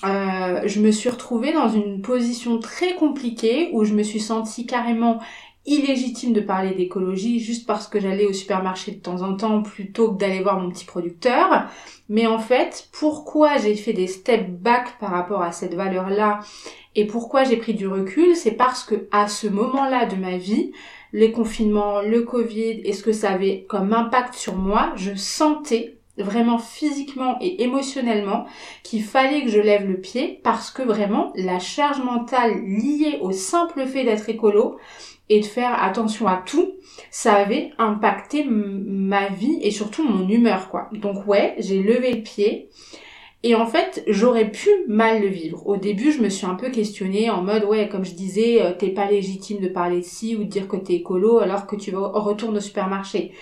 euh, 0.04 0.62
je 0.64 0.80
me 0.80 0.90
suis 0.90 1.10
retrouvée 1.10 1.52
dans 1.52 1.68
une 1.68 2.00
position 2.00 2.58
très 2.58 2.94
compliquée 2.94 3.68
où 3.72 3.84
je 3.84 3.92
me 3.92 4.02
suis 4.02 4.20
sentie 4.20 4.64
carrément 4.64 5.20
illégitime 5.66 6.32
de 6.32 6.40
parler 6.40 6.74
d'écologie 6.74 7.40
juste 7.40 7.66
parce 7.66 7.86
que 7.86 8.00
j'allais 8.00 8.24
au 8.24 8.32
supermarché 8.32 8.92
de 8.92 9.00
temps 9.00 9.20
en 9.20 9.36
temps 9.36 9.62
plutôt 9.62 10.12
que 10.12 10.18
d'aller 10.18 10.40
voir 10.40 10.58
mon 10.58 10.70
petit 10.70 10.86
producteur. 10.86 11.68
Mais 12.08 12.26
en 12.26 12.38
fait, 12.38 12.88
pourquoi 12.92 13.58
j'ai 13.58 13.74
fait 13.74 13.92
des 13.92 14.06
step 14.06 14.48
back 14.48 14.98
par 14.98 15.10
rapport 15.10 15.42
à 15.42 15.52
cette 15.52 15.74
valeur-là 15.74 16.40
et 16.98 17.06
pourquoi 17.06 17.44
j'ai 17.44 17.58
pris 17.58 17.74
du 17.74 17.86
recul, 17.86 18.34
c'est 18.34 18.56
parce 18.56 18.82
que 18.82 19.06
à 19.12 19.28
ce 19.28 19.46
moment-là 19.46 20.06
de 20.06 20.16
ma 20.16 20.36
vie, 20.36 20.72
les 21.12 21.30
confinements, 21.30 22.00
le 22.02 22.22
Covid 22.22 22.80
et 22.82 22.92
ce 22.92 23.04
que 23.04 23.12
ça 23.12 23.30
avait 23.30 23.66
comme 23.68 23.92
impact 23.92 24.34
sur 24.34 24.56
moi, 24.56 24.92
je 24.96 25.14
sentais 25.14 25.98
vraiment 26.16 26.58
physiquement 26.58 27.36
et 27.40 27.62
émotionnellement 27.62 28.46
qu'il 28.82 29.04
fallait 29.04 29.44
que 29.44 29.48
je 29.48 29.60
lève 29.60 29.88
le 29.88 30.00
pied 30.00 30.40
parce 30.42 30.72
que 30.72 30.82
vraiment 30.82 31.32
la 31.36 31.60
charge 31.60 32.02
mentale 32.02 32.64
liée 32.64 33.18
au 33.20 33.30
simple 33.30 33.86
fait 33.86 34.02
d'être 34.02 34.28
écolo 34.28 34.76
et 35.28 35.38
de 35.38 35.46
faire 35.46 35.80
attention 35.80 36.26
à 36.26 36.42
tout, 36.44 36.72
ça 37.12 37.34
avait 37.34 37.70
impacté 37.78 38.44
ma 38.44 39.28
vie 39.28 39.60
et 39.62 39.70
surtout 39.70 40.02
mon 40.02 40.28
humeur 40.28 40.68
quoi. 40.68 40.88
Donc 40.90 41.28
ouais, 41.28 41.54
j'ai 41.58 41.80
levé 41.80 42.12
le 42.12 42.22
pied 42.22 42.70
et 43.44 43.54
en 43.54 43.66
fait, 43.66 44.02
j'aurais 44.08 44.50
pu 44.50 44.68
mal 44.88 45.22
le 45.22 45.28
vivre. 45.28 45.64
Au 45.66 45.76
début, 45.76 46.10
je 46.10 46.20
me 46.20 46.28
suis 46.28 46.46
un 46.46 46.56
peu 46.56 46.70
questionnée 46.70 47.30
en 47.30 47.42
mode, 47.42 47.64
ouais, 47.64 47.88
comme 47.88 48.04
je 48.04 48.14
disais, 48.14 48.60
euh, 48.60 48.72
t'es 48.76 48.88
pas 48.88 49.08
légitime 49.08 49.60
de 49.60 49.68
parler 49.68 50.00
de 50.00 50.04
ci 50.04 50.34
ou 50.34 50.40
de 50.40 50.48
dire 50.48 50.66
que 50.66 50.76
t'es 50.76 50.94
écolo 50.94 51.38
alors 51.38 51.66
que 51.66 51.76
tu 51.76 51.92
vas 51.92 52.08
retourner 52.08 52.58
au 52.58 52.60
supermarché. 52.60 53.32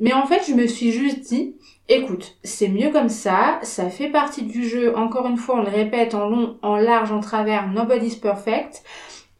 Mais 0.00 0.12
en 0.12 0.26
fait, 0.26 0.42
je 0.48 0.54
me 0.54 0.66
suis 0.66 0.90
juste 0.90 1.20
dit, 1.28 1.54
écoute, 1.88 2.36
c'est 2.42 2.68
mieux 2.68 2.90
comme 2.90 3.08
ça, 3.08 3.60
ça 3.62 3.90
fait 3.90 4.08
partie 4.08 4.42
du 4.42 4.68
jeu. 4.68 4.96
Encore 4.96 5.26
une 5.28 5.36
fois, 5.36 5.56
on 5.60 5.62
le 5.62 5.70
répète 5.70 6.14
en 6.14 6.28
long, 6.28 6.56
en 6.62 6.74
large, 6.74 7.12
en 7.12 7.20
travers, 7.20 7.68
nobody's 7.70 8.16
perfect. 8.16 8.82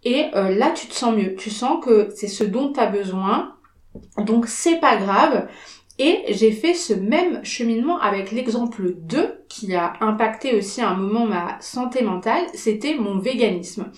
Et 0.04 0.26
euh, 0.36 0.54
là, 0.54 0.70
tu 0.70 0.86
te 0.86 0.94
sens 0.94 1.16
mieux. 1.16 1.34
Tu 1.34 1.50
sens 1.50 1.84
que 1.84 2.10
c'est 2.14 2.28
ce 2.28 2.44
dont 2.44 2.72
tu 2.72 2.78
as 2.78 2.86
besoin. 2.86 3.56
Donc, 4.18 4.46
c'est 4.46 4.78
pas 4.78 4.96
grave. 4.96 5.48
Et 5.98 6.24
j'ai 6.28 6.50
fait 6.50 6.74
ce 6.74 6.92
même 6.92 7.44
cheminement 7.44 8.00
avec 8.00 8.32
l'exemple 8.32 8.94
2 8.96 9.44
qui 9.48 9.74
a 9.74 9.92
impacté 10.00 10.56
aussi 10.56 10.80
à 10.80 10.88
un 10.90 10.96
moment 10.96 11.26
ma 11.26 11.56
santé 11.60 12.02
mentale, 12.02 12.44
c'était 12.54 12.96
mon 12.96 13.18
véganisme. 13.18 13.92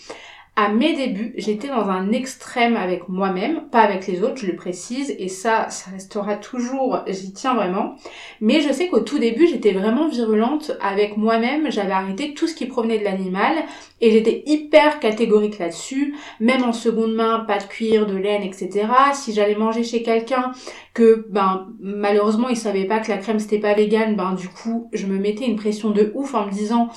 À 0.59 0.71
mes 0.71 0.95
débuts, 0.95 1.35
j'étais 1.37 1.69
dans 1.69 1.91
un 1.91 2.13
extrême 2.13 2.77
avec 2.77 3.11
moi-même, 3.11 3.69
pas 3.69 3.81
avec 3.81 4.07
les 4.07 4.23
autres, 4.23 4.39
je 4.39 4.47
le 4.47 4.57
précise, 4.57 5.15
et 5.19 5.29
ça, 5.29 5.69
ça 5.69 5.91
restera 5.91 6.37
toujours, 6.37 7.01
j'y 7.07 7.35
tiens 7.35 7.55
vraiment. 7.55 7.97
Mais 8.41 8.63
je 8.63 8.73
sais 8.73 8.89
qu'au 8.89 9.01
tout 9.01 9.19
début, 9.19 9.47
j'étais 9.47 9.73
vraiment 9.73 10.09
virulente 10.09 10.73
avec 10.81 11.19
moi-même, 11.19 11.71
j'avais 11.71 11.93
arrêté 11.93 12.33
tout 12.33 12.47
ce 12.47 12.55
qui 12.55 12.65
provenait 12.65 12.99
de 12.99 13.05
l'animal, 13.05 13.53
et 14.01 14.11
j'étais 14.11 14.45
hyper 14.47 14.99
catégorique 14.99 15.59
là-dessus, 15.59 16.15
même 16.41 16.65
en 16.65 16.73
seconde 16.73 17.15
main, 17.15 17.41
pas 17.41 17.59
de 17.59 17.65
cuir, 17.65 18.07
de 18.07 18.17
laine, 18.17 18.43
etc. 18.43 18.87
Si 19.13 19.35
j'allais 19.35 19.57
manger 19.57 19.85
chez 19.85 20.03
quelqu'un 20.03 20.53
que, 20.95 21.27
ben, 21.29 21.67
malheureusement, 21.81 22.49
il 22.49 22.57
savait 22.57 22.87
pas 22.87 23.01
que 23.01 23.11
la 23.11 23.19
crème 23.19 23.41
c'était 23.41 23.59
pas 23.59 23.75
vegan, 23.75 24.17
ben, 24.17 24.33
du 24.33 24.49
coup, 24.49 24.89
je 24.95 25.07
me 25.07 25.19
mettais 25.19 25.45
une 25.45 25.57
pression 25.57 25.91
de 25.91 26.13
ouf 26.15 26.35
en 26.35 26.47
me 26.47 26.51
disant, 26.51 26.89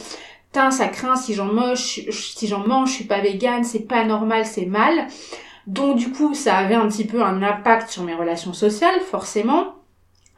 Putain, 0.51 0.71
ça 0.71 0.87
craint 0.87 1.15
si 1.15 1.35
j'en 1.35 1.45
mange, 1.45 2.01
si 2.09 2.47
j'en 2.47 2.65
mange, 2.65 2.89
je 2.89 2.95
suis 2.95 3.03
pas 3.03 3.19
végane, 3.21 3.63
c'est 3.63 3.87
pas 3.87 4.03
normal, 4.03 4.45
c'est 4.45 4.65
mal. 4.65 5.07
Donc 5.67 5.97
du 5.97 6.11
coup, 6.11 6.33
ça 6.33 6.57
avait 6.57 6.75
un 6.75 6.87
petit 6.87 7.05
peu 7.05 7.21
un 7.21 7.43
impact 7.43 7.89
sur 7.89 8.01
mes 8.03 8.15
relations 8.15 8.53
sociales, 8.53 8.99
forcément. 9.01 9.75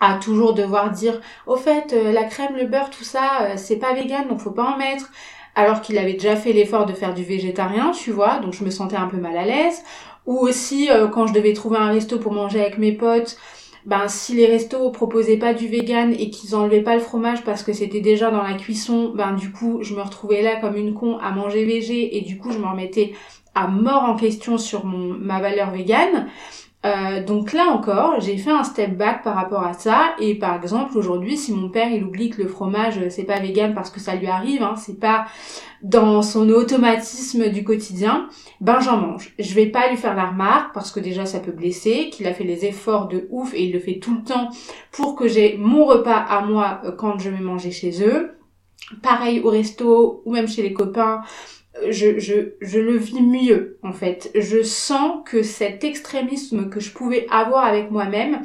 À 0.02 0.16
toujours 0.16 0.54
devoir 0.54 0.90
dire 0.92 1.22
au 1.48 1.56
fait 1.56 1.94
euh, 1.94 2.12
la 2.12 2.24
crème 2.24 2.56
le 2.58 2.66
beurre 2.66 2.90
tout 2.90 3.04
ça 3.04 3.44
euh, 3.44 3.54
c'est 3.56 3.76
pas 3.76 3.94
vegan 3.94 4.28
donc 4.28 4.40
faut 4.40 4.52
pas 4.52 4.64
en 4.64 4.78
mettre. 4.78 5.12
Alors 5.54 5.82
qu'il 5.82 5.98
avait 6.00 6.14
déjà 6.14 6.36
fait 6.36 6.54
l'effort 6.54 6.88
de 6.88 6.94
faire 6.94 7.14
du 7.14 7.24
végétarien 7.24 7.92
tu 7.92 8.12
vois 8.12 8.40
donc 8.40 8.54
je 8.54 8.64
me 8.64 8.72
sentais 8.72 8.96
un 8.96 9.08
peu 9.08 9.18
mal 9.18 9.38
à 9.38 9.46
l'aise. 9.46 9.84
Ou 10.26 10.40
aussi 10.40 10.90
euh, 10.90 11.08
quand 11.08 11.28
je 11.28 11.34
devais 11.34 11.54
trouver 11.54 11.78
un 11.78 11.92
resto 11.92 12.18
pour 12.18 12.34
manger 12.34 12.62
avec 12.62 12.78
mes 12.80 12.92
potes 12.92 13.38
ben 13.86 14.08
si 14.08 14.36
les 14.36 14.46
restos 14.46 14.92
proposaient 14.92 15.38
pas 15.38 15.54
du 15.54 15.68
vegan 15.68 16.14
et 16.14 16.30
qu'ils 16.30 16.56
enlevaient 16.56 16.82
pas 16.82 16.96
le 16.96 17.02
fromage 17.02 17.44
parce 17.44 17.64
que 17.64 17.74
c'était 17.74 18.02
déjà 18.02 18.32
dans 18.32 18.44
la 18.44 18.54
cuisson, 18.54 19.12
ben 19.16 19.34
du 19.34 19.52
coup 19.52 19.80
je 19.82 19.96
me 19.96 20.02
retrouvais 20.02 20.42
là 20.42 20.58
comme 20.60 20.76
une 20.76 20.94
con 20.94 21.18
à 21.18 21.32
manger 21.32 21.66
végé 21.66 22.18
et 22.18 22.22
du 22.22 22.38
coup 22.38 22.52
je 22.52 22.60
me 22.60 22.68
remettais 22.68 23.14
à 23.56 23.68
mort 23.68 24.04
en 24.04 24.16
question 24.16 24.58
sur 24.58 24.86
mon 24.86 25.14
ma 25.14 25.40
valeur 25.42 25.72
végane. 25.72 26.30
Euh, 26.84 27.24
donc 27.24 27.54
là 27.54 27.68
encore, 27.68 28.20
j'ai 28.22 28.38
fait 28.38 28.50
un 28.50 28.64
step 28.64 28.98
back 28.98 29.24
par 29.24 29.36
rapport 29.36 29.64
à 29.64 29.74
ça. 29.74 30.16
Et 30.20 30.36
par 30.36 30.56
exemple, 30.56 30.98
aujourd'hui, 30.98 31.38
si 31.38 31.54
mon 31.54 31.70
père 31.70 31.92
il 31.92 32.04
oublie 32.04 32.32
que 32.32 32.42
le 32.42 32.48
fromage 32.48 32.98
euh, 32.98 33.10
c'est 33.10 33.24
pas 33.24 33.40
vegan 33.40 33.76
parce 33.76 33.92
que 33.92 34.00
ça 34.00 34.16
lui 34.16 34.26
arrive, 34.26 34.64
hein, 34.64 34.76
c'est 34.76 35.00
pas 35.00 35.26
dans 35.84 36.24
son 36.24 36.50
automatisme 36.50 37.50
du 37.50 37.64
quotidien, 37.64 38.30
ben 38.62 38.80
j'en 38.80 38.98
mange. 38.98 39.34
Je 39.38 39.54
vais 39.54 39.68
pas 39.68 39.90
lui 39.90 39.98
faire 39.98 40.16
la 40.16 40.28
remarque 40.28 40.74
parce 40.74 40.92
que 40.92 41.00
déjà 41.00 41.26
ça 41.28 41.40
peut 41.40 41.52
blesser, 41.52 42.10
qu'il 42.10 42.26
a 42.26 42.34
fait 42.34 42.44
les 42.44 42.66
efforts 42.66 43.08
de 43.08 43.28
ouf 43.30 43.54
et 43.54 43.66
il 43.66 43.74
le 43.74 43.80
fait 43.80 44.00
tout 44.00 44.16
le 44.16 44.24
temps 44.24 44.50
pour 44.92 45.16
que 45.16 45.28
j'ai 45.28 45.58
mon 45.58 45.86
repas 45.86 46.18
à 46.18 46.42
moi 46.42 46.82
euh, 46.84 46.92
quand 46.92 47.20
je 47.20 47.30
vais 47.30 47.42
manger 47.42 47.72
chez 47.72 48.04
eux. 48.04 48.32
Pareil 49.04 49.40
au 49.42 49.50
resto 49.50 50.24
ou 50.26 50.34
même 50.34 50.48
chez 50.48 50.64
les 50.64 50.74
copains 50.74 51.22
je, 51.90 52.20
je, 52.20 52.54
je 52.62 52.80
le 52.80 52.98
vis 52.98 53.22
mieux 53.22 53.78
en 53.84 53.94
fait. 53.94 54.32
Je 54.36 54.64
sens 54.64 55.22
que 55.26 55.44
cet 55.44 55.84
extrémisme 55.84 56.70
que 56.70 56.80
je 56.80 56.92
pouvais 56.92 57.28
avoir 57.30 57.66
avec 57.66 57.92
moi-même 57.92 58.44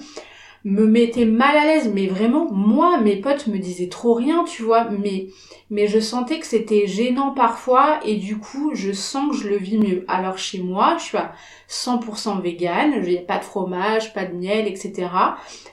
me 0.66 0.84
mettait 0.84 1.26
mal 1.26 1.56
à 1.56 1.64
l'aise, 1.64 1.92
mais 1.94 2.08
vraiment, 2.08 2.50
moi, 2.50 2.98
mes 3.00 3.14
potes 3.14 3.46
me 3.46 3.58
disaient 3.58 3.88
trop 3.88 4.14
rien, 4.14 4.42
tu 4.42 4.64
vois, 4.64 4.88
mais, 4.90 5.28
mais 5.70 5.86
je 5.86 6.00
sentais 6.00 6.40
que 6.40 6.46
c'était 6.46 6.88
gênant 6.88 7.30
parfois, 7.30 8.00
et 8.04 8.16
du 8.16 8.36
coup, 8.38 8.74
je 8.74 8.90
sens 8.90 9.30
que 9.30 9.36
je 9.36 9.48
le 9.48 9.58
vis 9.58 9.78
mieux. 9.78 10.04
Alors 10.08 10.38
chez 10.38 10.58
moi, 10.58 10.96
je 10.98 11.04
suis 11.04 11.18
à 11.18 11.34
100% 11.70 12.42
vegan, 12.42 13.00
il 13.06 13.24
pas 13.26 13.38
de 13.38 13.44
fromage, 13.44 14.12
pas 14.12 14.24
de 14.24 14.34
miel, 14.34 14.66
etc. 14.66 15.06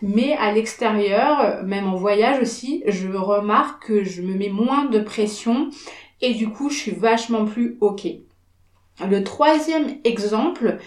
Mais 0.04 0.34
à 0.34 0.51
l'extérieur, 0.51 1.64
même 1.64 1.88
en 1.88 1.95
voyage 1.95 2.39
aussi, 2.39 2.84
je 2.86 3.08
remarque 3.10 3.88
que 3.88 4.04
je 4.04 4.22
me 4.22 4.36
mets 4.36 4.49
moins 4.49 4.86
de 4.86 4.99
pression 4.99 5.72
et 6.22 6.34
du 6.34 6.49
coup 6.49 6.70
je 6.70 6.78
suis 6.78 6.91
vachement 6.91 7.45
plus 7.45 7.78
ok. 7.82 8.07
Le 9.09 9.24
troisième 9.24 9.97
exemple 10.03 10.78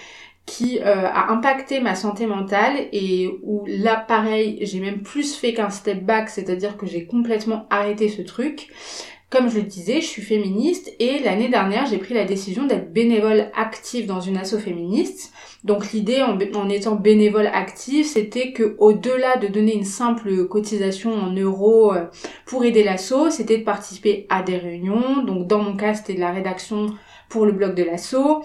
qui 0.46 0.78
euh, 0.78 1.08
a 1.08 1.32
impacté 1.32 1.80
ma 1.80 1.96
santé 1.96 2.26
mentale 2.26 2.86
et 2.92 3.28
où 3.42 3.64
là 3.66 3.96
pareil 3.96 4.58
j'ai 4.62 4.78
même 4.78 5.02
plus 5.02 5.34
fait 5.34 5.52
qu'un 5.54 5.70
step 5.70 6.04
back, 6.04 6.30
c'est-à-dire 6.30 6.76
que 6.76 6.86
j'ai 6.86 7.06
complètement 7.06 7.66
arrêté 7.68 8.08
ce 8.08 8.22
truc. 8.22 8.68
Comme 9.28 9.50
je 9.50 9.56
le 9.56 9.64
disais, 9.64 10.00
je 10.00 10.06
suis 10.06 10.22
féministe 10.22 10.94
et 11.00 11.18
l'année 11.18 11.48
dernière 11.48 11.86
j'ai 11.86 11.98
pris 11.98 12.14
la 12.14 12.24
décision 12.24 12.64
d'être 12.64 12.92
bénévole 12.92 13.50
active 13.56 14.06
dans 14.06 14.20
une 14.20 14.36
asso 14.36 14.56
féministe. 14.58 15.32
Donc 15.64 15.92
l'idée 15.92 16.22
en, 16.22 16.68
étant 16.68 16.94
bénévole 16.94 17.48
active, 17.48 18.06
c'était 18.06 18.52
que 18.52 18.76
au-delà 18.78 19.36
de 19.36 19.48
donner 19.48 19.74
une 19.74 19.84
simple 19.84 20.46
cotisation 20.46 21.12
en 21.12 21.32
euros 21.32 21.92
euh, 21.92 22.04
pour 22.46 22.64
aider 22.64 22.84
l'asso, 22.84 23.30
c'était 23.30 23.58
de 23.58 23.64
participer 23.64 24.26
à 24.28 24.44
des 24.44 24.58
réunions. 24.58 25.24
Donc 25.24 25.48
dans 25.48 25.58
mon 25.58 25.76
cas, 25.76 25.94
c'était 25.94 26.14
de 26.14 26.20
la 26.20 26.30
rédaction 26.30 26.94
pour 27.28 27.46
le 27.46 27.52
blog 27.52 27.74
de 27.74 27.82
l'assaut. 27.82 28.44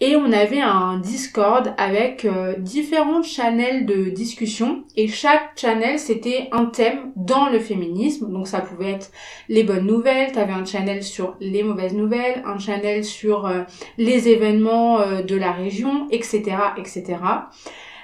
Et 0.00 0.16
on 0.16 0.32
avait 0.32 0.60
un 0.60 0.98
Discord 0.98 1.74
avec 1.76 2.24
euh, 2.24 2.54
différents 2.58 3.22
channels 3.22 3.86
de 3.86 4.10
discussion. 4.10 4.84
Et 4.96 5.06
chaque 5.08 5.56
channel, 5.56 5.98
c'était 5.98 6.48
un 6.52 6.66
thème 6.66 7.12
dans 7.14 7.48
le 7.48 7.58
féminisme. 7.58 8.32
Donc 8.32 8.48
ça 8.48 8.60
pouvait 8.60 8.92
être 8.92 9.10
les 9.48 9.64
bonnes 9.64 9.86
nouvelles, 9.86 10.32
t'avais 10.32 10.52
un 10.52 10.64
channel 10.64 11.02
sur 11.02 11.36
les 11.40 11.62
mauvaises 11.62 11.94
nouvelles, 11.94 12.42
un 12.46 12.58
channel 12.58 13.04
sur 13.04 13.46
euh, 13.46 13.62
les 13.98 14.28
événements 14.28 15.00
euh, 15.00 15.22
de 15.22 15.36
la 15.36 15.52
région, 15.52 16.08
etc., 16.10 16.56
etc. 16.76 17.18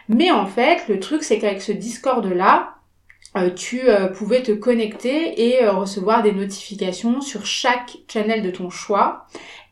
Mais 0.09 0.31
en 0.31 0.47
fait, 0.47 0.89
le 0.89 1.01
truc, 1.01 1.23
c'est 1.23 1.39
qu'avec 1.39 1.61
ce 1.61 1.73
Discord-là, 1.73 2.75
tu 3.55 3.83
pouvais 4.15 4.43
te 4.43 4.51
connecter 4.51 5.41
et 5.41 5.69
recevoir 5.69 6.23
des 6.23 6.33
notifications 6.33 7.21
sur 7.21 7.47
chaque 7.47 7.99
channel 8.09 8.43
de 8.43 8.51
ton 8.51 8.69
choix. 8.69 9.27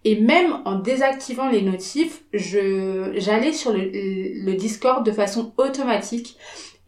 Et 0.08 0.20
même 0.20 0.58
en 0.64 0.78
désactivant 0.78 1.48
les 1.48 1.62
notifs, 1.62 2.22
je, 2.32 3.14
j'allais 3.16 3.52
sur 3.52 3.72
le, 3.72 4.54
Discord 4.54 5.04
de 5.04 5.10
façon 5.10 5.52
automatique 5.56 6.36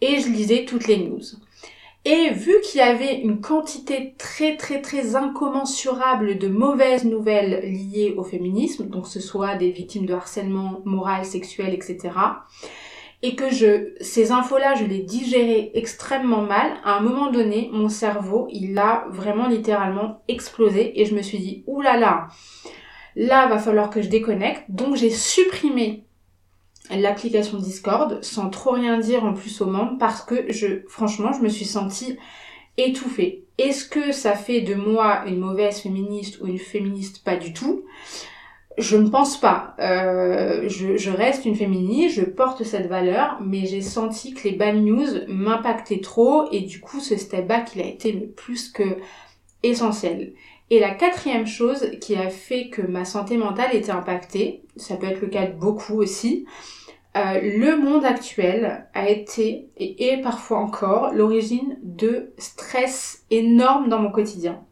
et 0.01 0.21
je 0.21 0.29
lisais 0.29 0.65
toutes 0.65 0.87
les 0.87 0.99
news. 0.99 1.25
Et 2.05 2.31
vu 2.31 2.55
qu'il 2.63 2.79
y 2.79 2.81
avait 2.81 3.17
une 3.17 3.41
quantité 3.41 4.15
très 4.19 4.57
très 4.57 4.81
très 4.81 5.17
incommensurable 5.17 6.39
de 6.39 6.47
mauvaises 6.47 7.05
nouvelles 7.05 7.63
liées 7.65 8.15
au 8.17 8.23
féminisme, 8.23 8.87
donc 8.87 9.09
ce 9.09 9.19
soit 9.19 9.57
des 9.57 9.73
victimes 9.73 10.07
de 10.07 10.15
harcèlement 10.15 10.81
moral, 10.85 11.25
sexuel, 11.25 11.75
etc., 11.75 12.11
et 13.23 13.35
que 13.35 13.51
je, 13.51 13.95
ces 14.01 14.31
infos-là, 14.31 14.77
je 14.77 14.85
les 14.85 15.01
digérais 15.01 15.73
extrêmement 15.75 16.43
mal, 16.43 16.71
à 16.85 16.99
un 16.99 17.01
moment 17.01 17.33
donné, 17.33 17.69
mon 17.73 17.89
cerveau, 17.89 18.47
il 18.53 18.79
a 18.79 19.07
vraiment 19.11 19.49
littéralement 19.49 20.23
explosé 20.29 21.01
et 21.01 21.05
je 21.05 21.17
me 21.17 21.23
suis 21.23 21.39
dit, 21.39 21.65
oulala, 21.67 21.99
là 21.99 22.01
là, 22.01 22.29
va 23.27 23.59
falloir 23.59 23.91
que 23.91 24.03
je 24.03 24.09
déconnecte. 24.09 24.65
Donc 24.69 24.97
j'ai 24.97 25.11
supprimé 25.11 26.05
l'application 26.91 27.59
Discord 27.59 28.23
sans 28.23 28.49
trop 28.49 28.73
rien 28.73 28.99
dire 28.99 29.25
en 29.25 29.35
plus 29.35 29.61
aux 29.61 29.67
membres 29.67 29.99
parce 29.99 30.23
que 30.23 30.51
je, 30.51 30.83
franchement, 30.89 31.33
je 31.33 31.43
me 31.43 31.49
suis 31.49 31.65
sentie 31.65 32.17
étouffée. 32.77 33.45
Est-ce 33.59 33.89
que 33.89 34.13
ça 34.13 34.35
fait 34.35 34.61
de 34.61 34.75
moi 34.75 35.25
une 35.27 35.39
mauvaise 35.39 35.81
féministe 35.81 36.41
ou 36.41 36.47
une 36.47 36.59
féministe? 36.59 37.25
Pas 37.25 37.37
du 37.37 37.53
tout. 37.53 37.83
Je 38.79 38.97
ne 38.97 39.09
pense 39.09 39.41
pas. 39.41 39.75
Euh, 39.81 40.69
je, 40.69 40.97
je, 40.97 41.11
reste 41.11 41.45
une 41.45 41.57
féministe, 41.57 42.15
je 42.15 42.25
porte 42.25 42.63
cette 42.63 42.87
valeur, 42.87 43.39
mais 43.45 43.67
j'ai 43.67 43.83
senti 43.83 44.35
que 44.35 44.45
les 44.45 44.55
bad 44.55 44.77
news 44.77 45.09
m'impactaient 45.27 46.01
trop 46.01 46.49
et 46.53 46.61
du 46.61 46.79
coup 46.79 47.01
ce 47.01 47.17
step 47.17 47.49
back 47.49 47.71
il 47.75 47.83
a 47.83 47.87
été 47.87 48.13
plus 48.13 48.71
que 48.71 48.99
essentiel. 49.65 50.35
Et 50.71 50.81
la 50.81 50.91
quatrième 50.91 51.47
chose 51.47 51.91
qui 52.01 52.15
a 52.15 52.29
fait 52.29 52.69
que 52.69 52.83
ma 52.83 53.05
santé 53.05 53.37
mentale 53.37 53.75
était 53.75 53.91
impactée, 53.91 54.63
ça 54.77 54.97
peut 54.97 55.07
être 55.07 55.23
le 55.23 55.29
cas 55.29 55.47
de 55.47 55.53
beaucoup 55.59 55.95
aussi, 55.95 56.45
euh, 57.17 57.41
le 57.41 57.77
monde 57.77 58.05
actuel 58.05 58.87
a 58.93 59.09
été 59.09 59.71
et 59.79 60.09
est 60.09 60.21
parfois 60.21 60.59
encore 60.59 61.13
l'origine 61.15 61.79
de 61.83 62.33
stress 62.37 63.25
énorme 63.31 63.89
dans 63.89 63.99
mon 63.99 64.11
quotidien. 64.11 64.63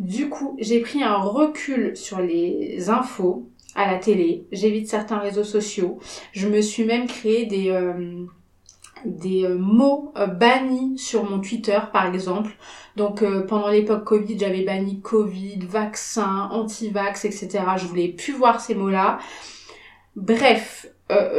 Du 0.00 0.28
coup, 0.28 0.56
j'ai 0.60 0.80
pris 0.80 1.02
un 1.02 1.16
recul 1.16 1.96
sur 1.96 2.20
les 2.20 2.90
infos 2.90 3.48
à 3.74 3.90
la 3.90 3.98
télé, 3.98 4.46
j'évite 4.50 4.88
certains 4.88 5.18
réseaux 5.18 5.44
sociaux, 5.44 5.98
je 6.32 6.48
me 6.48 6.60
suis 6.60 6.84
même 6.84 7.06
créé 7.06 7.46
des, 7.46 7.70
euh, 7.70 8.26
des 9.04 9.44
euh, 9.44 9.56
mots 9.56 10.12
euh, 10.16 10.26
bannis 10.26 10.98
sur 10.98 11.28
mon 11.28 11.40
Twitter 11.40 11.78
par 11.92 12.06
exemple. 12.06 12.50
Donc 12.96 13.22
euh, 13.22 13.42
pendant 13.42 13.68
l'époque 13.68 14.04
Covid, 14.04 14.38
j'avais 14.38 14.62
banni 14.62 15.00
Covid, 15.00 15.60
vaccin, 15.68 16.48
anti-vax, 16.52 17.24
etc. 17.24 17.60
Je 17.76 17.86
voulais 17.86 18.08
plus 18.08 18.32
voir 18.32 18.60
ces 18.60 18.74
mots-là. 18.74 19.18
Bref, 20.16 20.88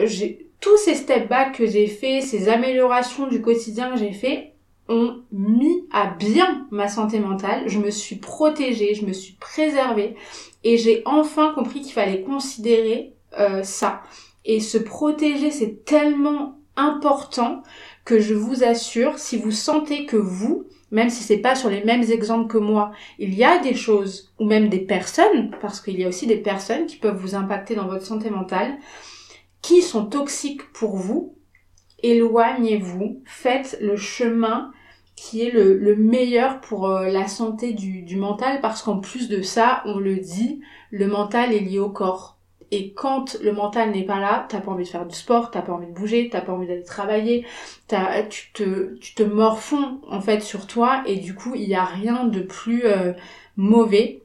j'ai 0.05 0.47
tous 0.62 0.78
ces 0.78 0.95
step 0.95 1.28
back 1.28 1.57
que 1.57 1.66
j'ai 1.66 1.88
fait, 1.88 2.22
ces 2.22 2.49
améliorations 2.49 3.28
du 3.28 3.41
quotidien 3.41 3.91
que 3.91 3.97
j'ai 3.97 4.14
fait, 4.14 4.53
ont 4.88 5.22
mis 5.32 5.86
à 5.91 6.07
bien 6.07 6.66
ma 6.72 6.88
santé 6.88 7.20
mentale. 7.20 7.64
Je 7.68 7.80
me 7.80 7.91
suis 7.91 8.16
protégée, 8.16 8.95
je 8.95 9.05
me 9.05 9.14
suis 9.14 9.34
préservée 9.34 10.16
et 10.64 10.78
j'ai 10.78 11.01
enfin 11.05 11.53
compris 11.53 11.82
qu'il 11.82 11.93
fallait 11.93 12.22
considérer 12.22 13.14
ça. 13.64 14.01
Et 14.45 14.62
se 14.62 14.78
protéger, 14.78 15.51
c'est 15.51 15.84
tellement 15.84 16.59
important 16.80 17.64
que 18.06 18.20
je 18.20 18.34
vous 18.34 18.64
assure, 18.64 19.20
si 19.20 19.38
vous 19.38 19.52
sentez 19.52 20.06
que 20.06 20.18
vous, 20.18 20.66
même 20.92 21.10
si 21.10 21.24
c'est 21.24 21.38
pas 21.38 21.56
sur 21.56 21.70
les 21.70 21.84
mêmes 21.84 22.04
exemples 22.04 22.52
que 22.52 22.58
moi, 22.58 22.92
il 23.20 23.34
y 23.36 23.44
a 23.44 23.60
des 23.60 23.76
choses 23.76 24.34
ou 24.40 24.46
même 24.46 24.70
des 24.70 24.80
personnes, 24.80 25.52
parce 25.62 25.82
qu'il 25.82 26.00
y 26.00 26.04
a 26.04 26.08
aussi 26.08 26.26
des 26.26 26.38
personnes 26.38 26.86
qui 26.88 26.98
peuvent 26.98 27.20
vous 27.20 27.36
impacter 27.36 27.76
dans 27.76 27.88
votre 27.88 28.06
santé 28.06 28.30
mentale, 28.30 28.78
qui 29.62 29.82
sont 29.82 30.06
toxiques 30.06 30.72
pour 30.74 30.96
vous, 30.96 31.36
éloignez-vous, 32.02 33.22
faites 33.26 33.78
le 33.82 33.98
chemin 33.98 34.72
qui 35.16 35.42
est 35.42 35.52
le, 35.52 35.96
meilleur 35.98 36.62
pour 36.62 36.90
euh, 36.90 37.10
la 37.10 37.28
santé 37.28 37.74
du, 37.74 38.04
du 38.04 38.16
mental 38.16 38.62
parce 38.62 38.82
qu'en 38.82 39.00
plus 39.00 39.28
de 39.28 39.42
ça, 39.42 39.82
on 39.86 40.00
le 40.00 40.16
dit, 40.16 40.62
le 40.92 41.08
mental 41.08 41.54
est 41.54 41.60
lié 41.60 41.78
au 41.78 41.90
corps. 41.90 42.39
Et 42.72 42.94
quand 42.94 43.38
le 43.42 43.52
mental 43.52 43.92
n'est 43.92 44.06
pas 44.06 44.20
là, 44.20 44.46
t'as 44.50 44.60
pas 44.60 44.72
envie 44.72 44.84
de 44.84 44.90
faire 44.90 45.06
du 45.06 45.16
sport, 45.16 45.52
t'as 45.52 45.62
pas 45.62 45.74
envie 45.74 45.88
de 45.88 45.92
bouger, 45.92 46.30
t'as 46.32 46.42
pas 46.42 46.54
envie 46.54 46.68
d'aller 46.68 46.84
travailler, 46.84 47.46
t'as, 47.88 48.24
tu 48.24 48.52
te, 48.54 48.96
tu 49.00 49.16
te 49.16 49.24
morfonds 49.24 50.02
en 50.10 50.22
fait 50.22 50.42
sur 50.42 50.68
toi 50.68 51.04
et 51.08 51.16
du 51.16 51.34
coup 51.34 51.56
il 51.56 51.68
y 51.68 51.76
a 51.76 51.86
rien 51.86 52.26
de 52.26 52.42
plus 52.42 52.86
euh, 52.86 53.14
mauvais. 53.58 54.24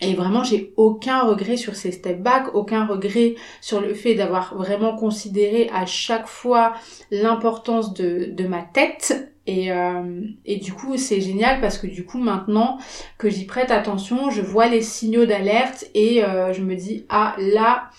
Et 0.00 0.14
vraiment, 0.14 0.42
j'ai 0.42 0.72
aucun 0.76 1.22
regret 1.22 1.56
sur 1.56 1.76
ces 1.76 1.92
step 1.92 2.20
back, 2.20 2.54
aucun 2.54 2.86
regret 2.86 3.36
sur 3.60 3.80
le 3.80 3.94
fait 3.94 4.16
d'avoir 4.16 4.56
vraiment 4.56 4.96
considéré 4.96 5.70
à 5.72 5.86
chaque 5.86 6.26
fois 6.26 6.72
l'importance 7.12 7.94
de, 7.94 8.30
de 8.32 8.46
ma 8.48 8.62
tête 8.62 9.31
et, 9.46 9.72
euh, 9.72 10.22
et 10.44 10.56
du 10.56 10.72
coup, 10.72 10.96
c'est 10.96 11.20
génial 11.20 11.60
parce 11.60 11.78
que 11.78 11.86
du 11.86 12.04
coup, 12.04 12.18
maintenant 12.18 12.78
que 13.18 13.28
j'y 13.28 13.44
prête 13.44 13.70
attention, 13.70 14.30
je 14.30 14.40
vois 14.40 14.68
les 14.68 14.82
signaux 14.82 15.26
d'alerte 15.26 15.86
et 15.94 16.24
euh, 16.24 16.52
je 16.52 16.62
me 16.62 16.76
dis, 16.76 17.06
ah 17.08 17.34
là, 17.38 17.90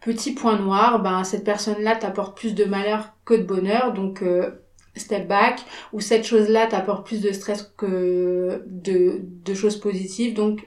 petit 0.00 0.32
point 0.34 0.58
noir, 0.58 1.00
ben 1.00 1.22
cette 1.24 1.44
personne-là 1.44 1.96
t'apporte 1.96 2.36
plus 2.36 2.54
de 2.54 2.64
malheur 2.64 3.12
que 3.24 3.34
de 3.34 3.42
bonheur, 3.42 3.92
donc 3.92 4.22
euh, 4.22 4.62
step 4.96 5.28
back, 5.28 5.60
ou 5.92 6.00
cette 6.00 6.26
chose-là 6.26 6.66
t'apporte 6.66 7.06
plus 7.06 7.20
de 7.20 7.32
stress 7.32 7.72
que 7.76 8.64
de, 8.66 9.20
de 9.22 9.54
choses 9.54 9.78
positives, 9.78 10.34
donc 10.34 10.66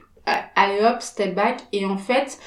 allez 0.54 0.84
hop, 0.84 1.02
step 1.02 1.34
back. 1.34 1.60
Et 1.72 1.84
en 1.84 1.98
fait, 1.98 2.38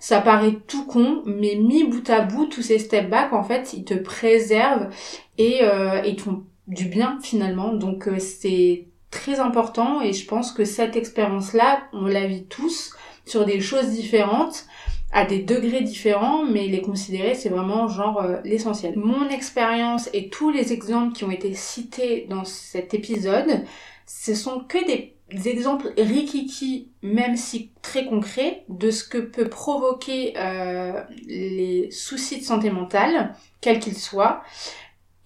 ça 0.00 0.20
paraît 0.20 0.56
tout 0.66 0.86
con, 0.86 1.22
mais 1.26 1.56
mis 1.56 1.84
bout 1.84 2.08
à 2.08 2.20
bout, 2.20 2.46
tous 2.46 2.62
ces 2.62 2.78
step 2.78 3.10
back, 3.10 3.32
en 3.32 3.42
fait, 3.42 3.72
ils 3.74 3.84
te 3.84 3.94
préservent 3.94 4.88
et, 5.36 5.60
euh, 5.62 6.02
et 6.02 6.16
font 6.16 6.44
du 6.66 6.86
bien 6.86 7.18
finalement. 7.22 7.72
Donc 7.72 8.08
euh, 8.08 8.18
c'est 8.18 8.88
très 9.10 9.40
important 9.40 10.00
et 10.00 10.12
je 10.12 10.26
pense 10.26 10.52
que 10.52 10.64
cette 10.64 10.96
expérience-là, 10.96 11.84
on 11.92 12.06
la 12.06 12.26
vit 12.26 12.44
tous 12.46 12.94
sur 13.26 13.44
des 13.44 13.60
choses 13.60 13.90
différentes 13.90 14.66
à 15.12 15.24
des 15.24 15.38
degrés 15.38 15.82
différents, 15.82 16.44
mais 16.44 16.66
les 16.66 16.82
considérer, 16.82 17.36
c'est 17.36 17.48
vraiment 17.48 17.86
genre 17.86 18.20
euh, 18.20 18.40
l'essentiel. 18.44 18.98
Mon 18.98 19.28
expérience 19.28 20.10
et 20.12 20.28
tous 20.28 20.50
les 20.50 20.72
exemples 20.72 21.14
qui 21.14 21.22
ont 21.22 21.30
été 21.30 21.54
cités 21.54 22.26
dans 22.28 22.44
cet 22.44 22.94
épisode, 22.94 23.64
ce 24.06 24.34
sont 24.34 24.60
que 24.60 24.84
des, 24.84 25.12
exemples 25.48 25.92
rikiki, 25.96 26.90
même 27.02 27.36
si 27.36 27.70
très 27.80 28.06
concrets, 28.06 28.64
de 28.68 28.90
ce 28.90 29.04
que 29.04 29.18
peut 29.18 29.48
provoquer 29.48 30.34
euh, 30.36 31.00
les 31.26 31.90
soucis 31.92 32.40
de 32.40 32.44
santé 32.44 32.70
mentale, 32.70 33.34
quels 33.60 33.78
qu'ils 33.78 33.96
soient. 33.96 34.42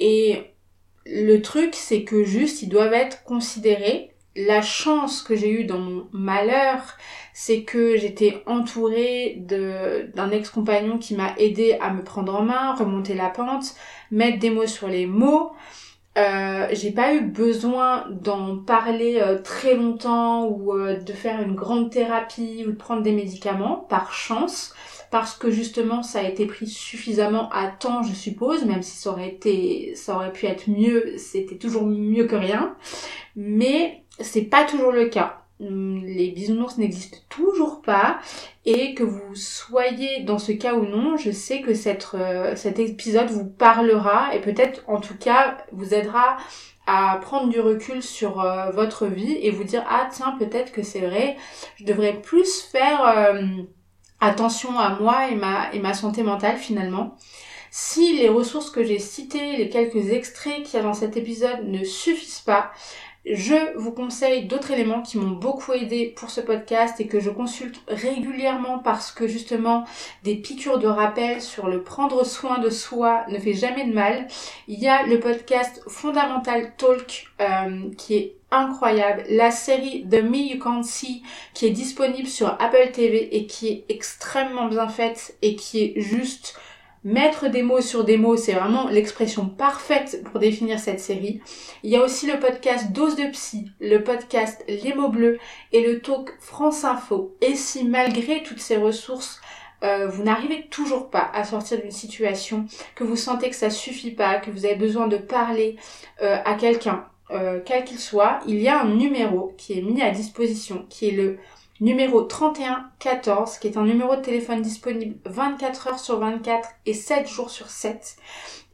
Et 0.00 0.52
le 1.10 1.40
truc, 1.40 1.74
c'est 1.74 2.02
que 2.02 2.22
juste, 2.22 2.62
ils 2.62 2.68
doivent 2.68 2.92
être 2.92 3.24
considérés. 3.24 4.10
La 4.36 4.62
chance 4.62 5.22
que 5.22 5.34
j'ai 5.34 5.50
eue 5.50 5.64
dans 5.64 5.78
mon 5.78 6.06
malheur, 6.12 6.96
c'est 7.32 7.62
que 7.62 7.96
j'étais 7.96 8.42
entourée 8.46 9.36
d'un 9.38 10.30
ex-compagnon 10.30 10.98
qui 10.98 11.14
m'a 11.14 11.34
aidé 11.38 11.78
à 11.80 11.92
me 11.92 12.04
prendre 12.04 12.34
en 12.34 12.42
main, 12.42 12.74
remonter 12.74 13.14
la 13.14 13.30
pente, 13.30 13.74
mettre 14.10 14.38
des 14.38 14.50
mots 14.50 14.66
sur 14.66 14.86
les 14.86 15.06
mots. 15.06 15.52
Euh, 16.18 16.68
j'ai 16.72 16.90
pas 16.90 17.14
eu 17.14 17.20
besoin 17.22 18.06
d'en 18.10 18.58
parler 18.58 19.18
euh, 19.20 19.38
très 19.40 19.74
longtemps 19.74 20.46
ou 20.46 20.72
euh, 20.72 20.98
de 20.98 21.12
faire 21.12 21.40
une 21.40 21.54
grande 21.54 21.90
thérapie 21.90 22.64
ou 22.66 22.72
de 22.72 22.76
prendre 22.76 23.02
des 23.02 23.12
médicaments, 23.12 23.86
par 23.88 24.12
chance 24.12 24.74
parce 25.10 25.34
que 25.34 25.50
justement 25.50 26.02
ça 26.02 26.20
a 26.20 26.22
été 26.22 26.46
pris 26.46 26.66
suffisamment 26.66 27.50
à 27.50 27.68
temps 27.68 28.02
je 28.02 28.12
suppose 28.12 28.64
même 28.64 28.82
si 28.82 28.96
ça 28.96 29.10
aurait 29.10 29.28
été 29.28 29.94
ça 29.94 30.16
aurait 30.16 30.32
pu 30.32 30.46
être 30.46 30.68
mieux 30.68 31.14
c'était 31.16 31.56
toujours 31.56 31.86
mieux 31.86 32.26
que 32.26 32.36
rien. 32.36 32.76
Mais 33.36 34.02
c'est 34.20 34.42
pas 34.42 34.64
toujours 34.64 34.92
le 34.92 35.06
cas. 35.06 35.42
Les 35.60 36.30
bisounours 36.30 36.78
n'existent 36.78 37.18
toujours 37.28 37.82
pas. 37.82 38.18
Et 38.64 38.94
que 38.94 39.02
vous 39.02 39.34
soyez 39.34 40.20
dans 40.24 40.38
ce 40.38 40.52
cas 40.52 40.74
ou 40.74 40.84
non, 40.84 41.16
je 41.16 41.30
sais 41.30 41.60
que 41.60 41.70
euh, 42.14 42.56
cet 42.56 42.78
épisode 42.78 43.28
vous 43.28 43.46
parlera 43.46 44.34
et 44.34 44.40
peut-être 44.40 44.82
en 44.86 45.00
tout 45.00 45.16
cas 45.16 45.56
vous 45.72 45.94
aidera 45.94 46.36
à 46.86 47.18
prendre 47.20 47.48
du 47.50 47.60
recul 47.60 48.02
sur 48.02 48.40
euh, 48.40 48.70
votre 48.70 49.06
vie 49.06 49.36
et 49.42 49.50
vous 49.50 49.64
dire 49.64 49.84
ah 49.88 50.08
tiens 50.10 50.36
peut-être 50.38 50.72
que 50.72 50.82
c'est 50.82 51.00
vrai, 51.00 51.36
je 51.76 51.84
devrais 51.84 52.20
plus 52.20 52.62
faire 52.62 53.06
euh, 53.06 53.42
attention 54.20 54.78
à 54.78 54.98
moi 54.98 55.28
et 55.28 55.34
ma, 55.34 55.70
ma 55.80 55.94
santé 55.94 56.22
mentale 56.22 56.56
finalement. 56.56 57.16
Si 57.70 58.16
les 58.16 58.28
ressources 58.28 58.70
que 58.70 58.82
j'ai 58.82 58.98
citées, 58.98 59.56
les 59.56 59.68
quelques 59.68 60.10
extraits 60.10 60.62
qu'il 60.62 60.78
y 60.78 60.80
a 60.80 60.82
dans 60.82 60.94
cet 60.94 61.16
épisode 61.16 61.68
ne 61.68 61.84
suffisent 61.84 62.40
pas, 62.40 62.72
je 63.30 63.76
vous 63.76 63.92
conseille 63.92 64.46
d'autres 64.46 64.70
éléments 64.70 65.02
qui 65.02 65.18
m'ont 65.18 65.36
beaucoup 65.36 65.72
aidé 65.72 66.14
pour 66.16 66.30
ce 66.30 66.40
podcast 66.40 66.98
et 67.00 67.06
que 67.06 67.20
je 67.20 67.28
consulte 67.28 67.80
régulièrement 67.86 68.78
parce 68.78 69.12
que 69.12 69.26
justement 69.26 69.84
des 70.22 70.36
piqûres 70.36 70.78
de 70.78 70.86
rappel 70.86 71.42
sur 71.42 71.68
le 71.68 71.82
prendre 71.82 72.24
soin 72.24 72.58
de 72.58 72.70
soi 72.70 73.26
ne 73.28 73.38
fait 73.38 73.52
jamais 73.52 73.86
de 73.86 73.92
mal. 73.92 74.28
Il 74.66 74.78
y 74.78 74.88
a 74.88 75.04
le 75.06 75.20
podcast 75.20 75.82
Fondamental 75.88 76.74
Talk 76.76 77.26
euh, 77.40 77.90
qui 77.98 78.14
est 78.14 78.37
incroyable, 78.50 79.24
la 79.28 79.50
série 79.50 80.06
The 80.08 80.22
Me 80.22 80.54
You 80.54 80.58
Can't 80.58 80.84
See 80.84 81.22
qui 81.54 81.66
est 81.66 81.70
disponible 81.70 82.28
sur 82.28 82.48
Apple 82.60 82.90
TV 82.92 83.36
et 83.36 83.46
qui 83.46 83.68
est 83.68 83.84
extrêmement 83.88 84.66
bien 84.68 84.88
faite 84.88 85.36
et 85.42 85.54
qui 85.56 85.82
est 85.82 86.00
juste 86.00 86.58
Mettre 87.04 87.48
des 87.48 87.62
mots 87.62 87.80
sur 87.80 88.04
des 88.04 88.16
mots, 88.16 88.36
c'est 88.36 88.54
vraiment 88.54 88.88
l'expression 88.88 89.48
parfaite 89.48 90.24
pour 90.24 90.40
définir 90.40 90.80
cette 90.80 90.98
série. 90.98 91.40
Il 91.84 91.90
y 91.90 91.96
a 91.96 92.02
aussi 92.02 92.26
le 92.26 92.40
podcast 92.40 92.90
Dose 92.90 93.14
de 93.14 93.30
Psy, 93.30 93.70
le 93.80 94.02
podcast 94.02 94.64
Les 94.66 94.92
mots 94.94 95.08
bleus 95.08 95.38
et 95.72 95.86
le 95.86 96.00
talk 96.00 96.36
France 96.40 96.84
Info. 96.84 97.36
Et 97.40 97.54
si 97.54 97.84
malgré 97.84 98.42
toutes 98.42 98.58
ces 98.58 98.76
ressources, 98.76 99.40
euh, 99.84 100.08
vous 100.08 100.24
n'arrivez 100.24 100.66
toujours 100.70 101.08
pas 101.08 101.30
à 101.32 101.44
sortir 101.44 101.80
d'une 101.80 101.92
situation, 101.92 102.66
que 102.96 103.04
vous 103.04 103.16
sentez 103.16 103.48
que 103.48 103.56
ça 103.56 103.70
suffit 103.70 104.10
pas, 104.10 104.40
que 104.40 104.50
vous 104.50 104.64
avez 104.64 104.74
besoin 104.74 105.06
de 105.06 105.18
parler 105.18 105.76
euh, 106.20 106.36
à 106.44 106.54
quelqu'un, 106.54 107.06
euh, 107.30 107.60
quel 107.64 107.84
qu'il 107.84 107.98
soit, 107.98 108.40
il 108.46 108.60
y 108.60 108.68
a 108.68 108.80
un 108.80 108.94
numéro 108.94 109.54
qui 109.58 109.78
est 109.78 109.82
mis 109.82 110.02
à 110.02 110.10
disposition, 110.10 110.86
qui 110.88 111.08
est 111.08 111.12
le 111.12 111.38
numéro 111.80 112.22
3114, 112.22 113.58
qui 113.58 113.68
est 113.68 113.76
un 113.76 113.84
numéro 113.84 114.16
de 114.16 114.22
téléphone 114.22 114.62
disponible 114.62 115.16
24 115.26 115.88
heures 115.88 115.98
sur 115.98 116.18
24 116.18 116.68
et 116.86 116.94
7 116.94 117.28
jours 117.28 117.50
sur 117.50 117.68
7. 117.68 118.16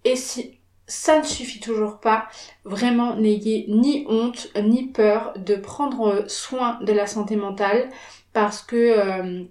Et 0.04 0.16
si 0.16 0.58
ça 0.86 1.18
ne 1.18 1.24
suffit 1.24 1.60
toujours 1.60 1.98
pas, 1.98 2.28
vraiment 2.64 3.16
n'ayez 3.16 3.66
ni 3.68 4.04
honte 4.08 4.48
ni 4.62 4.86
peur 4.86 5.32
de 5.36 5.56
prendre 5.56 6.24
soin 6.28 6.78
de 6.82 6.92
la 6.92 7.06
santé 7.06 7.36
mentale 7.36 7.88
parce 8.32 8.60
que 8.60 8.76
euh, 8.76 9.44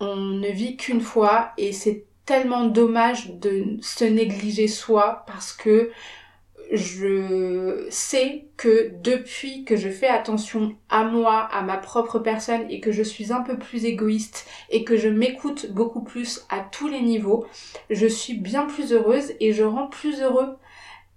on 0.00 0.16
ne 0.16 0.48
vit 0.48 0.76
qu'une 0.76 1.00
fois 1.00 1.52
et 1.56 1.72
c'est 1.72 2.06
tellement 2.26 2.66
dommage 2.66 3.30
de 3.34 3.76
se 3.80 4.04
négliger 4.04 4.68
soi 4.68 5.24
parce 5.26 5.52
que 5.52 5.90
je 6.70 7.86
sais 7.90 8.46
que 8.56 8.92
depuis 9.02 9.64
que 9.64 9.76
je 9.76 9.88
fais 9.88 10.06
attention 10.06 10.76
à 10.88 11.04
moi, 11.04 11.48
à 11.52 11.62
ma 11.62 11.76
propre 11.76 12.18
personne 12.18 12.66
et 12.70 12.80
que 12.80 12.92
je 12.92 13.02
suis 13.02 13.32
un 13.32 13.42
peu 13.42 13.58
plus 13.58 13.84
égoïste 13.84 14.46
et 14.70 14.84
que 14.84 14.96
je 14.96 15.08
m'écoute 15.08 15.70
beaucoup 15.72 16.02
plus 16.02 16.46
à 16.48 16.60
tous 16.60 16.88
les 16.88 17.02
niveaux, 17.02 17.46
je 17.90 18.06
suis 18.06 18.34
bien 18.34 18.66
plus 18.66 18.92
heureuse 18.92 19.32
et 19.40 19.52
je 19.52 19.64
rends 19.64 19.88
plus 19.88 20.20
heureux 20.20 20.56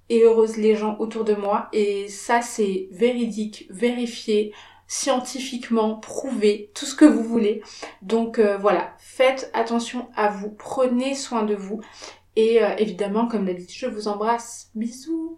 et 0.09 0.23
heureuse 0.23 0.57
les 0.57 0.75
gens 0.75 0.97
autour 0.99 1.23
de 1.23 1.35
moi. 1.35 1.69
Et 1.71 2.07
ça 2.07 2.41
c'est 2.41 2.87
véridique, 2.91 3.67
vérifié, 3.69 4.53
scientifiquement 4.87 5.95
prouvé, 5.95 6.71
tout 6.73 6.85
ce 6.85 6.95
que 6.95 7.05
vous 7.05 7.23
voulez. 7.23 7.61
Donc 8.01 8.39
euh, 8.39 8.57
voilà, 8.57 8.95
faites 8.97 9.51
attention 9.53 10.09
à 10.15 10.29
vous, 10.29 10.49
prenez 10.49 11.13
soin 11.13 11.43
de 11.43 11.55
vous. 11.55 11.81
Et 12.35 12.63
euh, 12.63 12.75
évidemment, 12.77 13.27
comme 13.27 13.45
d'habitude, 13.45 13.77
je 13.77 13.85
vous 13.87 14.07
embrasse. 14.07 14.71
Bisous 14.73 15.37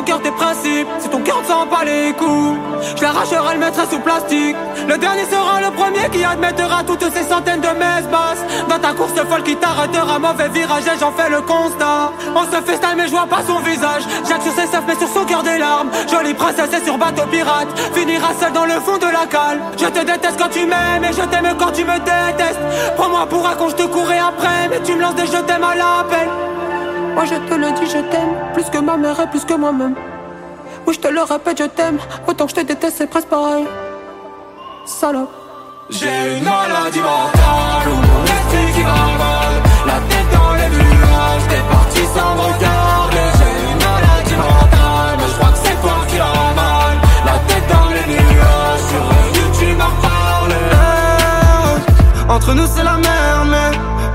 ton 0.00 0.06
cœur 0.06 0.22
tes 0.22 0.30
principes, 0.30 0.88
si 0.98 1.08
ton 1.10 1.20
cœur 1.20 1.42
ne 1.42 1.46
sent 1.46 1.68
pas 1.68 1.84
les 1.84 2.12
coups, 2.14 2.58
je 2.96 3.02
l'arracherai, 3.02 3.54
le 3.54 3.60
mettrai 3.60 3.82
sous 3.90 3.98
plastique. 3.98 4.56
Le 4.88 4.96
dernier 4.96 5.24
sera 5.30 5.60
le 5.60 5.70
premier 5.72 6.08
qui 6.10 6.24
admettra 6.24 6.82
toutes 6.84 7.04
ces 7.12 7.22
centaines 7.28 7.60
de 7.60 7.68
messes 7.68 8.08
basses. 8.10 8.42
Dans 8.68 8.78
ta 8.78 8.94
course 8.94 9.12
folle 9.28 9.42
qui 9.42 9.56
t'arrêtera, 9.56 10.18
mauvais 10.18 10.48
virage, 10.48 10.84
et 10.86 10.98
j'en 10.98 11.12
fais 11.12 11.28
le 11.28 11.42
constat. 11.42 12.12
On 12.34 12.44
se 12.44 12.72
style, 12.72 12.96
mais 12.96 13.06
je 13.06 13.10
vois 13.10 13.26
pas 13.26 13.42
son 13.46 13.58
visage. 13.58 14.04
Jacques 14.26 14.42
sur 14.42 14.52
ses 14.52 14.68
seufs, 14.68 14.84
mais 14.86 14.96
sur 14.96 15.08
son 15.08 15.24
cœur 15.26 15.42
des 15.42 15.58
larmes. 15.58 15.90
Jolie 16.10 16.34
princesse 16.34 16.72
et 16.72 16.84
sur 16.84 16.96
bateau 16.96 17.26
pirate, 17.30 17.68
finira 17.94 18.28
seule 18.40 18.52
dans 18.52 18.64
le 18.64 18.80
fond 18.80 18.96
de 18.96 19.06
la 19.06 19.26
cale. 19.26 19.60
Je 19.76 19.86
te 19.86 20.00
déteste 20.00 20.38
quand 20.38 20.50
tu 20.50 20.64
m'aimes, 20.64 21.04
et 21.04 21.12
je 21.12 21.26
t'aime 21.28 21.54
quand 21.58 21.72
tu 21.72 21.84
me 21.84 21.98
détestes. 21.98 22.60
Prends-moi 22.96 23.26
pour 23.26 23.46
un 23.46 23.54
con, 23.54 23.68
je 23.68 23.76
te 23.76 23.86
courais 23.86 24.18
après, 24.18 24.68
mais 24.70 24.80
tu 24.82 24.94
me 24.94 25.02
lances 25.02 25.16
des 25.16 25.26
je 25.26 25.42
t'aime 25.42 25.64
à 25.64 25.74
l'appel. 25.74 26.49
Moi 27.14 27.24
je 27.24 27.34
te 27.34 27.54
le 27.54 27.72
dis, 27.72 27.86
je 27.86 27.98
t'aime, 28.10 28.34
plus 28.54 28.64
que 28.64 28.78
ma 28.78 28.96
mère 28.96 29.18
et 29.20 29.26
plus 29.26 29.44
que 29.44 29.54
moi-même. 29.54 29.94
Oui, 30.86 30.94
je 30.94 31.00
te 31.00 31.08
le 31.08 31.22
répète, 31.22 31.58
je 31.58 31.64
t'aime, 31.64 31.98
autant 32.26 32.46
que 32.46 32.50
je 32.50 32.56
te 32.56 32.60
déteste, 32.62 32.96
c'est 32.98 33.06
presque 33.06 33.28
pareil. 33.28 33.66
Salope. 34.86 35.30
J'ai 35.90 36.38
une 36.38 36.44
maladie 36.44 37.00
mentale 37.00 37.88
ou 37.88 37.96
mon 37.96 38.24
esprit 38.24 38.72
qui 38.74 38.82
va 38.82 38.92
mal. 39.22 39.52
La 39.86 39.98
tête 40.08 40.30
dans 40.32 40.52
les 40.54 40.68
nuages, 40.76 41.46
t'es 41.48 41.62
parti 41.70 42.02
sans 42.14 42.34
me 42.36 42.40
regarder. 42.40 43.26
J'ai 43.38 43.52
une 43.70 43.78
maladie 43.86 44.36
mentale, 44.36 45.14
mais 45.18 45.28
je 45.28 45.34
crois 45.38 45.50
que 45.50 45.58
c'est 45.64 45.78
toi 45.82 45.98
qui 46.08 46.18
as 46.18 46.52
mal. 46.60 46.94
La 47.26 47.36
tête 47.48 47.66
dans 47.74 47.88
les 47.88 48.06
nuages, 48.14 48.84
sur 48.88 49.02
revenu, 49.10 49.42
tu 49.58 49.66
m'as 49.74 49.84
reparlé. 49.84 50.62
Entre 52.28 52.54
nous 52.54 52.66
c'est 52.74 52.84
la 52.84 52.96
merde, 52.96 53.48
mais 53.50 53.70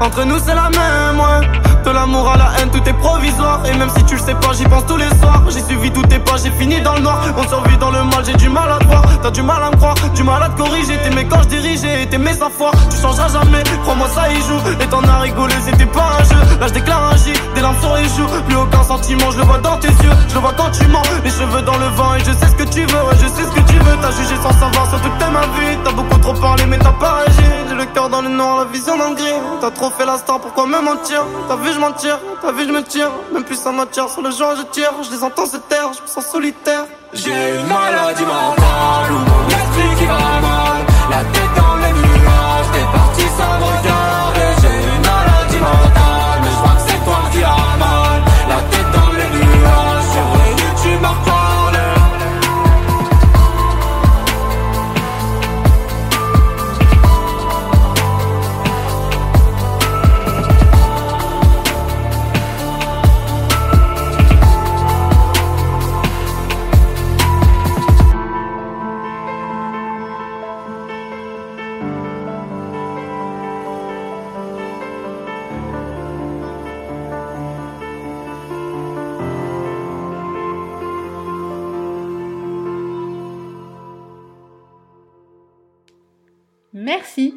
entre 0.05 0.23
nous 0.23 0.39
c'est 0.39 0.55
la 0.55 0.69
même, 0.69 1.19
ouais. 1.19 1.41
De 1.85 1.91
l'amour 1.91 2.27
à 2.27 2.35
la 2.35 2.49
haine, 2.57 2.71
tout 2.71 2.81
est 2.89 2.93
provisoire. 2.93 3.59
Et 3.67 3.77
même 3.77 3.91
si 3.95 4.03
tu 4.05 4.15
le 4.15 4.19
sais 4.19 4.33
pas, 4.33 4.53
j'y 4.53 4.63
pense 4.63 4.87
tous 4.87 4.97
les 4.97 5.07
soirs. 5.21 5.43
J'ai 5.49 5.61
suivi 5.61 5.91
tous 5.91 6.01
tes 6.01 6.17
pas, 6.17 6.35
j'ai 6.43 6.49
fini 6.49 6.81
dans 6.81 6.95
le 6.95 7.01
noir. 7.01 7.21
On 7.37 7.47
survit 7.47 7.77
dans 7.77 7.91
le 7.91 8.03
mal, 8.05 8.25
j'ai 8.25 8.33
du 8.33 8.49
mal 8.49 8.71
à 8.71 8.79
te 8.79 8.85
voir. 8.85 9.03
T'as 9.21 9.29
du 9.29 9.43
mal 9.43 9.61
à 9.61 9.69
me 9.69 9.75
croire, 9.75 9.93
du 10.15 10.23
mal 10.23 10.41
à 10.41 10.49
te 10.49 10.57
corriger. 10.57 10.97
T'aimais 10.97 11.25
quand 11.25 11.43
je 11.43 11.49
dirigeais, 11.49 12.07
t'aimais 12.07 12.33
sans 12.33 12.49
foi. 12.49 12.71
Tu 12.89 12.97
changeras 12.99 13.27
jamais, 13.27 13.61
crois-moi, 13.83 14.07
ça 14.15 14.31
y 14.31 14.35
joue. 14.41 14.59
Et 14.81 14.87
t'en 14.87 15.03
as 15.03 15.19
rigolé, 15.19 15.53
c'était 15.63 15.85
pas 15.85 16.09
un 16.19 16.23
jeu. 16.23 16.59
Là, 16.59 16.67
je 16.67 16.73
déclare 16.73 17.11
un 17.13 17.17
J, 17.17 17.33
des 17.53 17.61
larmes 17.61 17.79
sur 17.79 17.93
les 17.95 18.05
joues. 18.05 18.27
Plus 18.47 18.55
aucun 18.55 18.83
sentiment, 18.83 19.29
je 19.29 19.37
le 19.37 19.43
vois 19.43 19.59
dans 19.59 19.77
tes 19.77 19.89
yeux. 19.89 20.15
Je 20.27 20.33
le 20.33 20.39
vois 20.39 20.53
quand 20.57 20.71
tu 20.71 20.87
mens, 20.87 21.03
les 21.23 21.29
cheveux 21.29 21.61
dans 21.61 21.77
le 21.77 21.87
vent. 21.97 22.15
Et 22.15 22.19
je 22.21 22.31
sais 22.31 22.47
ce 22.47 22.55
que 22.55 22.67
tu 22.67 22.81
veux, 22.81 23.03
ouais, 23.05 23.15
je 23.21 23.27
sais 23.27 23.45
ce 23.45 23.51
que 23.51 23.61
tu 23.71 23.77
veux. 23.77 23.95
T'as 24.01 24.09
jugé 24.09 24.35
sans 24.41 24.53
savoir, 24.53 24.89
que 24.89 25.19
t'aimes 25.19 25.33
ma 25.33 25.41
vie. 25.41 25.77
T'as 25.83 25.91
beaucoup 25.91 26.17
trop 26.17 26.33
parlé, 26.33 26.65
mais 26.65 26.79
t'as 26.79 26.93
pas 26.93 27.19
agi. 27.27 27.64
Le 27.77 27.85
cœur 27.87 28.09
dans 28.09 28.21
le 28.21 28.29
noir, 28.29 28.59
la 28.59 28.65
vision 28.65 28.97
dans 28.97 29.11
gris. 29.11 29.39
T'as 29.59 29.69
trop 29.71 29.89
fait 29.89 30.05
la 30.05 30.17
star, 30.17 30.39
pourquoi 30.39 30.65
me 30.65 30.79
mentir? 30.79 31.25
T'as 31.49 31.57
vu, 31.57 31.73
je 31.73 31.79
m'en 31.79 31.91
tire, 31.91 32.19
t'as 32.41 32.53
vu, 32.53 32.65
je 32.65 32.71
me 32.71 32.81
tire. 32.81 33.11
Même 33.33 33.43
plus 33.43 33.57
ça 33.57 33.71
m'attire, 33.73 34.07
sur 34.09 34.21
le 34.21 34.31
jour 34.31 34.53
je 34.57 34.63
tire. 34.71 34.93
Je 35.03 35.11
les 35.11 35.23
entends 35.23 35.45
se 35.45 35.57
taire, 35.57 35.91
je 35.93 36.01
me 36.01 36.07
sens 36.07 36.25
solitaire. 36.25 36.85
J'ai 37.11 37.31
une 37.31 37.67
maladie 37.67 38.23
mentale 38.23 39.64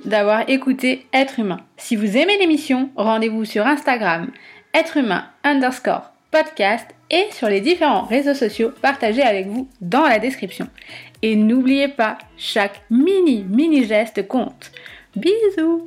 D'avoir 0.04 0.48
écouté 0.48 1.06
Être 1.12 1.38
humain. 1.38 1.60
Si 1.76 1.94
vous 1.94 2.16
aimez 2.16 2.36
l'émission, 2.38 2.90
rendez-vous 2.96 3.44
sur 3.44 3.66
Instagram, 3.66 4.30
être 4.74 4.96
humain 4.96 5.24
underscore 5.44 6.10
podcast 6.32 6.86
et 7.10 7.26
sur 7.30 7.48
les 7.48 7.60
différents 7.60 8.02
réseaux 8.02 8.34
sociaux 8.34 8.72
partagés 8.82 9.22
avec 9.22 9.46
vous 9.46 9.68
dans 9.80 10.02
la 10.02 10.18
description. 10.18 10.66
Et 11.22 11.36
n'oubliez 11.36 11.88
pas, 11.88 12.18
chaque 12.36 12.82
mini 12.90 13.44
mini 13.48 13.84
geste 13.84 14.26
compte. 14.26 14.72
Bisous 15.14 15.84